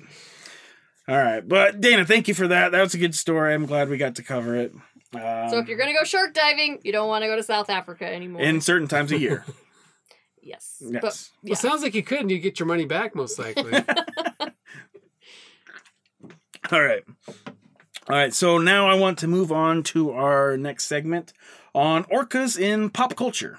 All 1.09 1.17
right, 1.17 1.47
but 1.47 1.81
Dana, 1.81 2.05
thank 2.05 2.29
you 2.29 2.35
for 2.35 2.47
that. 2.47 2.71
That 2.71 2.83
was 2.83 2.95
a 2.95 2.99
good 2.99 3.17
story. 3.17 3.53
I'm 3.53 3.67
glad 3.67 3.89
we 3.89 3.97
got 3.97 4.15
to 4.17 4.23
cover 4.23 4.55
it. 4.55 4.73
Um, 5.15 5.51
so 5.51 5.59
if 5.59 5.69
you're 5.69 5.79
gonna 5.79 5.93
go 5.93 6.05
shark 6.05 6.35
diving, 6.35 6.79
you 6.85 6.93
don't 6.93 7.09
want 7.09 7.23
to 7.23 7.29
go 7.29 7.37
to 7.37 7.43
South 7.43 7.69
Africa 7.69 8.07
anymore. 8.07 8.43
in 8.43 8.61
certain 8.61 8.87
times 8.87 9.11
a 9.11 9.19
year. 9.19 9.45
yes. 10.43 10.77
Yes. 10.81 11.01
But 11.03 11.29
yeah. 11.43 11.51
Well, 11.51 11.57
sounds 11.57 11.83
like 11.83 11.95
you 11.95 12.03
could, 12.03 12.21
and 12.21 12.31
you 12.31 12.39
get 12.39 12.61
your 12.61 12.67
money 12.67 12.85
back 12.85 13.17
most 13.17 13.39
likely. 13.39 13.73
All 16.73 16.81
right. 16.81 17.03
All 18.09 18.17
right. 18.17 18.33
So 18.33 18.59
now 18.59 18.89
I 18.89 18.95
want 18.95 19.19
to 19.19 19.27
move 19.27 19.51
on 19.51 19.83
to 19.85 20.13
our 20.13 20.57
next 20.57 20.87
segment 20.87 21.33
on 21.75 22.05
orcas 22.05 22.59
in 22.59 22.91
pop 22.91 23.17
culture. 23.17 23.59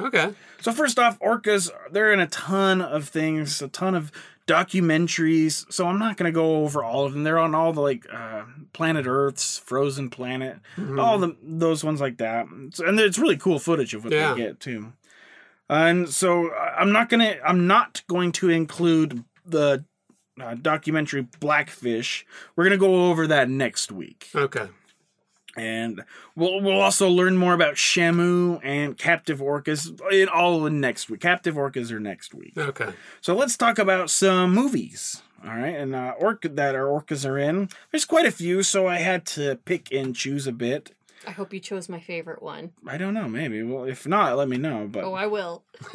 Okay. 0.00 0.32
So 0.60 0.72
first 0.72 0.98
off, 0.98 1.18
orcas 1.20 1.70
they're 1.90 2.12
in 2.12 2.20
a 2.20 2.26
ton 2.26 2.80
of 2.80 3.08
things, 3.08 3.62
a 3.62 3.68
ton 3.68 3.94
of 3.94 4.10
documentaries. 4.46 5.70
So 5.72 5.86
I'm 5.86 5.98
not 5.98 6.16
going 6.16 6.30
to 6.30 6.34
go 6.34 6.56
over 6.64 6.82
all 6.82 7.06
of 7.06 7.12
them. 7.12 7.24
They're 7.24 7.38
on 7.38 7.54
all 7.54 7.72
the 7.72 7.80
like 7.80 8.06
uh, 8.12 8.42
Planet 8.72 9.06
Earth's 9.06 9.58
Frozen 9.58 10.10
Planet, 10.10 10.58
all 10.98 11.18
the 11.18 11.36
those 11.42 11.84
ones 11.84 12.00
like 12.00 12.18
that. 12.18 12.46
So, 12.72 12.86
and 12.86 12.98
it's 13.00 13.18
really 13.18 13.36
cool 13.36 13.58
footage 13.58 13.94
of 13.94 14.04
what 14.04 14.12
Yeah. 14.12 14.34
they 14.34 14.40
get 14.40 14.60
too. 14.60 14.92
And 15.68 16.08
so 16.08 16.52
I'm 16.52 16.92
not 16.92 17.08
gonna 17.08 17.36
I'm 17.46 17.66
not 17.66 18.02
going 18.08 18.32
to 18.32 18.48
include 18.50 19.24
the 19.46 19.84
uh, 20.40 20.54
documentary 20.54 21.26
Blackfish. 21.38 22.26
We're 22.56 22.64
gonna 22.64 22.76
go 22.76 23.08
over 23.10 23.26
that 23.28 23.48
next 23.48 23.92
week 23.92 24.28
Okay. 24.34 24.68
And 25.56 26.02
we'll 26.36 26.60
we'll 26.60 26.80
also 26.80 27.08
learn 27.08 27.36
more 27.36 27.54
about 27.54 27.74
Shamu 27.74 28.60
and 28.62 28.96
captive 28.96 29.40
orcas 29.40 29.98
in 30.12 30.28
all 30.28 30.66
in 30.66 30.80
next 30.80 31.10
week. 31.10 31.20
Captive 31.20 31.54
orcas 31.54 31.90
are 31.90 32.00
next 32.00 32.34
week. 32.34 32.56
Okay. 32.56 32.92
So 33.20 33.34
let's 33.34 33.56
talk 33.56 33.78
about 33.78 34.10
some 34.10 34.54
movies. 34.54 35.22
All 35.42 35.54
right, 35.54 35.74
and 35.74 35.94
uh, 35.94 36.12
orca 36.18 36.50
that 36.50 36.74
our 36.74 36.84
orcas 36.84 37.28
are 37.28 37.38
in. 37.38 37.70
There's 37.90 38.04
quite 38.04 38.26
a 38.26 38.30
few, 38.30 38.62
so 38.62 38.86
I 38.86 38.98
had 38.98 39.24
to 39.26 39.56
pick 39.64 39.90
and 39.90 40.14
choose 40.14 40.46
a 40.46 40.52
bit. 40.52 40.92
I 41.26 41.30
hope 41.32 41.52
you 41.52 41.60
chose 41.60 41.88
my 41.88 42.00
favorite 42.00 42.42
one. 42.42 42.72
I 42.86 42.96
don't 42.98 43.14
know, 43.14 43.28
maybe. 43.28 43.62
Well, 43.62 43.84
if 43.84 44.06
not, 44.06 44.36
let 44.36 44.48
me 44.48 44.56
know. 44.58 44.88
But 44.90 45.04
Oh, 45.04 45.14
I 45.14 45.26
will. 45.26 45.64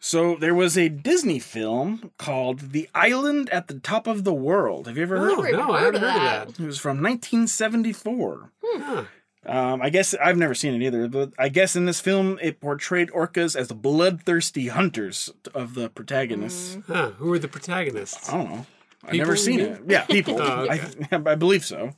so 0.00 0.36
there 0.36 0.54
was 0.54 0.76
a 0.78 0.88
Disney 0.88 1.38
film 1.38 2.10
called 2.18 2.72
The 2.72 2.88
Island 2.94 3.50
at 3.50 3.68
the 3.68 3.78
Top 3.80 4.06
of 4.06 4.24
the 4.24 4.34
World. 4.34 4.86
Have 4.86 4.96
you 4.96 5.02
ever 5.02 5.18
heard? 5.18 5.30
oh 5.32 5.38
of 5.40 5.44
it? 5.44 5.48
even 5.48 5.60
no, 5.60 5.72
I 5.72 5.80
heard 5.80 5.94
haven't 5.94 6.02
of 6.04 6.10
heard 6.10 6.20
that. 6.20 6.46
of 6.48 6.56
that. 6.56 6.62
It 6.62 6.66
was 6.66 6.78
from 6.78 7.02
1974. 7.02 8.50
Huh. 8.64 9.04
Um, 9.44 9.80
I 9.80 9.90
guess 9.90 10.12
I've 10.14 10.36
never 10.36 10.54
seen 10.54 10.74
it 10.74 10.84
either, 10.84 11.06
but 11.06 11.32
I 11.38 11.48
guess 11.48 11.76
in 11.76 11.84
this 11.86 12.00
film 12.00 12.36
it 12.42 12.60
portrayed 12.60 13.10
orcas 13.10 13.54
as 13.54 13.68
the 13.68 13.74
bloodthirsty 13.76 14.68
hunters 14.68 15.30
of 15.54 15.74
the 15.74 15.88
protagonists. 15.88 16.78
Huh. 16.88 17.10
Who 17.18 17.28
were 17.30 17.38
the 17.38 17.46
protagonists? 17.48 18.28
I 18.28 18.36
don't 18.38 18.50
know. 18.50 18.66
I've 19.04 19.10
People, 19.12 19.18
never 19.26 19.36
seen 19.36 19.56
mean? 19.58 19.66
it. 19.66 19.80
Yeah, 19.86 20.04
people. 20.10 20.42
Oh, 20.42 20.66
okay. 20.68 20.80
I, 21.12 21.16
I 21.32 21.34
believe 21.36 21.64
so. 21.64 21.92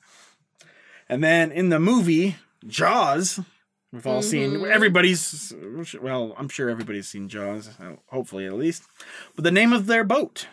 And 1.09 1.25
then 1.25 1.51
in 1.51 1.71
the 1.71 1.79
movie 1.81 2.37
Jaws, 2.67 3.41
we've 3.93 4.07
all 4.07 4.23
seen 4.23 4.51
Mhm. 4.53 4.71
everybody's. 4.71 5.53
Well, 6.01 6.35
I'm 6.39 6.49
sure 6.49 6.69
everybody's 6.71 7.09
seen 7.09 7.29
Jaws, 7.29 7.69
uh, 7.81 7.97
hopefully 8.07 8.47
at 8.47 8.55
least. 8.55 8.83
But 9.35 9.45
the 9.45 9.51
name 9.51 9.73
of 9.73 9.87
their 9.87 10.05
boat 10.05 10.47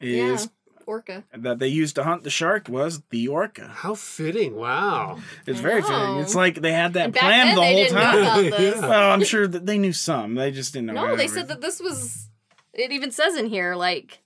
Yeah. 0.00 0.32
is 0.34 0.48
Orca. 0.86 1.24
that 1.36 1.58
they 1.58 1.68
used 1.68 1.94
to 1.96 2.04
hunt 2.04 2.22
the 2.24 2.30
shark 2.30 2.66
was 2.68 3.02
the 3.10 3.28
orca. 3.28 3.68
How 3.68 3.94
fitting! 3.94 4.54
Wow. 4.56 5.18
It's 5.46 5.58
I 5.58 5.62
very 5.62 5.80
know. 5.82 5.86
fitting. 5.88 6.16
It's 6.20 6.34
like 6.34 6.62
they 6.62 6.72
had 6.72 6.94
that 6.94 7.04
And 7.04 7.12
back 7.12 7.22
planned 7.22 7.58
the 7.58 7.62
whole 7.62 7.86
time. 7.86 8.14
know 8.14 8.22
about 8.22 8.40
this. 8.58 8.74
Yeah. 8.80 8.88
Well, 8.88 9.10
I'm 9.10 9.22
sure 9.24 9.46
that 9.46 9.66
they 9.66 9.76
knew 9.76 9.92
some. 9.92 10.34
They 10.34 10.50
just 10.50 10.72
didn't 10.72 10.86
know. 10.86 10.94
No, 10.94 11.06
they 11.08 11.12
everything. 11.12 11.34
said 11.34 11.48
that 11.48 11.60
this 11.60 11.78
was. 11.80 12.28
It 12.72 12.90
even 12.92 13.10
says 13.10 13.36
in 13.36 13.46
here, 13.46 13.74
like, 13.74 14.20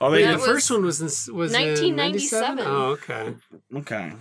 Oh, 0.00 0.10
they 0.10 0.22
That 0.22 0.38
the 0.38 0.44
first 0.44 0.70
one 0.70 0.84
was 0.84 1.00
in, 1.00 1.06
was 1.34 1.52
1997. 1.52 2.58
In 2.58 2.64
Oh, 2.66 2.70
okay. 2.92 3.34
Okay. 3.76 4.12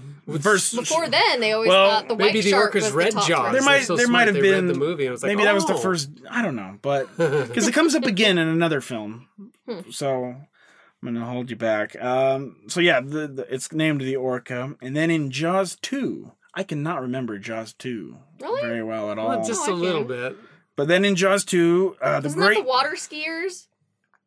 First, 0.41 0.75
before 0.75 1.07
then, 1.09 1.39
they 1.39 1.51
always 1.51 1.69
Well, 1.69 1.89
thought 1.89 2.07
the 2.07 2.15
white 2.15 2.27
Maybe 2.27 2.41
the 2.41 2.49
shark 2.51 2.73
orcas 2.73 2.81
was 2.83 2.91
read 2.91 3.11
the 3.13 3.15
top 3.19 3.27
Jaws. 3.27 3.39
threat. 3.41 3.53
There 3.53 3.61
might- 3.63 3.83
so 3.83 3.95
there 3.95 4.07
might 4.07 4.27
have 4.27 4.35
they 4.35 4.41
read 4.41 4.51
been- 4.51 4.67
the 4.67 4.73
movie. 4.75 5.03
And 5.05 5.09
I 5.09 5.11
was 5.13 5.23
like, 5.23 5.29
maybe 5.31 5.43
that 5.43 5.53
was 5.55 5.65
the 5.65 5.73
oh. 5.73 5.77
first. 5.77 6.09
I 6.29 6.41
don't 6.41 6.55
know, 6.55 6.77
but 6.81 7.09
because 7.17 7.67
it 7.67 7.73
comes 7.73 7.95
up 7.95 8.05
again 8.05 8.37
in 8.37 8.47
another 8.47 8.81
film, 8.81 9.27
Hmm. 9.67 9.89
so 9.89 10.23
I'm 10.25 11.13
gonna 11.13 11.25
hold 11.25 11.49
you 11.49 11.55
back. 11.55 12.01
Um, 12.01 12.57
so 12.67 12.79
yeah, 12.79 13.01
the, 13.01 13.27
the, 13.27 13.53
it's 13.53 13.71
named 13.71 14.01
the 14.01 14.15
Orca, 14.15 14.75
and 14.81 14.95
then 14.95 15.09
in 15.11 15.31
Jaws 15.31 15.75
two, 15.81 16.31
I 16.53 16.63
cannot 16.63 17.01
remember 17.01 17.37
Jaws 17.39 17.73
two 17.73 18.17
Really? 18.41 18.61
very 18.61 18.83
well 18.83 19.11
at 19.11 19.17
all. 19.17 19.29
Well, 19.29 19.43
just 19.43 19.67
Oh, 19.67 19.73
a 19.73 19.75
I 19.75 19.79
little 19.79 20.03
bit. 20.03 20.37
but 20.75 20.87
then 20.87 21.03
in 21.03 21.15
Jaws 21.15 21.43
two, 21.43 21.97
uh, 22.01 22.19
the 22.19 22.27
Isn't 22.27 22.39
great. 22.39 22.55
that 22.57 22.63
the 22.63 22.67
water 22.69 22.91
skiers? 22.95 23.67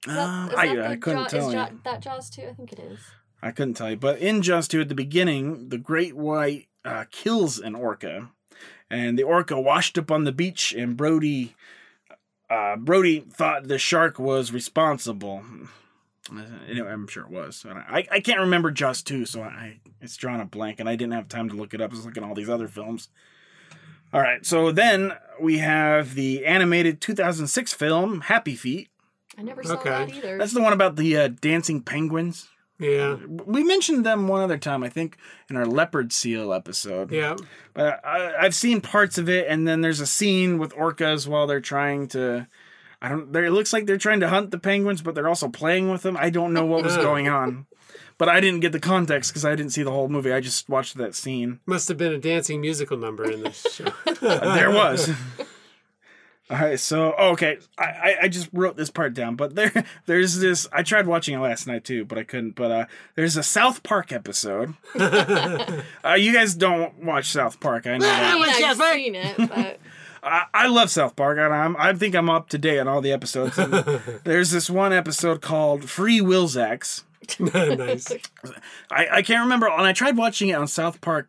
Is 0.07 0.14
that, 0.14 0.28
Um, 0.28 0.50
I, 0.57 0.74
that 0.74 0.86
I 0.86 0.96
couldn't 0.96 1.28
tell 1.28 1.48
is 1.48 1.54
you. 1.54 1.80
That 1.84 2.00
Jaws 2.00 2.30
too? 2.30 2.46
I 2.50 2.52
think 2.52 2.72
it 2.72 2.78
is. 2.78 2.98
I 3.42 3.50
couldn't 3.50 3.74
tell 3.74 3.90
you. 3.90 3.96
But 3.96 4.18
in 4.18 4.42
Jaws 4.42 4.68
2, 4.68 4.80
at 4.80 4.88
the 4.88 4.94
beginning, 4.94 5.68
the 5.68 5.78
great 5.78 6.16
white 6.16 6.68
uh, 6.84 7.04
kills 7.11 7.59
an 7.59 7.74
orca. 7.74 8.30
And 8.88 9.18
the 9.18 9.24
orca 9.24 9.61
washed 9.61 9.98
up 9.98 10.11
on 10.11 10.24
the 10.24 10.32
beach, 10.32 10.72
and 10.72 10.96
Brody. 10.96 11.54
Uh, 12.48 12.76
Brody 12.76 13.20
thought 13.20 13.66
the 13.66 13.78
shark 13.78 14.18
was 14.20 14.52
responsible. 14.52 15.42
Anyway, 16.68 16.88
I'm 16.88 17.09
sure 17.09 17.24
it 17.24 17.30
was. 17.30 17.64
I, 17.68 18.07
I 18.11 18.20
can't 18.20 18.40
remember 18.40 18.70
Jaws 18.70 19.02
2, 19.02 19.26
so 19.26 19.42
I 19.42 19.80
it's 20.00 20.16
drawn 20.16 20.40
a 20.40 20.44
blank, 20.44 20.78
and 20.80 20.88
I 20.88 20.96
didn't 20.96 21.14
have 21.14 21.28
time 21.28 21.48
to 21.48 21.57
look 21.57 21.74
it 21.74 21.80
up. 21.80 21.90
I 21.90 21.94
was 21.94 22.04
looking 22.07 22.22
at 22.22 22.28
all 22.28 22.34
these 22.34 22.48
other 22.48 22.68
films. 22.68 23.09
All 24.12 24.20
right, 24.20 24.46
so 24.46 24.70
then 24.70 25.12
we 25.40 25.59
have 25.59 26.14
the 26.14 26.46
animated 26.46 27.00
2006 27.00 27.72
film 27.72 28.22
Happy 28.22 28.54
Feet. 28.54 28.88
I 29.39 29.43
never 29.43 29.62
saw 29.62 29.74
Okay. 29.74 29.91
that 29.91 30.14
either. 30.14 30.39
That's 30.39 30.53
the 30.53 30.62
one 30.62 30.72
about 30.72 30.97
the 30.97 31.16
uh, 31.16 31.28
dancing 31.28 31.82
penguins. 31.82 32.49
Yeah. 32.78 33.16
We 33.26 33.64
mentioned 33.64 34.05
them 34.05 34.28
one 34.28 34.43
other 34.43 34.59
time, 34.59 34.82
I 34.82 34.89
think, 34.91 35.16
in 35.49 35.57
our 35.57 35.64
leopard 35.66 36.12
seal 36.12 36.53
episode. 36.53 37.11
Yeah. 37.11 37.37
But 37.74 38.05
I, 38.05 38.34
I've 38.39 38.55
seen 38.55 38.80
parts 38.82 39.16
of 39.18 39.28
it, 39.30 39.47
and 39.49 39.66
then 39.66 39.80
there's 39.80 40.01
a 40.01 40.07
scene 40.07 40.59
with 40.59 40.74
orcas 40.74 41.26
while 41.26 41.47
they're 41.47 41.61
trying 41.61 42.09
to. 42.09 42.47
I 43.01 43.09
don't. 43.09 43.34
It 43.34 43.51
looks 43.51 43.72
like 43.72 43.87
they're 43.87 43.97
trying 43.99 44.20
to 44.20 44.28
hunt 44.28 44.51
the 44.51 44.59
penguins, 44.59 45.01
but 45.03 45.14
they're 45.14 45.28
also 45.28 45.49
playing 45.49 45.91
with 45.91 46.03
them. 46.03 46.16
I 46.18 46.28
don't 46.30 46.53
know 46.53 46.66
what 46.66 46.82
was 46.84 46.97
going 47.09 47.28
on, 47.28 47.66
but 48.18 48.28
I 48.28 48.41
didn't 48.41 48.61
get 48.61 48.72
the 48.72 48.80
context 48.80 49.30
because 49.32 49.45
I 49.45 49.55
didn't 49.55 49.72
see 49.72 49.82
the 49.82 49.91
whole 49.91 50.09
movie. 50.09 50.32
I 50.32 50.41
just 50.41 50.68
watched 50.68 50.97
that 50.99 51.14
scene. 51.14 51.61
Must 51.66 51.89
have 51.89 51.97
been 51.99 52.12
a 52.12 52.18
dancing 52.18 52.61
musical 52.61 52.97
number 52.99 53.30
in 53.30 53.43
this 53.43 53.66
show. 53.72 53.87
There 54.20 54.70
was. 54.70 55.11
All 56.49 56.57
right, 56.59 56.78
so 56.78 57.12
oh, 57.18 57.30
okay, 57.32 57.59
I, 57.76 57.84
I 57.84 58.16
I 58.22 58.28
just 58.28 58.49
wrote 58.53 58.76
this 58.76 58.88
part 58.88 59.14
down, 59.14 59.34
but 59.34 59.57
there 59.57 59.72
there's 60.07 60.38
this. 60.38 60.68
I 60.72 60.84
tried 60.84 61.09
watching 61.09 61.34
it 61.34 61.40
last 61.40 61.66
night 61.66 61.84
too, 61.84 62.05
but 62.05 62.18
I 62.18 62.22
couldn't. 62.22 62.55
But 62.55 62.70
uh, 62.70 62.86
there's 63.16 63.36
a 63.36 63.42
South 63.42 63.82
Park 63.82 64.12
episode. 64.12 64.74
uh, 64.94 65.82
you 66.16 66.32
guys 66.32 66.55
don't 66.55 67.03
watch 67.05 67.26
South 67.26 67.59
Park, 67.59 67.88
I 67.88 67.99
know. 67.99 68.07
I 68.07 68.11
that. 68.11 68.34
mean, 68.34 68.40
What's 68.40 68.80
I've 68.80 68.94
seen 68.94 69.14
it, 69.16 69.36
but 69.36 69.80
I, 70.22 70.44
I 70.55 70.66
love 70.68 70.88
South 70.88 71.16
Park, 71.16 71.38
and 71.38 71.53
I'm 71.53 71.76
I 71.78 71.92
think 71.94 72.14
I'm 72.14 72.30
up 72.30 72.49
to 72.51 72.59
date 72.59 72.78
on 72.78 72.86
all 72.86 73.01
the 73.01 73.12
episodes. 73.12 73.59
And 73.59 73.72
there's 74.22 74.53
this 74.53 74.70
one 74.70 74.92
episode 74.92 75.42
called 75.42 75.90
Free 75.90 76.20
Willzyx. 76.20 77.03
nice. 77.40 78.12
I, 78.88 79.09
I 79.14 79.22
can't 79.22 79.42
remember, 79.42 79.66
and 79.68 79.82
I 79.82 79.92
tried 79.92 80.16
watching 80.16 80.51
it 80.51 80.55
on 80.55 80.68
South 80.68 81.01
Park 81.01 81.28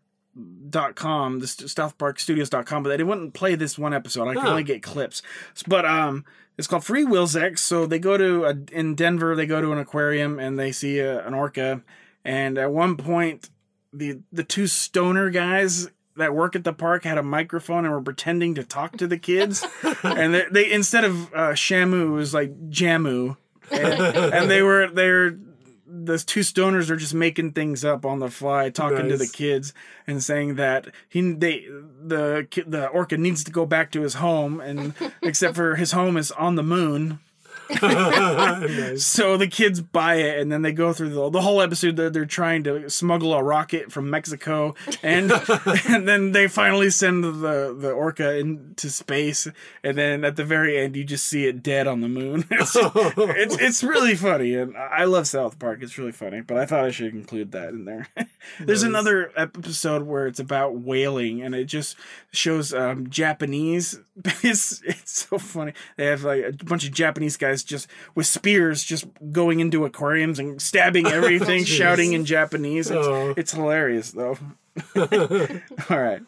dot 0.69 0.95
com 0.95 1.39
the 1.39 1.47
south 1.47 1.97
park 1.97 2.19
studios.com 2.19 2.83
but 2.83 2.95
they 2.95 3.03
wouldn't 3.03 3.33
play 3.33 3.55
this 3.55 3.77
one 3.77 3.93
episode. 3.93 4.27
I 4.27 4.33
can 4.35 4.47
only 4.47 4.63
get 4.63 4.83
clips. 4.83 5.21
But 5.67 5.85
um 5.85 6.25
it's 6.57 6.67
called 6.67 6.83
free 6.83 7.05
Willzyx. 7.05 7.59
So 7.59 7.85
they 7.85 7.99
go 7.99 8.17
to 8.17 8.45
a, 8.45 8.55
in 8.71 8.95
denver 8.95 9.35
they 9.35 9.45
go 9.45 9.61
to 9.61 9.71
an 9.71 9.77
aquarium 9.77 10.39
and 10.39 10.59
they 10.59 10.71
see 10.71 10.99
a, 10.99 11.25
an 11.25 11.33
orca. 11.33 11.81
And 12.25 12.57
at 12.57 12.71
one 12.71 12.97
point 12.97 13.49
the 13.93 14.19
the 14.31 14.43
two 14.43 14.67
stoner 14.67 15.29
guys 15.29 15.89
that 16.17 16.33
work 16.33 16.55
at 16.55 16.63
the 16.63 16.73
park 16.73 17.03
had 17.03 17.17
a 17.17 17.23
microphone 17.23 17.85
and 17.85 17.93
were 17.93 18.01
pretending 18.01 18.55
to 18.55 18.63
talk 18.63 18.97
to 18.97 19.07
the 19.07 19.17
kids. 19.17 19.65
And 20.03 20.33
they, 20.33 20.45
they 20.51 20.71
instead 20.71 21.03
of 21.03 21.33
uh, 21.33 21.51
shamu 21.53 22.07
it 22.07 22.09
was 22.09 22.33
like 22.33 22.69
jamu. 22.69 23.37
And, 23.71 23.83
and 23.83 24.51
they 24.51 24.61
were 24.61 24.87
they're 24.87 25.37
those 25.89 26.25
two 26.25 26.41
stoners 26.41 26.89
are 26.89 26.97
just 26.97 27.13
making 27.13 27.53
things 27.53 27.85
up 27.85 28.05
on 28.05 28.19
the 28.19 28.29
fly, 28.29 28.69
talking 28.69 29.07
to 29.07 29.17
the 29.17 29.27
kids 29.27 29.73
and 30.05 30.21
saying 30.21 30.55
that 30.55 30.87
he 31.07 31.31
they 31.31 31.65
the 32.05 32.47
the 32.67 32.87
orca 32.87 33.17
needs 33.17 33.43
to 33.45 33.51
go 33.51 33.65
back 33.65 33.91
to 33.91 34.01
his 34.01 34.15
home, 34.15 34.59
and 34.59 34.93
except 35.21 35.55
for 35.55 35.75
his 35.75 35.93
home 35.93 36.17
is 36.17 36.31
on 36.31 36.55
the 36.55 36.63
moon. 36.63 37.19
nice. 37.81 39.05
So 39.05 39.37
the 39.37 39.47
kids 39.47 39.81
buy 39.81 40.15
it, 40.15 40.39
and 40.39 40.51
then 40.51 40.61
they 40.61 40.71
go 40.71 40.93
through 40.93 41.09
the, 41.09 41.29
the 41.29 41.41
whole 41.41 41.61
episode. 41.61 41.95
They're, 41.95 42.09
they're 42.09 42.25
trying 42.25 42.63
to 42.63 42.89
smuggle 42.89 43.33
a 43.33 43.43
rocket 43.43 43.91
from 43.91 44.09
Mexico, 44.09 44.75
and 45.03 45.31
and 45.87 46.07
then 46.07 46.31
they 46.31 46.47
finally 46.47 46.89
send 46.89 47.23
the 47.23 47.75
the 47.77 47.91
orca 47.91 48.37
into 48.37 48.89
space, 48.89 49.47
and 49.83 49.97
then 49.97 50.23
at 50.23 50.35
the 50.35 50.43
very 50.43 50.77
end, 50.77 50.95
you 50.95 51.03
just 51.03 51.25
see 51.27 51.45
it 51.45 51.61
dead 51.63 51.87
on 51.87 52.01
the 52.01 52.09
moon. 52.09 52.45
It's, 52.51 52.75
it's 52.75 53.57
it's 53.57 53.83
really 53.83 54.15
funny, 54.15 54.55
and 54.55 54.75
I 54.77 55.05
love 55.05 55.27
South 55.27 55.59
Park. 55.59 55.79
It's 55.81 55.97
really 55.97 56.11
funny, 56.11 56.41
but 56.41 56.57
I 56.57 56.65
thought 56.65 56.85
I 56.85 56.91
should 56.91 57.13
include 57.13 57.51
that 57.51 57.69
in 57.69 57.85
there. 57.85 58.07
There's 58.59 58.83
Nice. 58.83 58.89
another 58.89 59.31
episode 59.35 60.03
where 60.03 60.27
it's 60.27 60.39
about 60.39 60.75
whaling, 60.75 61.41
and 61.41 61.53
it 61.55 61.65
just 61.65 61.95
shows 62.31 62.73
um, 62.73 63.09
Japanese. 63.09 63.99
It's 64.43 64.81
it's 64.83 65.27
so 65.27 65.37
funny. 65.37 65.73
They 65.95 66.05
have 66.05 66.23
like 66.23 66.43
a 66.43 66.65
bunch 66.65 66.85
of 66.85 66.91
Japanese 66.93 67.37
guys 67.37 67.56
just 67.63 67.87
with 68.15 68.25
spears, 68.25 68.83
just 68.83 69.05
going 69.31 69.59
into 69.59 69.85
aquariums 69.85 70.39
and 70.39 70.61
stabbing 70.61 71.07
everything, 71.19 71.63
Jeez. 71.63 71.67
shouting 71.77 72.13
in 72.13 72.25
Japanese. 72.25 72.89
It's, 72.91 73.05
Oh. 73.07 73.33
it's 73.37 73.51
hilarious 73.53 74.11
though. 74.11 74.37
All 74.95 75.97
right. 75.99 76.21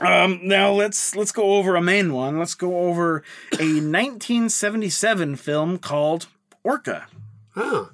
Um, 0.00 0.40
now 0.44 0.72
let's 0.72 1.14
let's 1.14 1.30
go 1.32 1.56
over 1.56 1.76
a 1.76 1.82
main 1.82 2.14
one. 2.14 2.38
Let's 2.38 2.54
go 2.54 2.78
over 2.88 3.22
a 3.58 3.80
1977 3.80 5.36
film 5.36 5.78
called 5.78 6.26
Orca. 6.64 7.06
Oh, 7.54 7.90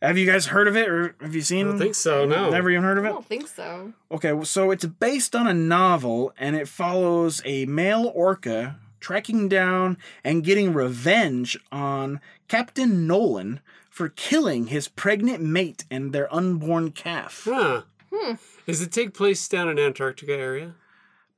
Have 0.00 0.18
you 0.18 0.26
guys 0.30 0.46
heard 0.46 0.68
of 0.68 0.76
it, 0.76 0.88
or 0.88 1.16
have 1.20 1.34
you 1.34 1.40
seen? 1.40 1.60
It? 1.66 1.68
I 1.68 1.72
don't 1.72 1.78
think 1.80 1.94
so. 1.96 2.24
No. 2.26 2.50
Never 2.50 2.70
even 2.70 2.84
heard 2.84 2.98
of 2.98 3.04
it. 3.04 3.08
I 3.08 3.12
don't 3.12 3.26
think 3.26 3.48
so. 3.48 3.92
Okay, 4.12 4.32
so 4.44 4.70
it's 4.70 4.84
based 4.84 5.34
on 5.34 5.46
a 5.48 5.54
novel, 5.54 6.32
and 6.38 6.54
it 6.54 6.68
follows 6.68 7.42
a 7.44 7.64
male 7.66 8.12
orca 8.14 8.76
tracking 9.02 9.48
down 9.48 9.98
and 10.24 10.42
getting 10.44 10.72
revenge 10.72 11.58
on 11.70 12.20
Captain 12.48 13.06
Nolan 13.06 13.60
for 13.90 14.08
killing 14.08 14.68
his 14.68 14.88
pregnant 14.88 15.42
mate 15.42 15.84
and 15.90 16.12
their 16.14 16.32
unborn 16.34 16.92
calf. 16.92 17.42
Huh. 17.44 17.82
Hmm. 18.10 18.34
Does 18.66 18.80
it 18.80 18.92
take 18.92 19.12
place 19.12 19.46
down 19.48 19.68
in 19.68 19.78
Antarctica 19.78 20.32
area? 20.32 20.74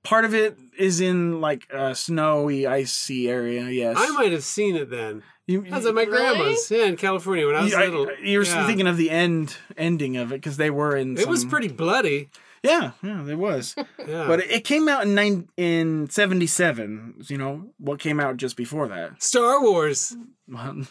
Part 0.05 0.25
of 0.27 0.35
it 0.35 0.59
is 0.79 1.01
in 1.01 1.41
like 1.41 1.67
a 1.73 1.95
snowy, 1.95 2.67
icy 2.67 3.29
area. 3.31 3.65
Yes, 3.71 3.97
I 3.99 4.11
might 4.11 4.33
have 4.33 4.45
seen 4.45 4.77
it 4.77 4.91
then. 4.91 5.23
You, 5.47 5.65
I 5.71 5.77
was 5.77 5.87
at 5.87 5.95
my 5.95 6.03
Really? 6.05 6.37
grandma's. 6.37 6.71
Yeah, 6.71 6.85
in 6.85 6.97
California 6.97 7.47
when 7.47 7.57
I 7.57 7.63
was 7.65 7.73
you, 7.73 7.79
I- 7.79 7.85
little. 7.87 8.09
you're 8.23 8.45
Yeah. 8.45 8.67
thinking 8.67 8.87
of 8.87 8.97
the 8.99 9.11
end 9.11 9.57
ending 9.77 10.17
of 10.17 10.31
it 10.33 10.37
because 10.37 10.59
they 10.59 10.71
were 10.71 10.95
in. 10.97 11.17
It 11.19 11.27
was 11.27 11.45
pretty 11.45 11.69
bloody. 11.69 12.29
Yeah, 12.65 12.93
yeah, 13.03 13.27
it 13.29 13.39
was. 13.39 13.77
Yeah. 14.09 14.27
but 14.27 14.41
it, 14.41 14.51
it 14.51 14.65
came 14.65 14.89
out 14.89 15.05
in 15.05 15.15
nine 15.15 15.49
in 15.57 16.09
'77. 16.11 17.17
You 17.29 17.39
know 17.39 17.71
what 17.79 18.01
came 18.01 18.19
out 18.19 18.37
just 18.39 18.57
before 18.57 18.89
that? 18.89 19.23
Star 19.23 19.63
Wars. 19.63 20.17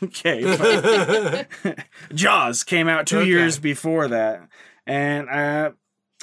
Okay. 0.04 1.46
Jaws 2.14 2.64
came 2.64 2.88
out 2.88 3.06
two 3.08 3.20
Okay. 3.20 3.28
years 3.30 3.60
before 3.60 4.08
that, 4.08 4.48
and 4.88 5.30
uh, 5.30 5.72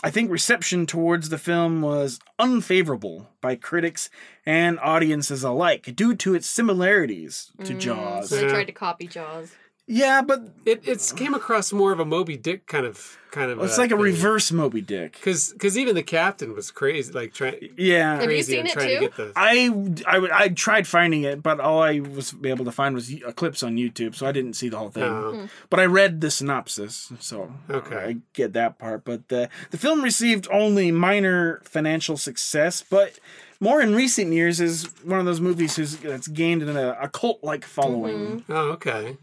I 0.03 0.11
think 0.11 0.31
reception 0.31 0.87
towards 0.87 1.29
the 1.29 1.39
film 1.39 1.81
was 1.83 2.19
unfavorable 2.39 3.29
by 3.41 3.55
critics 3.55 4.11
and 4.47 4.79
audiences 4.81 5.45
alike 5.45 5.95
due 5.95 6.15
to 6.17 6.35
its 6.35 6.47
similarities 6.47 7.53
to 7.65 7.75
Jaws. 7.75 8.31
So 8.31 8.37
they 8.37 8.49
tried 8.49 8.65
to 8.65 8.73
copy 8.73 9.07
Jaws. 9.07 9.53
Yeah, 9.93 10.23
but 10.23 10.41
It 10.65 10.83
it's 10.87 11.11
came 11.11 11.35
across 11.35 11.73
more 11.73 11.91
of 11.91 11.99
a 11.99 12.05
Moby 12.05 12.37
Dick 12.37 12.67
kind 12.69 12.87
of 12.87 13.19
kind 13.33 13.51
of. 13.51 13.61
it's 13.61 13.77
like 13.77 13.91
a 13.91 13.95
thing. 13.97 14.05
reverse 14.05 14.53
Moby 14.53 14.81
Dick. 14.81 15.15
Because 15.15 15.53
because 15.53 15.77
even 15.77 15.97
the 15.97 16.03
captain 16.05 16.55
was 16.55 16.71
crazy, 16.71 17.13
like 17.13 17.33
trying 17.35 17.57
Yeah. 17.77 18.21
Have 18.21 18.31
you 18.31 18.43
seen 18.45 18.67
it 18.67 18.73
trying 18.73 18.89
too? 18.89 18.95
to 18.95 19.01
get 19.01 19.17
the. 19.17 19.33
I, 19.35 19.67
I, 20.07 20.19
would- 20.21 20.31
I 20.31 20.49
tried 20.51 20.87
finding 20.87 21.25
it, 21.25 21.43
but 21.43 21.59
all 21.59 21.83
I 21.83 21.99
was 21.99 22.35
able 22.45 22.65
to 22.67 22.71
find 22.73 22.95
was 22.95 23.13
clips 23.35 23.65
on 23.65 23.77
YouTube, 23.77 24.15
so 24.15 24.27
I 24.27 24.33
didn't 24.33 24.55
see 24.55 24.69
the 24.69 24.79
whole 24.79 24.91
thing. 24.91 25.03
Oh. 25.03 25.33
Hmm. 25.35 25.47
But 25.71 25.81
I 25.81 25.87
read 25.87 26.21
the 26.21 26.31
synopsis, 26.31 27.13
so 27.19 27.53
Okay. 27.69 27.97
I 27.97 28.17
get 28.33 28.53
that 28.53 28.79
part. 28.79 29.05
But 29.05 29.29
the 29.29 29.49
the 29.73 29.79
film 29.79 30.03
received 30.03 30.47
only 30.53 30.93
minor 30.93 31.61
financial 31.65 32.17
success, 32.17 32.85
but 32.89 33.19
more 33.59 33.81
in 33.83 33.95
recent 33.95 34.33
years 34.33 34.61
is 34.61 34.85
one 35.03 35.19
of 35.19 35.27
those 35.27 35.41
movies 35.41 35.75
who's, 35.77 35.97
that's 35.99 36.29
gained 36.29 36.63
an, 36.63 36.77
a, 36.77 36.97
a 37.03 37.09
cult 37.09 37.43
like 37.43 37.65
following. 37.65 38.19
Mm-hmm. 38.41 38.53
Oh, 38.53 38.69
okay. 38.79 39.17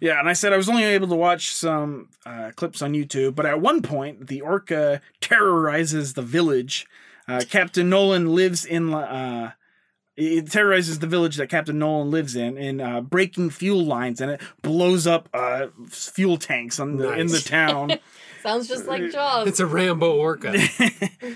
Yeah, 0.00 0.18
and 0.18 0.28
I 0.28 0.32
said 0.32 0.52
I 0.52 0.56
was 0.56 0.68
only 0.68 0.84
able 0.84 1.08
to 1.08 1.14
watch 1.14 1.54
some 1.54 2.08
uh, 2.24 2.52
clips 2.56 2.80
on 2.80 2.94
YouTube, 2.94 3.34
but 3.34 3.44
at 3.44 3.60
one 3.60 3.82
point 3.82 4.28
the 4.28 4.40
orca 4.40 5.02
terrorizes 5.20 6.14
the 6.14 6.22
village. 6.22 6.86
Uh, 7.28 7.42
Captain 7.48 7.88
Nolan 7.88 8.34
lives 8.34 8.64
in. 8.64 8.94
Uh, 8.94 9.52
it 10.16 10.50
terrorizes 10.50 10.98
the 10.98 11.06
village 11.06 11.36
that 11.36 11.48
Captain 11.48 11.78
Nolan 11.78 12.10
lives 12.10 12.34
in, 12.34 12.58
in 12.58 12.80
uh, 12.80 13.00
breaking 13.00 13.50
fuel 13.50 13.84
lines, 13.84 14.20
and 14.20 14.32
it 14.32 14.40
blows 14.62 15.06
up 15.06 15.28
uh, 15.32 15.68
fuel 15.88 16.36
tanks 16.36 16.80
on 16.80 16.96
the, 16.96 17.12
in 17.12 17.28
the 17.28 17.38
town. 17.38 17.92
Sounds 18.42 18.68
just 18.68 18.86
like 18.86 19.10
Jaws. 19.10 19.48
It's 19.48 19.60
a 19.60 19.66
Rambo 19.66 20.16
orca. 20.16 20.48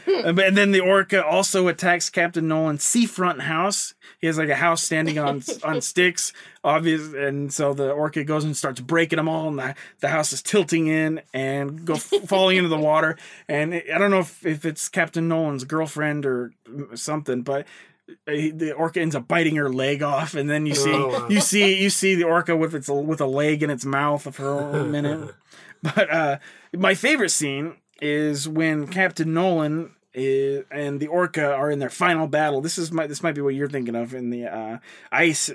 and 0.07 0.39
and 0.39 0.57
then 0.57 0.73
the 0.73 0.81
orca 0.81 1.25
also 1.25 1.69
attacks 1.69 2.09
Captain 2.11 2.49
Nolan's 2.49 2.83
seafront 2.83 3.43
house. 3.43 3.95
He 4.21 4.27
has 4.27 4.39
like 4.39 4.49
a 4.49 4.55
house 4.55 4.83
standing 4.83 5.19
on 5.19 5.43
on 5.65 5.81
sticks, 5.81 6.33
obvious, 6.63 7.13
and 7.13 7.53
so 7.53 7.75
the 7.75 7.91
orca 7.91 8.25
goes 8.25 8.45
and 8.45 8.57
starts 8.57 8.81
breaking 8.81 9.19
them 9.19 9.29
all, 9.29 9.49
and 9.49 9.59
the, 9.59 9.75
the 10.01 10.09
house 10.09 10.33
is 10.33 10.43
tilting 10.43 10.87
in 10.87 11.21
and 11.35 11.85
go 11.85 11.95
falling 12.27 12.57
into 12.57 12.71
the 12.71 12.79
water. 12.79 13.19
And 13.49 13.75
I 13.75 13.99
don't 13.99 14.11
know 14.11 14.21
if, 14.21 14.45
if 14.47 14.65
it's 14.65 14.89
Captain 14.89 15.29
Nolan's 15.29 15.65
girlfriend 15.65 16.25
or 16.25 16.53
something, 16.95 17.43
but 17.43 17.67
the 18.27 18.73
orca 18.73 19.01
ends 19.01 19.15
up 19.15 19.29
biting 19.29 19.57
her 19.57 19.69
leg 19.69 20.03
off, 20.03 20.35
and 20.35 20.49
then 20.49 20.67
you 20.67 20.75
see 20.75 20.93
Oh, 20.93 21.29
you 21.29 21.41
see 21.41 21.83
you 21.83 21.91
see 21.91 22.15
the 22.15 22.25
orca 22.25 22.57
with 22.57 22.75
its 22.75 22.89
with 22.89 23.21
a 23.21 23.27
leg 23.27 23.63
in 23.63 23.71
its 23.71 23.85
mouth 23.85 24.35
for 24.35 24.59
a 24.59 24.85
minute. 24.85 25.35
But 25.83 26.11
uh, 26.11 26.39
my 26.77 26.95
favorite 26.95 27.31
scene 27.31 27.77
is 28.01 28.49
when 28.49 28.87
Captain 28.89 29.33
Nolan 29.33 29.95
is, 30.13 30.65
and 30.71 31.01
the 31.01 31.07
orca 31.07 31.53
are 31.53 31.71
in 31.71 31.79
their 31.79 31.91
final 31.91 32.27
battle. 32.27 32.61
This 32.61 32.79
is 32.79 32.93
my 32.93 33.07
this 33.07 33.23
might 33.23 33.35
be 33.35 33.41
what 33.41 33.55
you're 33.55 33.69
thinking 33.69 33.95
of 33.95 34.15
in 34.15 34.31
the 34.31 34.47
uh, 34.47 34.79
ice, 35.11 35.51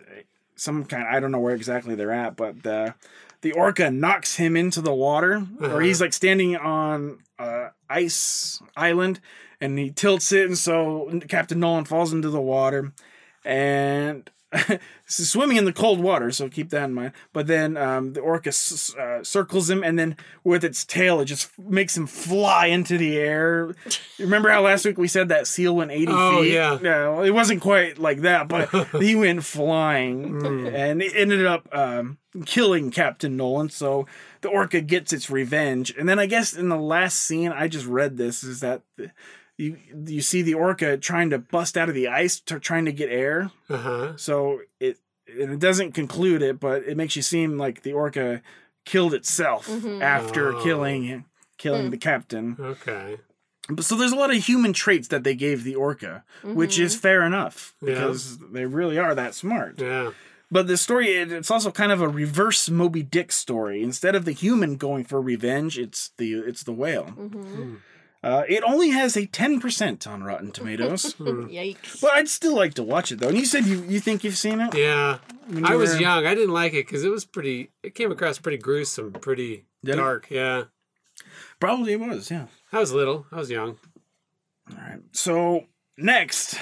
some 0.55 0.85
kind. 0.85 1.07
I 1.07 1.19
don't 1.19 1.31
know 1.31 1.39
where 1.39 1.55
exactly 1.55 1.95
they're 1.95 2.11
at, 2.11 2.35
but 2.35 2.63
the 2.63 2.95
the 3.41 3.51
orca 3.53 3.89
knocks 3.89 4.35
him 4.35 4.57
into 4.57 4.81
the 4.81 4.93
water, 4.93 5.45
or 5.61 5.81
he's 5.81 6.01
like 6.01 6.13
standing 6.13 6.57
on 6.57 7.19
uh, 7.37 7.69
ice 7.89 8.61
island, 8.75 9.21
and 9.61 9.79
he 9.79 9.91
tilts 9.91 10.31
it, 10.31 10.45
and 10.45 10.57
so 10.57 11.21
Captain 11.27 11.59
Nolan 11.59 11.85
falls 11.85 12.13
into 12.13 12.29
the 12.29 12.41
water, 12.41 12.93
and. 13.45 14.29
Swimming 15.05 15.57
in 15.57 15.65
the 15.65 15.73
cold 15.73 15.99
water, 15.99 16.31
so 16.31 16.49
keep 16.49 16.69
that 16.69 16.85
in 16.85 16.93
mind. 16.93 17.13
But 17.33 17.47
then 17.47 17.77
um, 17.77 18.13
the 18.13 18.19
orca 18.19 18.49
s- 18.49 18.95
uh, 18.95 19.23
circles 19.23 19.69
him, 19.69 19.83
and 19.83 19.97
then 19.97 20.15
with 20.43 20.63
its 20.63 20.85
tail, 20.85 21.19
it 21.19 21.25
just 21.25 21.57
makes 21.59 21.95
him 21.95 22.07
fly 22.07 22.67
into 22.67 22.97
the 22.97 23.17
air. 23.17 23.75
Remember 24.17 24.49
how 24.49 24.61
last 24.61 24.85
week 24.85 24.97
we 24.97 25.07
said 25.07 25.29
that 25.29 25.47
seal 25.47 25.75
went 25.75 25.91
80 25.91 26.05
Oh, 26.09 26.41
feet? 26.43 26.53
yeah. 26.53 26.77
Yeah, 26.81 27.09
well, 27.09 27.23
it 27.23 27.31
wasn't 27.31 27.61
quite 27.61 27.97
like 27.99 28.21
that, 28.21 28.47
but 28.47 28.69
he 29.01 29.15
went 29.15 29.43
flying, 29.43 30.39
Hmm. 30.39 30.67
and 30.67 31.01
it 31.01 31.13
ended 31.15 31.45
up 31.45 31.67
um, 31.75 32.17
killing 32.45 32.91
Captain 32.91 33.37
Nolan. 33.37 33.69
So 33.69 34.07
the 34.41 34.49
orca 34.49 34.81
gets 34.81 35.13
its 35.13 35.29
revenge. 35.29 35.93
And 35.97 36.07
then 36.09 36.17
I 36.19 36.25
guess 36.25 36.53
in 36.53 36.69
the 36.69 36.77
last 36.77 37.19
scene, 37.19 37.51
I 37.51 37.67
just 37.67 37.85
read 37.85 38.17
this 38.17 38.43
is 38.43 38.59
that. 38.61 38.81
The, 38.97 39.11
you, 39.59 39.77
you 40.05 40.21
see 40.21 40.41
the 40.41 40.53
orca 40.53 40.97
trying 40.97 41.29
to 41.31 41.37
bust 41.37 41.77
out 41.77 41.89
of 41.89 41.95
the 41.95 42.07
ice, 42.07 42.39
to, 42.41 42.59
trying 42.59 42.85
to 42.85 42.91
get 42.93 43.09
air. 43.09 43.51
Uh 43.69 43.77
huh. 43.77 44.17
So 44.17 44.61
it 44.79 44.97
and 45.39 45.51
it 45.53 45.59
doesn't 45.59 45.91
conclude 45.91 46.41
it, 46.41 46.59
but 46.59 46.83
it 46.83 46.97
makes 46.97 47.15
you 47.15 47.21
seem 47.21 47.57
like 47.57 47.83
the 47.83 47.93
orca 47.93 48.41
killed 48.85 49.13
itself 49.13 49.67
Mhm. 49.67 50.01
after 50.01 50.55
Oh. 50.55 50.63
killing 50.63 51.25
killing 51.57 51.85
Hmm. 51.85 51.91
the 51.91 51.97
captain. 51.97 52.55
Okay. 52.59 53.17
But 53.71 53.83
so 53.85 53.95
there's 53.95 54.13
a 54.13 54.15
lot 54.15 54.31
of 54.33 54.37
human 54.43 54.73
traits 54.73 55.09
that 55.09 55.23
they 55.23 55.35
gave 55.35 55.63
the 55.63 55.75
orca, 55.75 56.23
which 56.43 56.79
is 56.79 56.95
fair 56.95 57.21
enough 57.23 57.75
Yeah. 57.81 57.93
because 57.93 58.37
they 58.51 58.65
really 58.65 58.97
are 58.97 59.13
that 59.13 59.35
smart. 59.35 59.79
Yeah. 59.79 60.11
But 60.49 60.65
the 60.65 60.77
story 60.77 61.09
it's 61.09 61.51
also 61.51 61.69
kind 61.69 61.91
of 61.91 62.01
a 62.01 62.07
reverse 62.07 62.69
Moby 62.71 63.03
Dick 63.03 63.31
story. 63.31 63.83
Instead 63.83 64.15
of 64.15 64.25
the 64.25 64.31
human 64.31 64.77
going 64.77 65.03
for 65.03 65.21
revenge, 65.21 65.77
it's 65.77 66.09
the 66.17 66.33
it's 66.33 66.63
the 66.63 66.71
whale. 66.71 67.13
Mm-hmm. 67.15 67.75
Uh, 68.21 68.43
it 68.49 68.63
only 68.63 68.89
has 68.89 69.15
a 69.15 69.25
ten 69.25 69.59
percent 69.61 70.05
on 70.05 70.23
Rotten 70.23 70.51
Tomatoes. 70.51 71.13
Yikes. 71.19 72.01
But 72.01 72.11
I'd 72.13 72.27
still 72.27 72.55
like 72.55 72.73
to 72.73 72.83
watch 72.83 73.11
it 73.13 73.19
though. 73.19 73.29
And 73.29 73.37
you 73.37 73.45
said 73.45 73.65
you, 73.65 73.81
you 73.83 73.99
think 74.01 74.23
you've 74.25 74.37
seen 74.37 74.59
it? 74.59 74.75
Yeah. 74.75 75.19
When 75.47 75.65
I 75.65 75.75
was 75.75 75.93
were- 75.93 76.01
young. 76.01 76.25
I 76.25 76.35
didn't 76.35 76.53
like 76.53 76.73
it 76.73 76.85
because 76.85 77.03
it 77.05 77.09
was 77.09 77.23
pretty. 77.25 77.71
It 77.81 77.95
came 77.95 78.11
across 78.11 78.37
pretty 78.37 78.57
gruesome, 78.57 79.13
pretty 79.13 79.63
Did 79.83 79.93
it? 79.93 79.97
dark. 79.97 80.27
Yeah. 80.29 80.63
Probably 81.59 81.93
it 81.93 81.99
was, 81.99 82.29
yeah. 82.31 82.45
I 82.73 82.79
was 82.79 82.91
little. 82.93 83.25
I 83.31 83.37
was 83.37 83.49
young. 83.49 83.77
All 84.71 84.77
right. 84.77 84.99
So 85.11 85.65
next, 85.97 86.57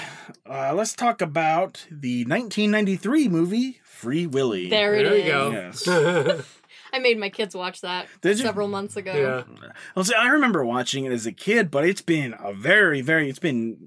uh, 0.49 0.73
let's 0.73 0.93
talk 0.95 1.21
about 1.21 1.85
the 1.91 2.23
1993 2.25 3.29
movie 3.29 3.79
Free 3.83 4.25
Willy. 4.27 4.69
There 4.69 4.95
it 4.95 5.03
There 5.03 5.13
is. 5.15 5.25
you 5.25 5.31
go. 5.31 5.51
Yes. 5.51 6.45
I 6.97 6.99
made 6.99 7.17
my 7.19 7.29
kids 7.29 7.55
watch 7.55 7.81
that 7.81 8.07
Did 8.21 8.39
you? 8.39 8.45
several 8.45 8.67
months 8.67 8.97
ago. 8.97 9.13
yeah. 9.13 9.69
I'll 9.95 10.03
say 10.03 10.15
I 10.15 10.27
remember 10.27 10.65
watching 10.65 11.05
it 11.05 11.11
as 11.11 11.25
a 11.25 11.31
kid, 11.31 11.71
but 11.71 11.85
it's 11.85 12.01
been 12.01 12.35
a 12.39 12.53
very, 12.53 13.01
very. 13.01 13.29
It's 13.29 13.39
been 13.39 13.77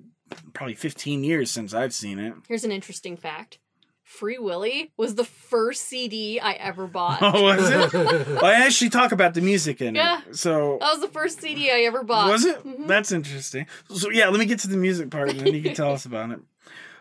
probably 0.53 0.75
15 0.75 1.25
years 1.25 1.51
since 1.51 1.75
I've 1.75 1.93
seen 1.93 2.19
it. 2.19 2.35
Here's 2.49 2.65
an 2.65 2.73
interesting 2.73 3.17
fact. 3.17 3.59
Free 4.05 4.39
Willy 4.39 4.91
was 4.97 5.15
the 5.15 5.25
first 5.25 5.83
CD 5.83 6.41
I 6.41 6.53
ever 6.55 6.89
bought. 6.89 7.19
Oh, 7.23 7.43
was 7.45 7.71
it? 7.71 7.93
well, 7.95 8.45
I 8.45 8.55
actually 8.55 8.91
talk 8.91 9.13
about 9.13 9.35
the 9.35 9.41
music 9.41 9.81
in 9.81 9.95
Yeah. 9.95 10.21
it. 10.29 10.37
So 10.37 10.79
That 10.81 10.93
was 10.93 11.01
the 11.01 11.09
first 11.09 11.41
CD 11.41 11.71
I 11.71 11.83
ever 11.83 12.03
bought. 12.03 12.29
was 12.29 12.45
it? 12.45 12.65
Mhm. 12.65 12.89
That's 12.89 13.13
interesting. 13.13 13.67
So 13.95 14.11
yeah, 14.11 14.29
let 14.29 14.41
me 14.41 14.47
get 14.47 14.59
to 14.61 14.69
the 14.69 14.77
music 14.77 15.11
part, 15.11 15.31
and 15.31 15.39
then 15.41 15.55
you 15.55 15.63
can 15.63 15.75
tell 15.75 15.93
us 15.99 16.07
about 16.07 16.31
it. 16.33 16.41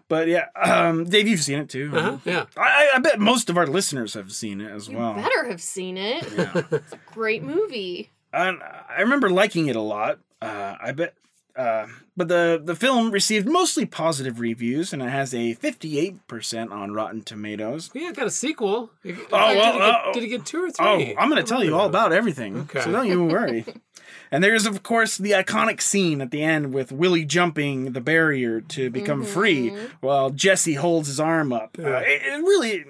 But 0.09 0.27
yeah, 0.27 0.47
um, 0.61 1.05
Dave, 1.05 1.27
you've 1.27 1.39
seen 1.41 1.59
it 1.59 1.69
too. 1.69 1.91
Uh-huh. 1.93 2.17
Yeah. 2.25 2.45
I, 2.57 2.89
I 2.95 2.99
bet 2.99 3.19
most 3.19 3.49
of 3.49 3.57
our 3.57 3.67
listeners 3.67 4.15
have 4.15 4.31
seen 4.33 4.59
it 4.59 4.69
as 4.69 4.89
well. 4.89 5.11
You 5.11 5.15
well. 5.15 5.23
better 5.29 5.47
have 5.47 5.61
seen 5.61 5.97
it. 5.97 6.27
Yeah. 6.35 6.63
It's 6.71 6.93
a 6.93 6.99
great 7.13 7.43
movie. 7.43 8.09
And 8.33 8.59
I 8.61 9.01
remember 9.01 9.29
liking 9.29 9.67
it 9.67 9.75
a 9.75 9.81
lot. 9.81 10.19
Uh, 10.41 10.75
I 10.81 10.91
bet 10.91 11.13
uh, 11.55 11.87
but 12.15 12.27
the 12.29 12.61
the 12.63 12.75
film 12.75 13.11
received 13.11 13.47
mostly 13.47 13.85
positive 13.85 14.39
reviews, 14.39 14.93
and 14.93 15.01
it 15.01 15.09
has 15.09 15.33
a 15.33 15.53
fifty 15.55 15.99
eight 15.99 16.25
percent 16.27 16.71
on 16.71 16.93
Rotten 16.93 17.21
Tomatoes. 17.21 17.89
Yeah, 17.93 18.09
it 18.09 18.15
got 18.15 18.27
a 18.27 18.31
sequel. 18.31 18.91
It- 19.03 19.17
Oh, 19.31 19.37
well, 19.37 19.53
did, 19.53 19.57
it 19.57 19.79
get, 19.79 19.81
uh, 19.81 20.11
did 20.13 20.23
it 20.23 20.27
get 20.27 20.45
two 20.45 20.63
or 20.63 20.71
three? 20.71 21.13
Oh, 21.15 21.19
I'm 21.21 21.29
going 21.29 21.43
to 21.43 21.47
tell 21.47 21.63
you 21.63 21.75
all 21.75 21.85
about 21.85 22.13
everything. 22.13 22.57
Okay. 22.59 22.81
So 22.81 22.91
don't 22.91 23.07
you 23.07 23.25
worry. 23.25 23.65
and 24.31 24.43
there's, 24.43 24.65
of 24.65 24.83
course, 24.83 25.17
the 25.17 25.31
iconic 25.31 25.81
scene 25.81 26.21
at 26.21 26.31
the 26.31 26.41
end 26.43 26.73
with 26.73 26.91
Willy 26.91 27.25
jumping 27.25 27.91
the 27.93 28.01
barrier 28.01 28.61
to 28.61 28.89
become 28.89 29.23
free 29.23 29.73
while 30.01 30.29
Jesse 30.29 30.75
holds 30.75 31.07
his 31.07 31.19
arm 31.19 31.51
up. 31.53 31.77
Uh, 31.79 32.01
it, 32.05 32.21
it 32.23 32.41
really 32.43 32.85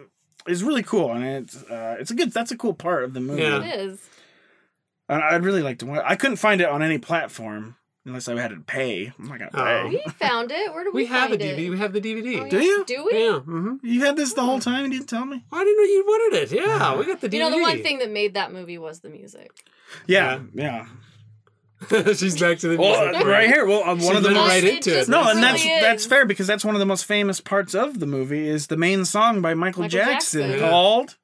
is 0.47 0.63
really 0.63 0.83
cool. 0.83 1.11
And 1.13 1.23
it's, 1.23 1.63
uh, 1.63 1.97
it's 1.99 2.11
a 2.11 2.15
good, 2.15 2.31
that's 2.33 2.51
a 2.51 2.57
cool 2.57 2.73
part 2.73 3.03
of 3.03 3.13
the 3.13 3.19
movie. 3.21 3.41
Yeah. 3.43 3.61
It 3.63 3.79
is. 3.79 4.09
And 5.07 5.23
I'd 5.23 5.43
really 5.43 5.63
like 5.63 5.79
to 5.79 5.85
watch 5.87 6.03
I 6.05 6.15
couldn't 6.15 6.37
find 6.37 6.61
it 6.61 6.69
on 6.69 6.83
any 6.83 6.97
platform 6.99 7.75
unless 8.05 8.27
I 8.27 8.39
had 8.39 8.51
to 8.51 8.59
pay. 8.59 9.11
I'm 9.17 9.27
not 9.27 9.39
going 9.39 9.51
to 9.51 9.59
Oh. 9.59 9.89
pay. 9.89 10.01
We 10.05 10.11
found 10.13 10.51
it. 10.51 10.71
Where 10.73 10.83
did 10.83 10.93
we, 10.93 11.01
We 11.03 11.05
have 11.07 11.31
a 11.31 11.37
find 11.37 11.41
DVD. 11.41 11.65
it? 11.65 11.69
We 11.69 11.77
have 11.79 11.93
the 11.93 12.01
DVD. 12.01 12.41
Oh, 12.45 12.49
Do 12.49 12.59
you? 12.61 12.85
Do 12.85 13.05
we? 13.11 13.17
Yeah. 13.23 13.31
Mm-hmm. 13.39 13.75
You 13.83 14.05
had 14.05 14.15
this 14.15 14.33
the 14.33 14.41
whole 14.43 14.59
time 14.59 14.85
and 14.85 14.93
you 14.93 14.99
didn't 14.99 15.09
tell 15.09 15.25
me? 15.25 15.43
I 15.51 15.63
didn't 15.63 15.77
know 15.77 15.83
you 15.83 16.03
wanted 16.07 16.37
it. 16.43 16.51
Yeah, 16.51 16.95
we 16.97 17.05
got 17.05 17.21
the 17.21 17.27
DVD. 17.29 17.33
You 17.33 17.39
know, 17.39 17.51
the 17.51 17.61
one 17.61 17.81
thing 17.81 17.99
that 17.99 18.11
made 18.11 18.35
that 18.35 18.51
movie 18.53 18.77
was 18.77 18.99
the 18.99 19.09
music. 19.09 19.51
Yeah, 20.07 20.39
yeah. 20.53 20.85
She's 22.15 22.39
back 22.39 22.59
to 22.59 22.67
the 22.67 22.77
Well, 22.77 23.05
music. 23.07 23.25
uh, 23.25 23.29
right 23.29 23.47
here. 23.47 23.65
Well, 23.65 23.97
She 23.97 24.05
one 24.05 24.15
of 24.17 24.23
the 24.23 24.31
most 24.31 24.47
right 24.49 24.63
into 24.63 24.89
it. 24.91 24.93
just 24.93 25.09
No, 25.09 25.19
really 25.21 25.31
and 25.31 25.43
that's 25.43 25.61
is. 25.61 25.81
that's 25.81 26.05
fair 26.05 26.25
because 26.25 26.45
that's 26.47 26.65
one 26.65 26.75
of 26.75 26.79
the 26.79 26.85
most 26.85 27.05
famous 27.05 27.39
parts 27.39 27.73
of 27.73 27.99
the 27.99 28.05
movie 28.05 28.47
is 28.47 28.67
the 28.67 28.77
main 28.77 29.05
song 29.05 29.41
by 29.41 29.53
Michael, 29.53 29.83
Michael 29.83 29.97
Jackson, 29.97 30.41
Jackson. 30.41 30.59
Yeah. 30.61 30.69
called 30.69 31.17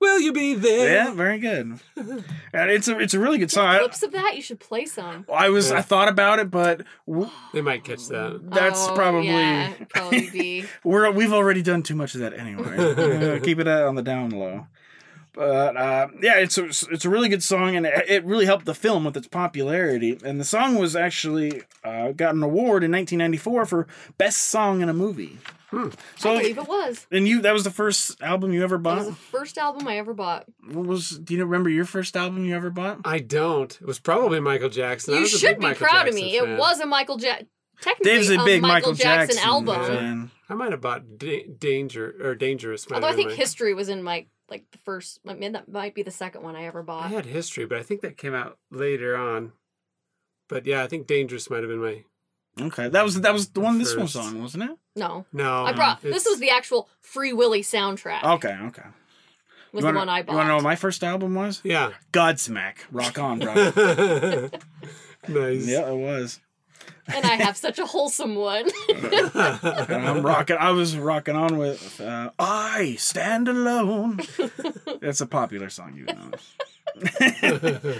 Will 0.00 0.20
you 0.20 0.32
be 0.34 0.54
there? 0.54 0.92
Yeah, 1.06 1.14
very 1.14 1.38
good. 1.38 1.78
and 1.96 2.70
it's 2.70 2.88
a 2.88 2.98
it's 2.98 3.14
a 3.14 3.18
really 3.18 3.38
good 3.38 3.50
song. 3.50 3.66
I, 3.68 3.78
Clips 3.78 4.02
of 4.02 4.12
that, 4.12 4.32
you 4.36 4.42
should 4.42 4.60
play 4.60 4.84
some. 4.84 5.24
I 5.32 5.48
was 5.48 5.70
Yeah. 5.70 5.78
I 5.78 5.82
thought 5.82 6.08
about 6.08 6.40
it, 6.40 6.50
but 6.50 6.82
w- 7.06 7.30
They 7.54 7.62
might 7.62 7.84
catch 7.84 8.08
that. 8.08 8.40
that's 8.50 8.86
Oh, 8.88 8.94
probably 8.94 9.28
yeah, 9.28 9.72
probably 9.88 10.28
be. 10.30 10.64
we're 10.84 11.10
we've 11.10 11.32
already 11.32 11.62
done 11.62 11.82
too 11.82 11.94
much 11.94 12.14
of 12.14 12.20
that 12.20 12.34
anyway. 12.38 12.76
Uh, 12.76 13.38
Keep 13.42 13.60
it 13.60 13.68
uh, 13.68 13.88
on 13.88 13.94
the 13.94 14.02
down 14.02 14.28
low. 14.30 14.66
But 15.34 15.76
uh, 15.76 16.08
yeah, 16.22 16.38
it's 16.38 16.56
a, 16.58 16.66
it's 16.66 17.04
a 17.04 17.10
really 17.10 17.28
good 17.28 17.42
song, 17.42 17.74
and 17.76 17.84
it, 17.86 18.04
it 18.08 18.24
really 18.24 18.46
helped 18.46 18.66
the 18.66 18.74
film 18.74 19.04
with 19.04 19.16
its 19.16 19.26
popularity. 19.26 20.18
And 20.24 20.38
the 20.40 20.44
song 20.44 20.76
was 20.76 20.94
actually 20.94 21.62
uh, 21.82 22.12
got 22.12 22.34
an 22.34 22.42
award 22.42 22.84
in 22.84 22.92
1994 22.92 23.66
for 23.66 23.86
best 24.16 24.40
song 24.42 24.80
in 24.80 24.88
a 24.88 24.94
movie. 24.94 25.38
Hmm. 25.70 25.88
So, 26.16 26.34
I 26.34 26.38
believe 26.38 26.58
it 26.58 26.68
was. 26.68 27.06
and 27.10 27.26
you 27.26 27.40
that 27.42 27.52
was 27.52 27.64
the 27.64 27.70
first 27.70 28.22
album 28.22 28.52
you 28.52 28.62
ever 28.62 28.78
That 28.78 28.96
was 28.96 29.06
bought. 29.06 29.10
the 29.10 29.14
first 29.16 29.58
album 29.58 29.88
I 29.88 29.98
ever 29.98 30.14
bought. 30.14 30.46
What 30.70 30.86
was? 30.86 31.10
Do 31.18 31.34
you 31.34 31.44
remember 31.44 31.68
your 31.68 31.84
first 31.84 32.16
album 32.16 32.44
you 32.44 32.54
ever 32.54 32.70
bought? 32.70 33.00
I 33.04 33.18
don't. 33.18 33.72
It 33.80 33.86
was 33.86 33.98
probably 33.98 34.38
Michael 34.38 34.68
Jackson. 34.68 35.14
I 35.14 35.16
you 35.16 35.22
was 35.22 35.34
a 35.34 35.38
should 35.38 35.48
big 35.48 35.58
be 35.58 35.66
Michael 35.66 35.86
proud 35.88 36.06
of 36.08 36.14
me. 36.14 36.38
fan. 36.38 36.48
It 36.52 36.58
was 36.58 36.78
a 36.78 36.86
Michael 36.86 37.16
Jackson. 37.16 37.48
Technically, 37.80 38.12
Dave's 38.12 38.30
a 38.30 38.36
big 38.44 38.62
Michael, 38.62 38.68
Michael 38.90 38.92
Jackson, 38.94 39.42
album. 39.42 39.74
fan. 39.84 40.30
I 40.48 40.54
might 40.54 40.70
have 40.70 40.80
bought 40.80 41.18
da- 41.18 41.48
Danger 41.58 42.14
or 42.22 42.36
Dangerous. 42.36 42.86
Although 42.90 43.06
I 43.06 43.10
have 43.10 43.16
been 43.16 43.26
think 43.26 43.36
my- 43.36 43.42
History 43.42 43.74
was 43.74 43.88
in 43.88 44.00
my 44.02 44.26
like 44.50 44.70
the 44.70 44.78
first. 44.78 45.20
I 45.26 45.34
mean, 45.34 45.52
that 45.52 45.68
might 45.68 45.94
be 45.94 46.02
the 46.02 46.10
second 46.10 46.42
one 46.42 46.56
I 46.56 46.64
ever 46.64 46.82
bought. 46.82 47.04
I 47.04 47.08
had 47.08 47.26
History, 47.26 47.64
but 47.64 47.78
I 47.78 47.82
think 47.82 48.00
that 48.02 48.16
came 48.16 48.34
out 48.34 48.58
later 48.70 49.16
on. 49.16 49.52
But 50.48 50.66
yeah, 50.66 50.82
I 50.82 50.86
think 50.86 51.06
Dangerous 51.06 51.48
might 51.48 51.60
have 51.60 51.68
been 51.68 51.80
my 51.80 52.04
Okay, 52.60 52.88
that 52.88 53.02
was 53.02 53.20
that 53.20 53.32
was 53.32 53.48
the 53.48 53.60
one 53.60 53.78
this 53.78 53.96
was 53.96 54.14
on, 54.14 54.40
wasn't 54.40 54.64
it? 54.64 54.78
No, 54.94 55.26
no. 55.32 55.64
I 55.64 55.72
brought. 55.72 56.02
This 56.02 56.24
was 56.24 56.38
the 56.38 56.50
actual 56.50 56.88
Free 57.00 57.32
Willy 57.32 57.62
soundtrack. 57.62 58.22
Okay, 58.22 58.56
okay. 58.66 58.82
was 59.72 59.82
You 59.82 59.86
wanna, 59.86 59.92
the 59.92 59.98
one 59.98 60.08
I 60.08 60.22
bought. 60.22 60.32
You 60.32 60.36
want 60.36 60.46
to 60.46 60.48
know 60.50 60.54
what 60.56 60.64
my 60.64 60.76
first 60.76 61.02
album 61.02 61.34
was? 61.34 61.60
yeah. 61.64 61.90
Godsmack. 62.12 62.76
Rock 62.92 63.18
on, 63.18 63.40
bro. 63.40 63.54
nice. 65.28 65.66
yeah, 65.66 65.90
it 65.90 65.96
was. 65.96 66.40
And 67.06 67.24
I 67.24 67.34
have 67.36 67.56
such 67.56 67.78
a 67.78 67.86
wholesome 67.86 68.34
one. 68.34 68.68
And 68.88 70.06
I'm 70.06 70.22
rocking. 70.22 70.56
I 70.58 70.70
was 70.70 70.96
rocking 70.96 71.36
on 71.36 71.58
with 71.58 72.00
uh, 72.00 72.30
"I 72.38 72.96
Stand 72.98 73.48
Alone." 73.48 74.20
It's 75.02 75.20
a 75.20 75.26
popular 75.26 75.68
song, 75.70 75.96
you 75.96 76.06
know. 76.06 76.30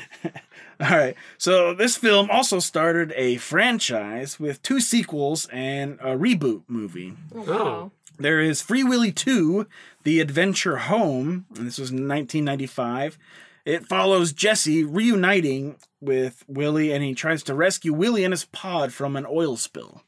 All 0.81 0.97
right. 0.99 1.15
So 1.39 1.75
this 1.75 1.97
film 1.97 2.29
also 2.31 2.59
started 2.59 3.13
a 3.17 3.37
franchise 3.37 4.39
with 4.41 4.63
two 4.63 4.81
sequels 4.81 5.49
and 5.53 5.99
a 6.01 6.17
reboot 6.17 6.63
movie. 6.69 7.15
oh, 7.35 7.41
wow. 7.43 7.91
There 8.17 8.41
is 8.41 8.63
Free 8.63 8.85
Willy 8.85 9.11
2, 9.11 9.67
The 10.05 10.21
Adventure 10.21 10.77
Home, 10.77 11.47
and 11.57 11.67
this 11.67 11.79
was 11.79 11.91
in 11.91 12.07
1995. 12.09 13.19
It 13.65 13.87
follows 13.87 14.33
Jesse 14.33 14.85
reuniting 14.85 15.77
with 16.01 16.45
Willy 16.47 16.93
and 16.93 17.03
he 17.03 17.15
tries 17.15 17.43
to 17.45 17.55
rescue 17.55 17.93
Willy 17.95 18.25
and 18.25 18.33
his 18.33 18.45
pod 18.47 18.93
from 18.93 19.17
an 19.17 19.27
oil 19.29 19.57
spill. 19.57 20.03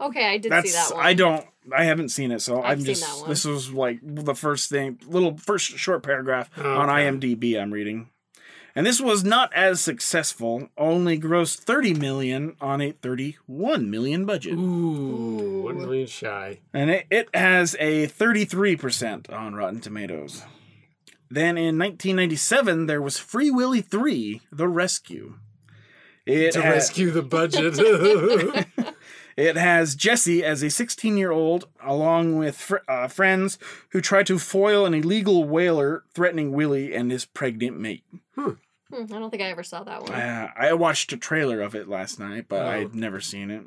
Okay, 0.00 0.26
I 0.28 0.38
did 0.38 0.50
That's 0.50 0.70
see 0.70 0.76
that 0.76 0.94
one. 0.96 1.06
I 1.06 1.14
don't 1.14 1.46
I 1.76 1.84
haven't 1.84 2.08
seen 2.08 2.32
it, 2.32 2.40
so 2.40 2.62
I've 2.62 2.70
I'm 2.72 2.78
seen 2.78 2.86
just 2.86 3.02
that 3.06 3.20
one. 3.20 3.28
this 3.28 3.44
was 3.44 3.72
like 3.72 3.98
the 4.02 4.34
first 4.34 4.70
thing 4.70 4.98
little 5.06 5.36
first 5.36 5.66
short 5.78 6.02
paragraph 6.02 6.50
Oh, 6.56 6.78
on 6.78 6.90
okay. 6.90 7.06
IMDb 7.06 7.60
I'm 7.60 7.72
reading. 7.72 8.08
And 8.74 8.86
this 8.86 9.00
was 9.00 9.24
not 9.24 9.52
as 9.52 9.80
successful, 9.80 10.68
only 10.78 11.18
grossed 11.18 11.58
30 11.58 11.94
million 11.94 12.56
on 12.60 12.80
a 12.80 12.92
31 12.92 13.90
million 13.90 14.24
budget. 14.24 14.54
Ooh, 14.54 15.62
one 15.64 15.76
million 15.78 16.06
shy. 16.06 16.60
And 16.72 16.88
it, 16.88 17.06
it 17.10 17.28
has 17.34 17.74
a 17.80 18.06
33% 18.06 19.32
on 19.32 19.54
Rotten 19.56 19.80
Tomatoes. 19.80 20.44
Then 21.30 21.56
in 21.56 21.78
1997, 21.78 22.86
there 22.86 23.00
was 23.00 23.18
Free 23.18 23.50
Willy 23.50 23.80
3 23.82 24.40
The 24.50 24.68
Rescue. 24.68 25.36
It, 26.26 26.52
To 26.52 26.62
ha- 26.62 26.68
rescue 26.70 27.10
the 27.10 27.22
budget. 27.22 27.74
it 29.36 29.56
has 29.56 29.94
Jesse 29.94 30.44
as 30.44 30.62
a 30.62 30.70
16 30.70 31.16
year 31.16 31.30
old, 31.30 31.66
along 31.82 32.36
with 32.36 32.56
fr- 32.56 32.76
uh, 32.88 33.08
friends 33.08 33.58
who 33.90 34.00
try 34.00 34.22
to 34.24 34.38
foil 34.38 34.84
an 34.86 34.94
illegal 34.94 35.44
whaler 35.44 36.04
threatening 36.14 36.52
Willy 36.52 36.94
and 36.94 37.10
his 37.10 37.24
pregnant 37.24 37.78
mate. 37.78 38.04
Hmm, 38.36 38.50
I 38.92 39.04
don't 39.06 39.30
think 39.30 39.42
I 39.42 39.46
ever 39.50 39.62
saw 39.62 39.82
that 39.84 40.02
one. 40.02 40.12
Uh, 40.12 40.48
I 40.56 40.72
watched 40.74 41.12
a 41.12 41.16
trailer 41.16 41.60
of 41.60 41.74
it 41.74 41.88
last 41.88 42.18
night, 42.18 42.46
but 42.48 42.62
Oh. 42.66 42.68
I'd 42.68 42.94
never 42.94 43.20
seen 43.20 43.50
it. 43.50 43.62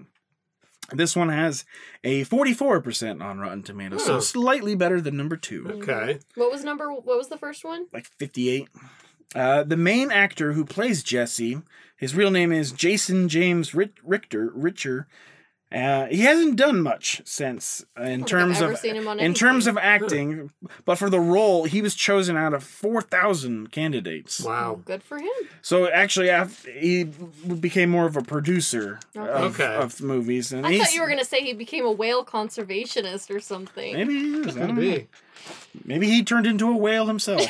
This 0.92 1.16
one 1.16 1.30
has 1.30 1.66
a 2.04 2.26
44% 2.26 3.22
on 3.24 3.40
Rotten 3.40 3.64
Tomatoes, 3.64 4.06
so 4.06 4.18
Oh. 4.18 4.20
slightly 4.20 4.76
better 4.76 5.00
than 5.02 5.16
number 5.18 5.38
two. 5.38 5.66
okay. 5.82 6.20
What 6.36 6.52
was 6.52 6.64
number? 6.64 6.92
What 6.92 7.18
was 7.18 7.30
the 7.30 7.38
first 7.38 7.64
one? 7.64 7.88
like 7.94 8.06
58. 8.06 8.68
Uh, 9.36 9.64
the 9.64 9.78
main 9.78 10.12
actor 10.12 10.54
who 10.54 10.64
plays 10.66 11.02
Jesse, 11.02 11.62
his 11.96 12.14
real 12.16 12.30
name 12.30 12.52
is 12.52 12.72
Jason 12.72 13.28
James 13.30 13.74
Rit- 13.74 13.98
Richter. 14.04 14.52
Richer. 14.54 15.08
Uh, 15.74 16.06
he 16.06 16.20
hasn't 16.22 16.56
done 16.56 16.82
much 16.82 17.22
since 17.26 17.84
uh, 18.00 18.04
in 18.04 18.22
I've 18.22 18.28
terms 18.28 18.62
of 18.62 18.78
seen 18.78 18.96
him 18.96 19.08
on 19.08 19.20
in 19.20 19.34
terms 19.34 19.66
of 19.66 19.76
acting, 19.78 20.52
but 20.86 20.98
for 21.00 21.10
the 21.10 21.20
role, 21.20 21.64
he 21.64 21.82
was 21.82 21.96
chosen 21.96 22.38
out 22.38 22.54
of 22.54 22.64
four 22.64 23.02
thousand 23.02 23.72
candidates. 23.72 24.40
Wow. 24.42 24.82
Good 24.86 25.02
for 25.02 25.18
him. 25.18 25.30
So 25.64 25.88
actually, 25.90 26.30
he 26.80 27.06
became 27.60 27.90
more 27.90 28.06
of 28.06 28.16
a 28.16 28.22
producer 28.22 29.00
of, 29.16 29.60
Okay. 29.60 29.74
of 29.76 30.00
movies, 30.00 30.54
and 30.54 30.66
I 30.68 30.78
thought 30.78 30.94
you 30.94 31.02
were 31.02 31.10
gonna 31.10 31.26
say 31.26 31.42
he 31.42 31.54
became 31.54 31.86
a 31.86 31.92
whale 31.92 32.24
conservationist 32.24 33.34
or 33.34 33.40
something. 33.40 33.94
maybe 33.96 34.14
he 34.14 34.34
is. 34.42 34.48
I 34.56 34.60
Could 34.60 34.68
don't 34.68 34.76
know. 34.76 34.82
be. 34.82 35.08
Maybe 35.84 36.08
he 36.08 36.24
turned 36.24 36.46
into 36.46 36.70
a 36.70 36.78
whale 36.78 37.08
himself. 37.08 37.42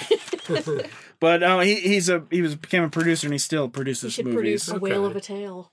but 1.20 1.44
uh, 1.44 1.60
he 1.60 1.76
he's 1.76 2.08
a 2.10 2.24
he 2.32 2.42
was 2.42 2.56
became 2.56 2.84
a 2.84 2.90
producer 2.90 3.28
and 3.28 3.34
he 3.34 3.38
still 3.38 3.66
He 3.66 3.72
produces 3.72 4.14
should 4.14 4.26
movies. 4.26 4.66
produce 4.66 4.70
a 4.70 4.80
whale 4.80 5.06
of 5.06 5.16
a 5.16 5.22
tale. 5.22 5.70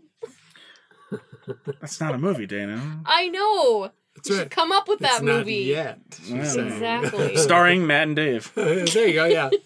That's 1.80 2.00
not 2.00 2.14
a 2.14 2.18
movie, 2.18 2.46
Dana. 2.46 3.00
I 3.06 3.28
know. 3.28 3.90
That's 4.16 4.28
You 4.28 4.36
should 4.36 4.50
come 4.50 4.72
up 4.72 4.88
with 4.88 4.98
that 5.00 5.14
it's 5.14 5.22
movie. 5.22 5.72
Not 5.74 5.76
yet. 5.76 5.98
Yeah. 6.24 6.36
Exactly. 6.36 7.36
Starring 7.36 7.86
Matt 7.86 8.08
and 8.08 8.16
Dave. 8.16 8.52
there 8.54 9.06
you 9.06 9.14
go. 9.14 9.24
Yeah. 9.26 9.50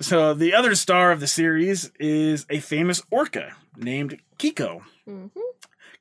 So 0.00 0.34
the 0.34 0.54
other 0.54 0.74
star 0.74 1.12
of 1.12 1.20
the 1.20 1.28
series 1.28 1.92
is 2.00 2.46
a 2.50 2.58
famous 2.58 3.00
orca 3.12 3.54
named 3.76 4.18
Keiko. 4.40 4.82
Mhm. 5.08 5.30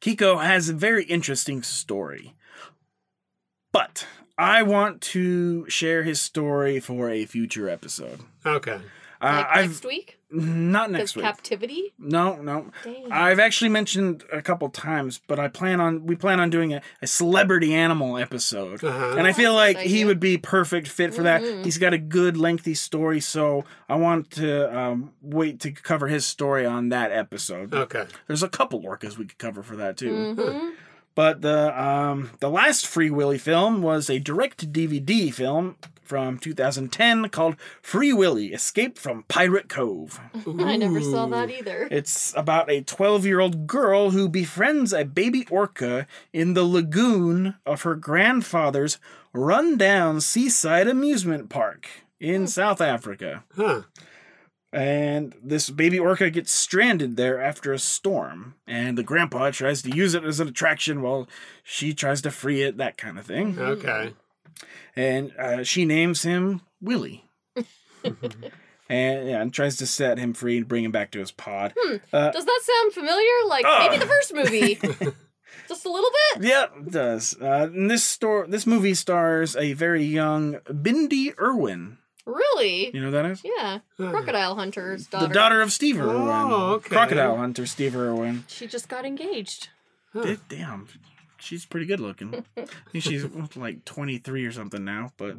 Keiko 0.01 0.43
has 0.43 0.67
a 0.69 0.73
very 0.73 1.03
interesting 1.03 1.61
story. 1.61 2.33
But 3.71 4.07
I 4.37 4.63
want 4.63 5.01
to 5.01 5.69
share 5.69 6.01
his 6.03 6.19
story 6.19 6.79
for 6.79 7.09
a 7.09 7.25
future 7.25 7.69
episode. 7.69 8.21
Okay. 8.45 8.79
Uh, 9.21 9.25
Like 9.37 9.47
I've 9.51 9.69
next 9.69 9.85
week? 9.85 10.17
Not 10.33 10.87
Because 10.89 10.99
next 10.99 11.15
week. 11.15 11.25
captivity? 11.25 11.93
no, 11.99 12.41
no. 12.41 12.71
Dang. 12.83 13.11
I've 13.11 13.39
actually 13.39 13.69
mentioned 13.69 14.23
a 14.31 14.41
couple 14.41 14.67
times, 14.69 15.21
but 15.27 15.39
I 15.39 15.47
plan 15.47 15.79
on 15.79 16.05
we 16.05 16.15
plan 16.15 16.39
on 16.39 16.49
doing 16.49 16.73
a, 16.73 16.81
a 17.01 17.07
celebrity 17.07 17.73
animal 17.73 18.17
episode. 18.17 18.83
Uh-huh. 18.83 19.15
And 19.17 19.27
I 19.27 19.33
feel 19.33 19.53
like 19.53 19.77
that's 19.77 19.89
he 19.89 20.05
would 20.05 20.19
be 20.19 20.37
perfect 20.37 20.87
fit 20.87 21.13
for 21.13 21.23
that. 21.23 21.41
Mhm. 21.43 21.63
He's 21.63 21.77
got 21.77 21.93
a 21.93 21.97
good 21.99 22.35
lengthy 22.35 22.73
story, 22.73 23.19
so 23.19 23.63
I 23.87 23.95
want 23.95 24.31
to 24.31 24.75
um, 24.77 25.11
wait 25.21 25.59
to 25.61 25.71
cover 25.71 26.07
his 26.07 26.25
story 26.25 26.65
on 26.65 26.89
that 26.89 27.11
episode. 27.11 27.73
Okay. 27.73 28.05
There's 28.27 28.43
a 28.43 28.49
couple 28.49 28.81
orcas 28.81 29.17
we 29.17 29.25
could 29.25 29.37
cover 29.37 29.61
for 29.63 29.75
that 29.75 29.97
too. 29.97 30.35
Mhm. 30.35 30.71
But 31.15 31.41
the 31.41 31.79
um, 31.81 32.31
the 32.39 32.49
last 32.49 32.87
Free 32.87 33.09
Willy 33.09 33.37
film 33.37 33.81
was 33.81 34.09
a 34.09 34.19
direct 34.19 34.71
DVD 34.71 35.33
film 35.33 35.75
from 36.03 36.37
2010 36.37 37.29
called 37.29 37.55
Free 37.81 38.13
Willy 38.13 38.53
Escape 38.53 38.97
from 38.97 39.23
Pirate 39.23 39.69
Cove. 39.69 40.19
I 40.59 40.77
never 40.77 41.01
saw 41.01 41.25
that 41.27 41.49
either. 41.49 41.87
It's 41.89 42.33
about 42.35 42.69
a 42.69 42.81
12 42.81 43.25
year 43.25 43.39
old 43.39 43.67
girl 43.67 44.11
who 44.11 44.29
befriends 44.29 44.93
a 44.93 45.05
baby 45.05 45.47
orca 45.49 46.07
in 46.31 46.53
the 46.53 46.65
lagoon 46.65 47.55
of 47.65 47.83
her 47.83 47.95
grandfather's 47.95 48.99
rundown 49.33 50.21
seaside 50.21 50.87
amusement 50.87 51.49
park 51.49 51.87
in 52.19 52.47
South 52.47 52.81
Africa. 52.81 53.43
Huh. 53.55 53.83
And 54.73 55.35
this 55.43 55.69
baby 55.69 55.99
orca 55.99 56.29
gets 56.31 56.51
stranded 56.51 57.15
there 57.15 57.41
after 57.41 57.71
a 57.71 57.79
storm. 57.79 58.55
And 58.67 58.97
the 58.97 59.03
grandpa 59.03 59.51
tries 59.51 59.81
to 59.83 59.95
use 59.95 60.15
it 60.15 60.23
as 60.23 60.39
an 60.39 60.47
attraction 60.47 61.01
while 61.03 61.27
she 61.63 61.93
tries 61.93 62.21
to 62.23 62.31
free 62.31 62.63
it, 62.63 62.77
that 62.77 62.97
kind 62.97 63.19
of 63.19 63.25
thing. 63.25 63.57
Okay. 63.59 64.13
And 64.95 65.31
uh, 65.37 65.63
she 65.63 65.85
names 65.85 66.23
him 66.23 66.61
Willy. 66.81 67.23
and, 68.89 69.29
yeah, 69.29 69.41
and 69.41 69.53
tries 69.53 69.77
to 69.77 69.87
set 69.87 70.17
him 70.17 70.33
free 70.33 70.57
and 70.57 70.67
bring 70.67 70.83
him 70.83 70.91
back 70.91 71.11
to 71.11 71.19
his 71.19 71.31
pod. 71.31 71.73
Uh, 72.11 72.31
Does 72.31 72.45
that 72.45 72.59
sound 72.63 72.93
familiar? 72.93 73.47
Like 73.47 73.65
Oh. 73.67 73.79
maybe 73.79 73.97
the 73.97 74.07
first 74.07 74.33
movie. 74.33 74.75
Just 75.67 75.85
a 75.85 75.89
little 75.91 76.09
bit? 76.35 76.43
Yeah, 76.47 76.65
it 76.77 76.91
does. 76.91 77.37
Uh, 77.39 77.69
and 77.71 77.89
this 77.89 78.03
store, 78.03 78.45
this 78.47 78.65
movie 78.67 78.95
stars 78.95 79.55
a 79.55 79.73
very 79.73 80.03
young 80.03 80.55
Bindi 80.65 81.33
Irwin. 81.39 81.99
Really? 82.25 82.93
You 82.93 83.01
know 83.01 83.07
who 83.07 83.11
that 83.11 83.25
is? 83.25 83.41
Yeah. 83.43 83.79
Crocodile 83.97 84.55
Hunter's 84.55 85.07
daughter. 85.07 85.27
The 85.27 85.33
daughter 85.33 85.61
of 85.61 85.71
Steve 85.71 85.99
Irwin. 85.99 86.15
Oh, 86.15 86.73
okay. 86.75 86.89
Crocodile 86.89 87.35
hunter 87.37 87.65
Steve 87.65 87.95
Irwin. 87.95 88.45
She 88.47 88.65
just 88.67 88.87
got 88.87 89.05
engaged. 89.05 89.69
Da- 90.13 90.37
Damn, 90.47 90.87
she's 91.39 91.65
pretty 91.65 91.85
good 91.85 91.99
looking. 91.99 92.45
I 92.57 92.65
think 92.91 93.03
she's 93.03 93.25
like 93.55 93.83
23 93.85 94.45
or 94.45 94.51
something 94.51 94.85
now, 94.85 95.11
but 95.17 95.37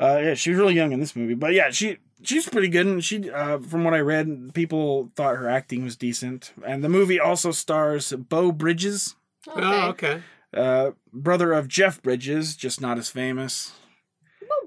uh, 0.00 0.18
yeah, 0.22 0.34
she 0.34 0.50
was 0.50 0.58
really 0.58 0.74
young 0.74 0.92
in 0.92 1.00
this 1.00 1.14
movie. 1.14 1.34
But 1.34 1.52
yeah, 1.52 1.70
she 1.70 1.98
she's 2.22 2.48
pretty 2.48 2.68
good, 2.68 2.86
and 2.86 3.04
she, 3.04 3.28
uh, 3.30 3.58
from 3.58 3.84
what 3.84 3.92
I 3.94 3.98
read, 4.00 4.52
people 4.54 5.10
thought 5.16 5.36
her 5.36 5.48
acting 5.48 5.84
was 5.84 5.96
decent. 5.96 6.52
And 6.64 6.82
the 6.82 6.88
movie 6.88 7.20
also 7.20 7.50
stars 7.50 8.12
Beau 8.12 8.50
Bridges, 8.52 9.16
Okay. 9.48 9.60
Oh, 9.60 9.88
okay. 9.88 10.22
uh, 10.54 10.92
brother 11.12 11.52
of 11.52 11.68
Jeff 11.68 12.00
Bridges, 12.02 12.56
just 12.56 12.80
not 12.80 12.96
as 12.98 13.10
famous. 13.10 13.72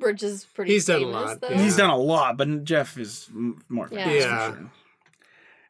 Beau 0.06 0.10
Bridge 0.12 0.24
is 0.24 0.46
pretty 0.46 0.72
He's 0.74 0.86
done 0.86 1.02
a 1.04 1.08
lot, 1.08 1.42
though. 1.42 1.50
yeah. 1.50 1.62
He's 1.62 1.76
done 1.78 1.90
a 1.90 1.98
lot, 1.98 2.38
but 2.38 2.64
Jeff 2.64 2.98
is 2.98 3.30
more 3.70 3.90
Yeah. 3.92 4.06
famous 4.06 4.24
Yeah. 4.24 4.50
for 4.52 4.58
sure. 4.58 4.72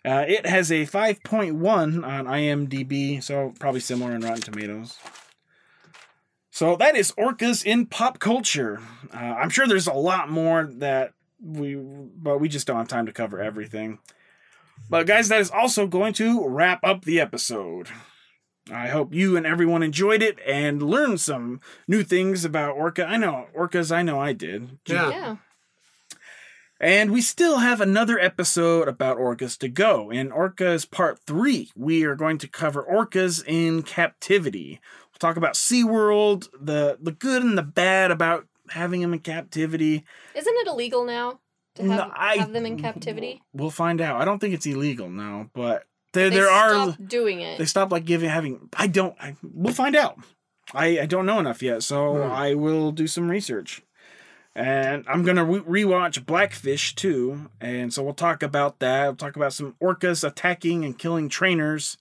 Uh, 0.05 0.25
it 0.27 0.45
has 0.45 0.71
a 0.71 0.85
5.1 0.85 2.03
on 2.03 2.25
IMDb, 2.27 3.19
so 3.23 3.53
probably 3.59 3.79
similar 3.79 4.13
in 4.13 4.21
Rotten 4.21 4.41
Tomatoes. 4.41 4.99
So 6.51 6.75
that 6.77 6.95
is 6.95 7.11
Orcas 7.13 7.65
in 7.65 7.85
pop 7.87 8.19
culture. 8.19 8.79
Uh, 9.13 9.17
I'm 9.17 9.49
sure 9.49 9.67
there's 9.67 9.87
a 9.87 9.93
lot 9.93 10.29
more 10.29 10.69
that 10.77 11.13
we, 11.43 11.75
but 11.75 12.39
we 12.39 12.47
just 12.47 12.67
don't 12.67 12.77
have 12.77 12.87
time 12.87 13.07
to 13.07 13.11
cover 13.11 13.41
everything. 13.41 13.99
But 14.89 15.07
guys, 15.07 15.27
that 15.29 15.41
is 15.41 15.49
also 15.49 15.87
going 15.87 16.13
to 16.13 16.47
wrap 16.47 16.81
up 16.83 17.03
the 17.03 17.19
episode. 17.19 17.89
I 18.71 18.87
hope 18.87 19.13
you 19.13 19.37
and 19.37 19.45
everyone 19.45 19.83
enjoyed 19.83 20.23
it 20.23 20.39
and 20.45 20.81
learned 20.81 21.21
some 21.21 21.61
new 21.87 22.03
things 22.03 22.43
about 22.43 22.75
orca. 22.75 23.05
I 23.05 23.17
know 23.17 23.47
orcas. 23.55 23.95
I 23.95 24.01
know 24.01 24.19
I 24.19 24.33
did. 24.33 24.79
Yeah. 24.87 25.09
Yeah. 25.09 25.35
And 26.79 27.11
we 27.11 27.21
still 27.21 27.59
have 27.59 27.79
another 27.79 28.19
episode 28.19 28.87
about 28.89 29.17
orcas 29.17 29.57
to 29.59 29.69
go. 29.69 30.09
In 30.11 30.29
Orcas 30.29 30.89
Part 30.89 31.19
3, 31.25 31.71
we 31.75 32.03
are 32.03 32.15
going 32.15 32.37
to 32.39 32.49
cover 32.49 32.83
orcas 32.83 33.41
in 33.47 33.81
captivity. 33.81 34.81
We'll 35.11 35.19
talk 35.19 35.37
about 35.37 35.53
SeaWorld, 35.53 36.49
the, 36.59 36.97
the 37.01 37.13
good 37.13 37.43
and 37.43 37.57
the 37.57 37.63
bad 37.63 38.11
about 38.11 38.45
having 38.71 38.99
them 39.01 39.13
in 39.13 39.19
captivity. 39.19 40.03
Isn't 40.35 40.55
it 40.57 40.67
illegal 40.67 41.05
now 41.05 41.39
to 41.75 41.83
have, 41.83 41.97
No, 42.09 42.11
I- 42.13 42.37
have 42.37 42.51
them 42.51 42.65
in 42.65 42.77
captivity? 42.77 43.41
We'll 43.53 43.71
find 43.71 44.01
out. 44.01 44.19
I 44.21 44.25
don't 44.25 44.39
think 44.39 44.53
it's 44.53 44.65
illegal 44.65 45.09
now, 45.09 45.49
but 45.53 45.85
there, 46.15 46.29
They 46.31 46.37
there 46.37 46.49
are. 46.49 46.69
stopped 46.93 47.07
doing 47.07 47.41
it. 47.41 47.59
They 47.59 47.65
stopped 47.65 47.91
like 47.91 48.05
giving, 48.05 48.29
having. 48.29 48.69
I 48.75 48.87
don't. 48.87 49.15
I, 49.21 49.35
we'll 49.43 49.73
find 49.73 49.95
out. 49.95 50.17
I, 50.73 51.01
I 51.01 51.05
don't 51.05 51.27
know 51.27 51.37
enough 51.39 51.61
yet, 51.61 51.83
so 51.83 52.15
Hmm. 52.15 52.31
I 52.31 52.55
will 52.55 52.91
do 52.91 53.05
some 53.05 53.29
research. 53.29 53.83
And 54.55 55.03
I'm 55.07 55.23
gonna 55.23 55.43
re- 55.43 55.83
rewatch 55.83 56.25
Blackfish 56.25 56.95
too, 56.95 57.49
and 57.59 57.93
so 57.93 58.01
we'll 58.01 58.13
talk 58.13 58.41
about 58.41 58.79
that. 58.79 59.05
We'll 59.07 59.15
talk 59.17 59.35
about 59.35 59.51
some 59.53 59.75
orcas 59.83 60.25
attacking 60.25 60.85
and 60.85 60.97
killing 60.97 61.27
trainers, 61.29 61.97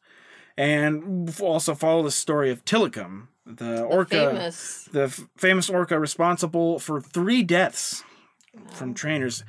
and 0.56 1.28
we'll 1.40 1.48
also 1.50 1.74
follow 1.74 2.04
the 2.04 2.12
story 2.12 2.50
of 2.52 2.64
Tilikum, 2.64 3.26
the, 3.44 3.64
The 3.64 3.82
orca, 3.82 4.30
famous. 4.30 4.88
the 4.92 5.02
f- 5.04 5.26
famous 5.36 5.68
orca 5.68 5.98
responsible 5.98 6.78
for 6.78 7.00
three 7.00 7.42
deaths 7.42 8.04
from 8.72 8.94
trainers. 8.94 9.42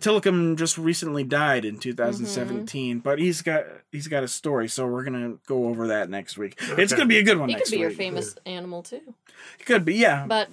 Tilikum 0.00 0.56
just 0.56 0.78
recently 0.78 1.24
died 1.24 1.64
in 1.64 1.78
2017, 1.78 2.98
but 3.00 3.18
he's 3.18 3.42
got 3.42 3.64
he's 3.92 4.08
got 4.08 4.22
a 4.22 4.28
story, 4.28 4.68
so 4.68 4.86
we're 4.86 5.04
gonna 5.04 5.34
go 5.46 5.66
over 5.68 5.88
that 5.88 6.10
next 6.10 6.36
week. 6.38 6.56
It's 6.60 6.92
gonna 6.92 7.06
be 7.06 7.18
a 7.18 7.22
good 7.22 7.38
one 7.38 7.48
He 7.48 7.54
next 7.54 7.70
could 7.70 7.76
be 7.76 7.80
your 7.80 7.88
week. 7.90 7.98
famous 7.98 8.36
animal 8.46 8.82
too, 8.82 9.14
It 9.60 9.66
could 9.66 9.84
be, 9.84 9.94
yeah, 9.94 10.24
but 10.26 10.48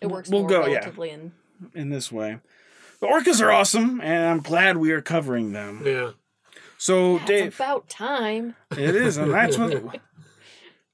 it 0.00 0.06
works 0.08 0.28
We'll 0.28 0.40
more 0.42 0.48
go, 0.50 0.66
yeah. 0.66 0.88
in. 1.04 1.32
in 1.74 1.88
this 1.90 2.10
way. 2.12 2.38
The 3.00 3.06
orcas 3.06 3.42
are 3.42 3.50
awesome, 3.52 4.00
and 4.00 4.24
I'm 4.26 4.40
glad 4.40 4.76
we 4.76 4.92
are 4.92 5.02
covering 5.02 5.52
them. 5.52 5.82
Yeah. 5.84 6.10
So, 6.78 7.16
Yeah, 7.18 7.26
Dave, 7.26 7.46
it's 7.48 7.56
about 7.56 7.88
time. 7.88 8.56
it 8.72 8.94
is, 8.94 9.16
and 9.16 9.32
that's 9.32 9.58
what. 9.58 10.00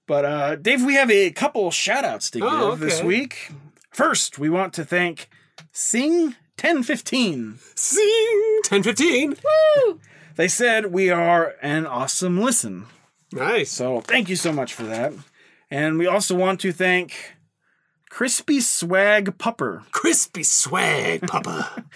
But 0.07 0.25
uh, 0.25 0.57
Dave, 0.57 0.85
we 0.85 0.95
have 0.95 1.09
a 1.09 1.31
couple 1.31 1.71
shout 1.71 2.05
outs 2.05 2.31
to 2.33 2.41
give 2.41 2.49
Oh, 2.51 2.75
this 2.75 3.01
week. 3.01 3.53
First, 3.93 4.41
we 4.41 4.49
want 4.51 4.73
to 4.75 4.85
thank 4.85 5.29
Sing 5.71 6.35
1015. 6.63 7.59
Sing 7.75 8.61
1015. 8.69 9.37
Woo! 9.87 10.01
They 10.37 10.49
said 10.49 10.87
we 10.93 11.11
are 11.11 11.55
an 11.63 11.87
awesome 11.87 12.41
listen. 12.41 12.87
Nice. 13.33 13.71
So 13.71 14.01
thank 14.01 14.29
you 14.29 14.37
so 14.37 14.53
much 14.53 14.75
for 14.75 14.85
that. 14.85 15.13
And 15.71 15.99
we 15.99 16.07
also 16.07 16.35
want 16.35 16.61
to 16.61 16.73
thank 16.73 17.35
Crispy 18.11 18.61
Swag 18.61 19.39
Pupper. 19.39 19.85
Crispy 19.93 20.43
swag, 20.43 21.23
Papa. 21.29 21.85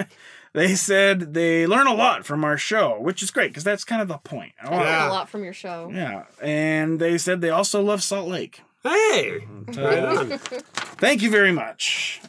They 0.52 0.74
said 0.74 1.34
they 1.34 1.66
learn 1.66 1.86
a 1.86 1.92
lot 1.92 2.24
from 2.24 2.42
our 2.42 2.56
show, 2.56 2.98
which 2.98 3.22
is 3.22 3.30
great 3.30 3.48
because 3.50 3.62
that's 3.62 3.84
kind 3.84 4.00
of 4.00 4.08
the 4.08 4.16
point. 4.16 4.52
I 4.62 4.68
I 4.68 4.70
want- 4.70 4.80
learned 4.84 4.88
Yeah. 4.96 5.08
a 5.08 5.12
lot 5.12 5.28
from 5.28 5.44
your 5.44 5.52
show. 5.52 5.90
yeah. 5.92 6.22
And 6.42 6.98
they 6.98 7.18
said 7.18 7.42
they 7.42 7.50
also 7.50 7.82
love 7.82 8.02
Salt 8.02 8.26
Lake. 8.26 8.62
hey. 8.82 9.40
Right 9.76 10.02
on. 10.02 10.38
Thank 10.98 11.20
you 11.20 11.30
very 11.30 11.52
much. 11.52 12.22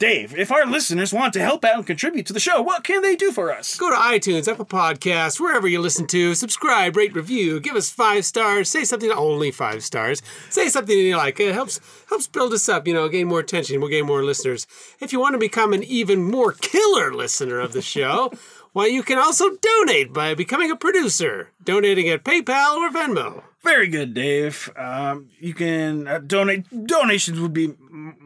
Dave, 0.00 0.32
if 0.38 0.52
our 0.52 0.64
listeners 0.64 1.12
want 1.12 1.32
to 1.32 1.40
help 1.40 1.64
out 1.64 1.74
and 1.74 1.84
contribute 1.84 2.24
to 2.24 2.32
the 2.32 2.38
show, 2.38 2.62
what 2.62 2.84
can 2.84 3.02
they 3.02 3.16
do 3.16 3.32
for 3.32 3.52
us? 3.52 3.76
Go 3.76 3.90
to 3.90 3.96
iTunes, 3.96 4.46
Apple 4.46 4.64
Podcasts, 4.64 5.40
wherever 5.40 5.66
you 5.66 5.80
listen 5.80 6.06
to, 6.06 6.36
subscribe, 6.36 6.94
rate, 6.94 7.16
review, 7.16 7.58
give 7.58 7.74
us 7.74 7.90
five 7.90 8.24
stars, 8.24 8.70
say 8.70 8.84
something 8.84 9.10
only 9.10 9.50
five 9.50 9.82
stars. 9.82 10.22
Say 10.50 10.68
something 10.68 10.96
you 10.96 11.16
like. 11.16 11.40
It 11.40 11.52
helps 11.52 11.80
helps 12.08 12.28
build 12.28 12.52
us 12.52 12.68
up, 12.68 12.86
you 12.86 12.94
know, 12.94 13.08
gain 13.08 13.26
more 13.26 13.40
attention, 13.40 13.80
we'll 13.80 13.90
gain 13.90 14.06
more 14.06 14.22
listeners. 14.22 14.68
If 15.00 15.12
you 15.12 15.18
want 15.18 15.32
to 15.32 15.38
become 15.38 15.72
an 15.72 15.82
even 15.82 16.22
more 16.22 16.52
killer 16.52 17.12
listener 17.12 17.58
of 17.58 17.72
the 17.72 17.82
show, 17.82 18.30
why 18.72 18.86
you 18.86 19.02
can 19.02 19.18
also 19.18 19.56
donate 19.56 20.12
by 20.12 20.32
becoming 20.32 20.70
a 20.70 20.76
producer, 20.76 21.50
donating 21.64 22.08
at 22.08 22.22
PayPal 22.22 22.76
or 22.76 22.90
Venmo. 22.90 23.42
Very 23.64 23.88
good, 23.88 24.14
Dave. 24.14 24.70
Um, 24.76 25.30
you 25.40 25.52
can 25.52 26.06
uh, 26.06 26.20
donate. 26.20 26.86
Donations 26.86 27.40
would 27.40 27.52
be 27.52 27.74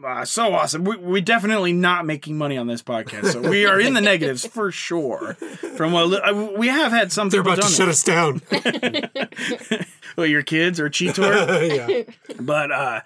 uh, 0.05 0.25
so 0.25 0.53
awesome. 0.53 0.83
We, 0.83 0.97
we're 0.97 1.21
definitely 1.21 1.73
not 1.73 2.05
making 2.05 2.37
money 2.37 2.57
on 2.57 2.67
this 2.67 2.81
podcast, 2.83 3.31
so 3.33 3.41
we 3.41 3.65
are 3.65 3.79
in 3.79 3.93
the 3.93 4.01
negatives 4.01 4.45
for 4.45 4.71
sure. 4.71 5.35
From 5.77 5.91
what 5.91 6.07
li- 6.07 6.17
uh, 6.23 6.33
we 6.57 6.67
have 6.67 6.91
had 6.91 7.11
some 7.11 7.29
They're 7.29 7.41
people 7.43 7.53
about 7.53 7.69
to 7.69 7.77
donate. 7.77 7.77
shut 7.77 7.87
us 7.89 8.03
down. 8.03 8.41
well, 10.17 10.25
your 10.27 10.43
kids 10.43 10.79
or 10.79 10.89
Cheetor. 10.89 12.07
yeah. 12.07 12.35
But 12.39 12.71
uh, 12.71 13.01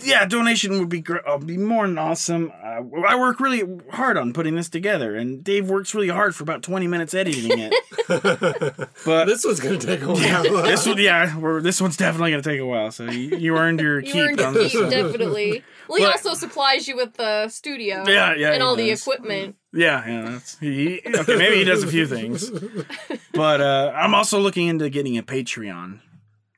yeah, 0.00 0.24
donation 0.26 0.78
would 0.78 0.88
be 0.88 1.00
great. 1.00 1.22
Uh, 1.26 1.38
be 1.38 1.56
more 1.56 1.86
than 1.86 1.98
awesome. 1.98 2.52
Uh, 2.62 2.82
I 3.06 3.16
work 3.16 3.40
really 3.40 3.62
hard 3.92 4.16
on 4.16 4.32
putting 4.32 4.56
this 4.56 4.68
together, 4.68 5.16
and 5.16 5.42
Dave 5.42 5.68
works 5.70 5.94
really 5.94 6.08
hard 6.08 6.34
for 6.34 6.42
about 6.42 6.62
twenty 6.62 6.86
minutes 6.86 7.14
editing 7.14 7.58
it. 7.58 7.74
but 9.04 9.24
This 9.26 9.44
one's 9.44 9.60
gonna 9.60 9.78
take 9.78 10.02
a 10.02 10.12
while. 10.12 10.42
this 10.64 10.86
one, 10.86 10.98
yeah, 10.98 11.36
we're, 11.38 11.60
this 11.60 11.80
one's 11.80 11.96
definitely 11.96 12.30
gonna 12.32 12.42
take 12.42 12.60
a 12.60 12.66
while. 12.66 12.90
So 12.90 13.04
you, 13.04 13.36
you 13.36 13.56
earned 13.56 13.80
your 13.80 14.00
You 14.00 14.12
keep 14.12 14.22
earned 14.22 14.40
on 14.40 14.54
a 14.56 14.58
this 14.58 14.72
definitely. 14.72 15.64
Well, 15.92 16.00
he 16.00 16.06
But- 16.06 16.24
also 16.26 16.32
supplies 16.32 16.88
you 16.88 16.96
with 16.96 17.14
the 17.14 17.48
studio. 17.48 18.02
Yeah, 18.06 18.34
yeah, 18.34 18.52
And 18.52 18.56
he 18.56 18.60
all 18.62 18.76
the 18.76 18.90
equipment. 18.90 19.56
Yeah, 19.74 20.02
yeah. 20.08 20.30
That's 20.30 20.58
he, 20.58 21.02
okay. 21.06 21.36
Maybe 21.36 21.56
he 21.56 21.64
does 21.64 21.82
a 21.82 21.86
few 21.86 22.06
things, 22.06 22.50
but 23.34 23.60
uh, 23.60 23.92
I'm 23.94 24.14
also 24.14 24.40
looking 24.40 24.68
into 24.68 24.88
getting 24.88 25.18
a 25.18 25.22
Patreon. 25.22 26.00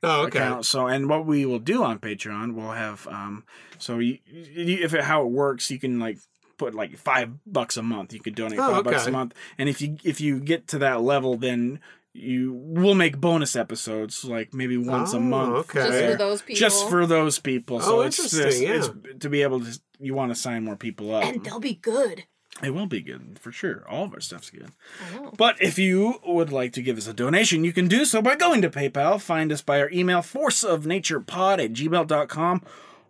Oh, 0.03 0.21
okay. 0.27 0.39
account. 0.39 0.65
So, 0.65 0.87
and 0.87 1.09
what 1.09 1.25
we 1.25 1.45
will 1.45 1.59
do 1.59 1.83
on 1.83 1.99
Patreon, 1.99 2.53
we'll 2.53 2.71
have 2.71 3.07
um, 3.07 3.43
so 3.77 3.99
you, 3.99 4.19
you, 4.25 4.77
if 4.81 4.93
it, 4.93 5.01
how 5.03 5.23
it 5.23 5.31
works, 5.31 5.69
you 5.69 5.79
can 5.79 5.99
like 5.99 6.17
put 6.57 6.73
like 6.73 6.97
five 6.97 7.31
bucks 7.45 7.75
a 7.75 7.83
month. 7.83 8.13
You 8.13 8.21
could 8.21 8.35
donate 8.35 8.57
Oh, 8.57 8.71
five 8.75 8.83
bucks 8.85 9.05
a 9.05 9.11
month, 9.11 9.33
and 9.57 9.67
if 9.67 9.81
you 9.81 9.97
if 10.05 10.21
you 10.21 10.39
get 10.39 10.69
to 10.69 10.77
that 10.79 11.01
level, 11.01 11.35
then 11.35 11.81
you 12.17 12.53
will 12.53 12.95
make 12.95 13.17
bonus 13.19 13.55
episodes 13.55 14.23
like 14.23 14.53
maybe 14.53 14.77
once 14.77 15.13
a 15.13 15.17
Oh, 15.17 15.19
month. 15.19 15.75
okay. 15.75 15.79
Just 15.89 16.11
for 16.11 16.17
those 16.17 16.41
people. 16.41 16.59
Just 16.59 16.89
for 16.89 17.05
those 17.05 17.39
people. 17.39 17.79
So 17.81 17.97
Oh, 17.97 18.01
it's 18.01 18.19
interesting, 18.33 18.67
just 18.67 18.91
it's 19.03 19.19
to 19.19 19.29
be 19.29 19.41
able 19.41 19.59
to 19.59 19.79
you 19.99 20.13
want 20.13 20.31
to 20.31 20.35
sign 20.35 20.63
more 20.63 20.75
people 20.75 21.13
up. 21.13 21.23
And 21.25 21.43
they'll 21.43 21.59
be 21.59 21.75
good. 21.75 22.23
It 22.63 22.69
will 22.69 22.85
be 22.87 23.01
good 23.01 23.37
for 23.41 23.51
sure. 23.51 23.83
All 23.89 24.05
of 24.05 24.13
our 24.13 24.21
stuff's 24.21 24.49
good. 24.49 24.71
I 25.11 25.15
know. 25.17 25.33
But 25.37 25.61
if 25.61 25.77
you 25.77 26.21
would 26.25 26.53
like 26.53 26.71
to 26.73 26.81
give 26.81 26.97
us 26.97 27.05
a 27.07 27.13
donation, 27.13 27.65
you 27.65 27.73
can 27.73 27.89
do 27.89 28.05
so 28.05 28.21
by 28.21 28.35
going 28.37 28.61
to 28.61 28.69
PayPal. 28.69 29.19
Find 29.19 29.51
us 29.51 29.61
by 29.61 29.81
our 29.81 29.89
email, 29.91 30.19
forceofnaturepod 30.21 31.63
at 31.63 31.73
gmail.com, 31.73 32.61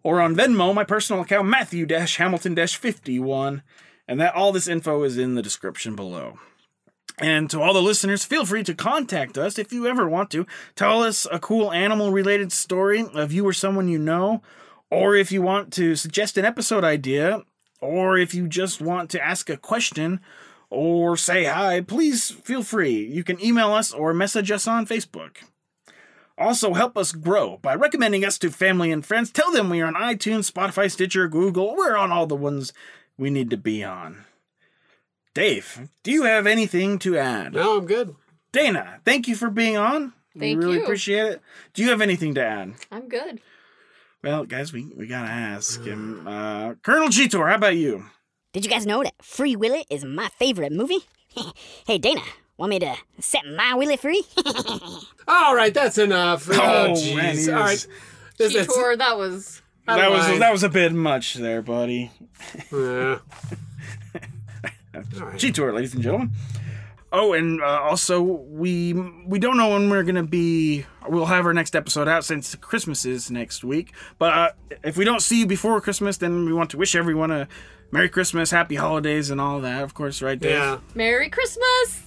or 0.01 0.19
on 0.19 0.35
Venmo, 0.35 0.73
my 0.73 0.83
personal 0.83 1.21
account, 1.21 1.47
Matthew 1.47 1.85
Hamilton 1.87 2.55
51. 2.55 3.61
And 4.07 4.19
that 4.19 4.33
all 4.35 4.51
this 4.51 4.67
info 4.67 5.03
is 5.03 5.17
in 5.17 5.35
the 5.35 5.41
description 5.43 5.95
below. 5.95 6.39
And 7.17 7.49
to 7.49 7.61
all 7.61 7.73
the 7.73 7.81
listeners, 7.81 8.25
feel 8.25 8.45
free 8.45 8.63
to 8.63 8.73
contact 8.73 9.37
us 9.37 9.57
if 9.57 9.71
you 9.71 9.87
ever 9.87 10.07
want 10.07 10.29
to. 10.31 10.45
Tell 10.75 11.01
us 11.01 11.25
a 11.31 11.39
cool 11.39 11.71
animal 11.71 12.11
related 12.11 12.51
story 12.51 13.05
of 13.13 13.31
you 13.31 13.47
or 13.47 13.53
someone 13.53 13.87
you 13.87 13.97
know, 13.97 14.41
or 14.91 15.15
if 15.15 15.31
you 15.31 15.41
want 15.41 15.71
to 15.73 15.95
suggest 15.95 16.37
an 16.37 16.45
episode 16.45 16.83
idea, 16.83 17.43
or 17.81 18.17
if 18.17 18.33
you 18.33 18.47
just 18.47 18.81
want 18.81 19.09
to 19.11 19.23
ask 19.23 19.49
a 19.49 19.57
question 19.57 20.19
or 20.69 21.15
say 21.15 21.45
hi, 21.45 21.79
please 21.81 22.31
feel 22.31 22.63
free. 22.63 23.05
You 23.05 23.23
can 23.23 23.43
email 23.43 23.71
us 23.71 23.93
or 23.93 24.13
message 24.13 24.51
us 24.51 24.67
on 24.67 24.85
Facebook. 24.85 25.37
Also, 26.37 26.73
help 26.73 26.97
us 26.97 27.13
grow 27.13 27.57
by 27.61 27.73
recommending 27.75 28.25
us 28.25 28.37
to 28.39 28.51
family 28.51 28.91
and 28.91 29.05
friends. 29.05 29.31
Tell 29.31 29.51
them 29.51 29.69
we 29.69 29.79
are 29.79 29.87
on 29.87 29.93
iTunes, 29.93 30.51
Spotify, 30.51 30.91
Stitcher, 30.91 31.29
Google. 31.29 31.75
We're 31.77 31.95
on 31.95 32.11
all 32.11 32.27
the 32.27 32.35
ones 32.35 32.73
we 33.17 33.29
need 33.29 33.49
to 33.51 33.57
be 33.57 33.85
on. 33.85 34.25
Dave, 35.35 35.89
do 36.01 36.11
you 36.11 36.23
have 36.23 36.47
anything 36.47 36.97
to 36.99 37.17
add? 37.17 37.53
No, 37.53 37.77
I'm 37.77 37.85
good. 37.85 38.15
Dana, 38.53 39.01
thank 39.03 39.27
you 39.27 39.35
for 39.35 39.49
being 39.49 39.75
on. 39.77 40.13
Thank 40.39 40.59
we 40.59 40.65
really 40.65 40.77
you. 40.77 40.83
appreciate 40.83 41.25
it. 41.25 41.41
Do 41.73 41.83
you 41.83 41.89
have 41.89 41.99
anything 42.01 42.33
to 42.35 42.43
add? 42.43 42.73
I'm 42.91 43.07
good. 43.09 43.41
Well, 44.23 44.45
guys, 44.45 44.71
we, 44.73 44.85
we 44.95 45.07
gotta 45.07 45.27
ask 45.29 45.83
him. 45.83 46.25
Uh, 46.25 46.75
Colonel 46.75 47.09
Cheetor, 47.09 47.47
how 47.49 47.55
about 47.55 47.75
you? 47.75 48.05
Did 48.53 48.63
you 48.65 48.71
guys 48.71 48.85
know 48.85 49.03
that 49.03 49.13
Free 49.21 49.55
Willy 49.57 49.85
is 49.89 50.05
my 50.05 50.29
favorite 50.39 50.71
movie? 50.71 50.99
hey, 51.85 51.97
Dana, 51.97 52.21
want 52.57 52.69
me 52.69 52.79
to 52.79 52.95
set 53.19 53.41
my 53.45 53.73
Willy 53.75 53.97
free? 53.97 54.23
All 55.27 55.53
right, 55.53 55.73
that's 55.73 55.97
enough. 55.97 56.47
Oh, 56.49 56.53
Oh, 56.53 56.87
man, 57.15 57.35
jeez. 57.35 57.45
he 57.45 57.51
All 57.51 57.59
right. 57.59 57.73
is- 57.73 57.87
This- 58.37 58.53
that's- 58.53 58.67
Cheetor, 58.75 58.97
that 58.97 59.17
was. 59.17 59.61
That 59.85 60.09
was 60.09 60.39
that 60.39 60.51
was 60.51 60.63
a 60.63 60.69
bit 60.69 60.93
much 60.93 61.35
there, 61.35 61.61
buddy. 61.61 62.09
Yeah. 62.73 63.19
All 64.95 65.27
right. 65.27 65.39
Cheetor, 65.39 65.73
ladies 65.73 65.93
and 65.93 66.03
gentlemen. 66.03 66.31
Oh, 67.11 67.33
and 67.33 67.61
uh, 67.61 67.79
also 67.81 68.21
we 68.21 68.93
we 68.93 69.39
don't 69.39 69.57
know 69.57 69.69
when 69.69 69.89
we're 69.89 70.03
gonna 70.03 70.23
be. 70.23 70.85
We'll 71.07 71.27
have 71.27 71.45
our 71.45 71.53
next 71.53 71.75
episode 71.75 72.07
out 72.07 72.25
since 72.25 72.55
Christmas 72.55 73.05
is 73.05 73.31
next 73.31 73.63
week. 73.63 73.93
But 74.17 74.33
uh, 74.33 74.49
if 74.83 74.97
we 74.97 75.05
don't 75.05 75.21
see 75.21 75.39
you 75.39 75.45
before 75.45 75.79
Christmas, 75.79 76.17
then 76.17 76.45
we 76.45 76.51
want 76.53 76.71
to 76.71 76.77
wish 76.77 76.95
everyone 76.95 77.31
a 77.31 77.47
Merry 77.91 78.09
Christmas, 78.09 78.51
Happy 78.51 78.75
Holidays, 78.75 79.29
and 79.29 79.39
all 79.39 79.61
that. 79.61 79.83
Of 79.83 79.93
course, 79.93 80.21
right, 80.21 80.37
Dave? 80.37 80.51
Yeah. 80.51 80.79
Merry 80.95 81.29
Christmas! 81.29 82.01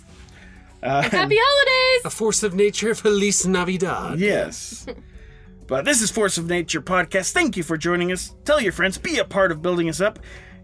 Uh, 0.83 1.03
Happy 1.03 1.39
holidays! 1.41 2.05
A 2.05 2.11
force 2.11 2.43
of 2.43 2.55
nature, 2.55 2.95
Feliz 2.95 3.47
Navidad. 3.47 4.19
Yes. 4.19 4.87
but 5.67 5.85
this 5.85 6.03
is 6.03 6.11
Force 6.11 6.37
of 6.37 6.47
Nature 6.47 6.83
podcast. 6.83 7.33
Thank 7.33 7.57
you 7.57 7.63
for 7.63 7.77
joining 7.77 8.13
us. 8.13 8.35
Tell 8.45 8.61
your 8.61 8.73
friends, 8.73 8.99
be 8.99 9.19
a 9.19 9.25
part 9.25 9.51
of 9.51 9.63
building 9.63 9.89
us 9.89 10.01
up, 10.01 10.19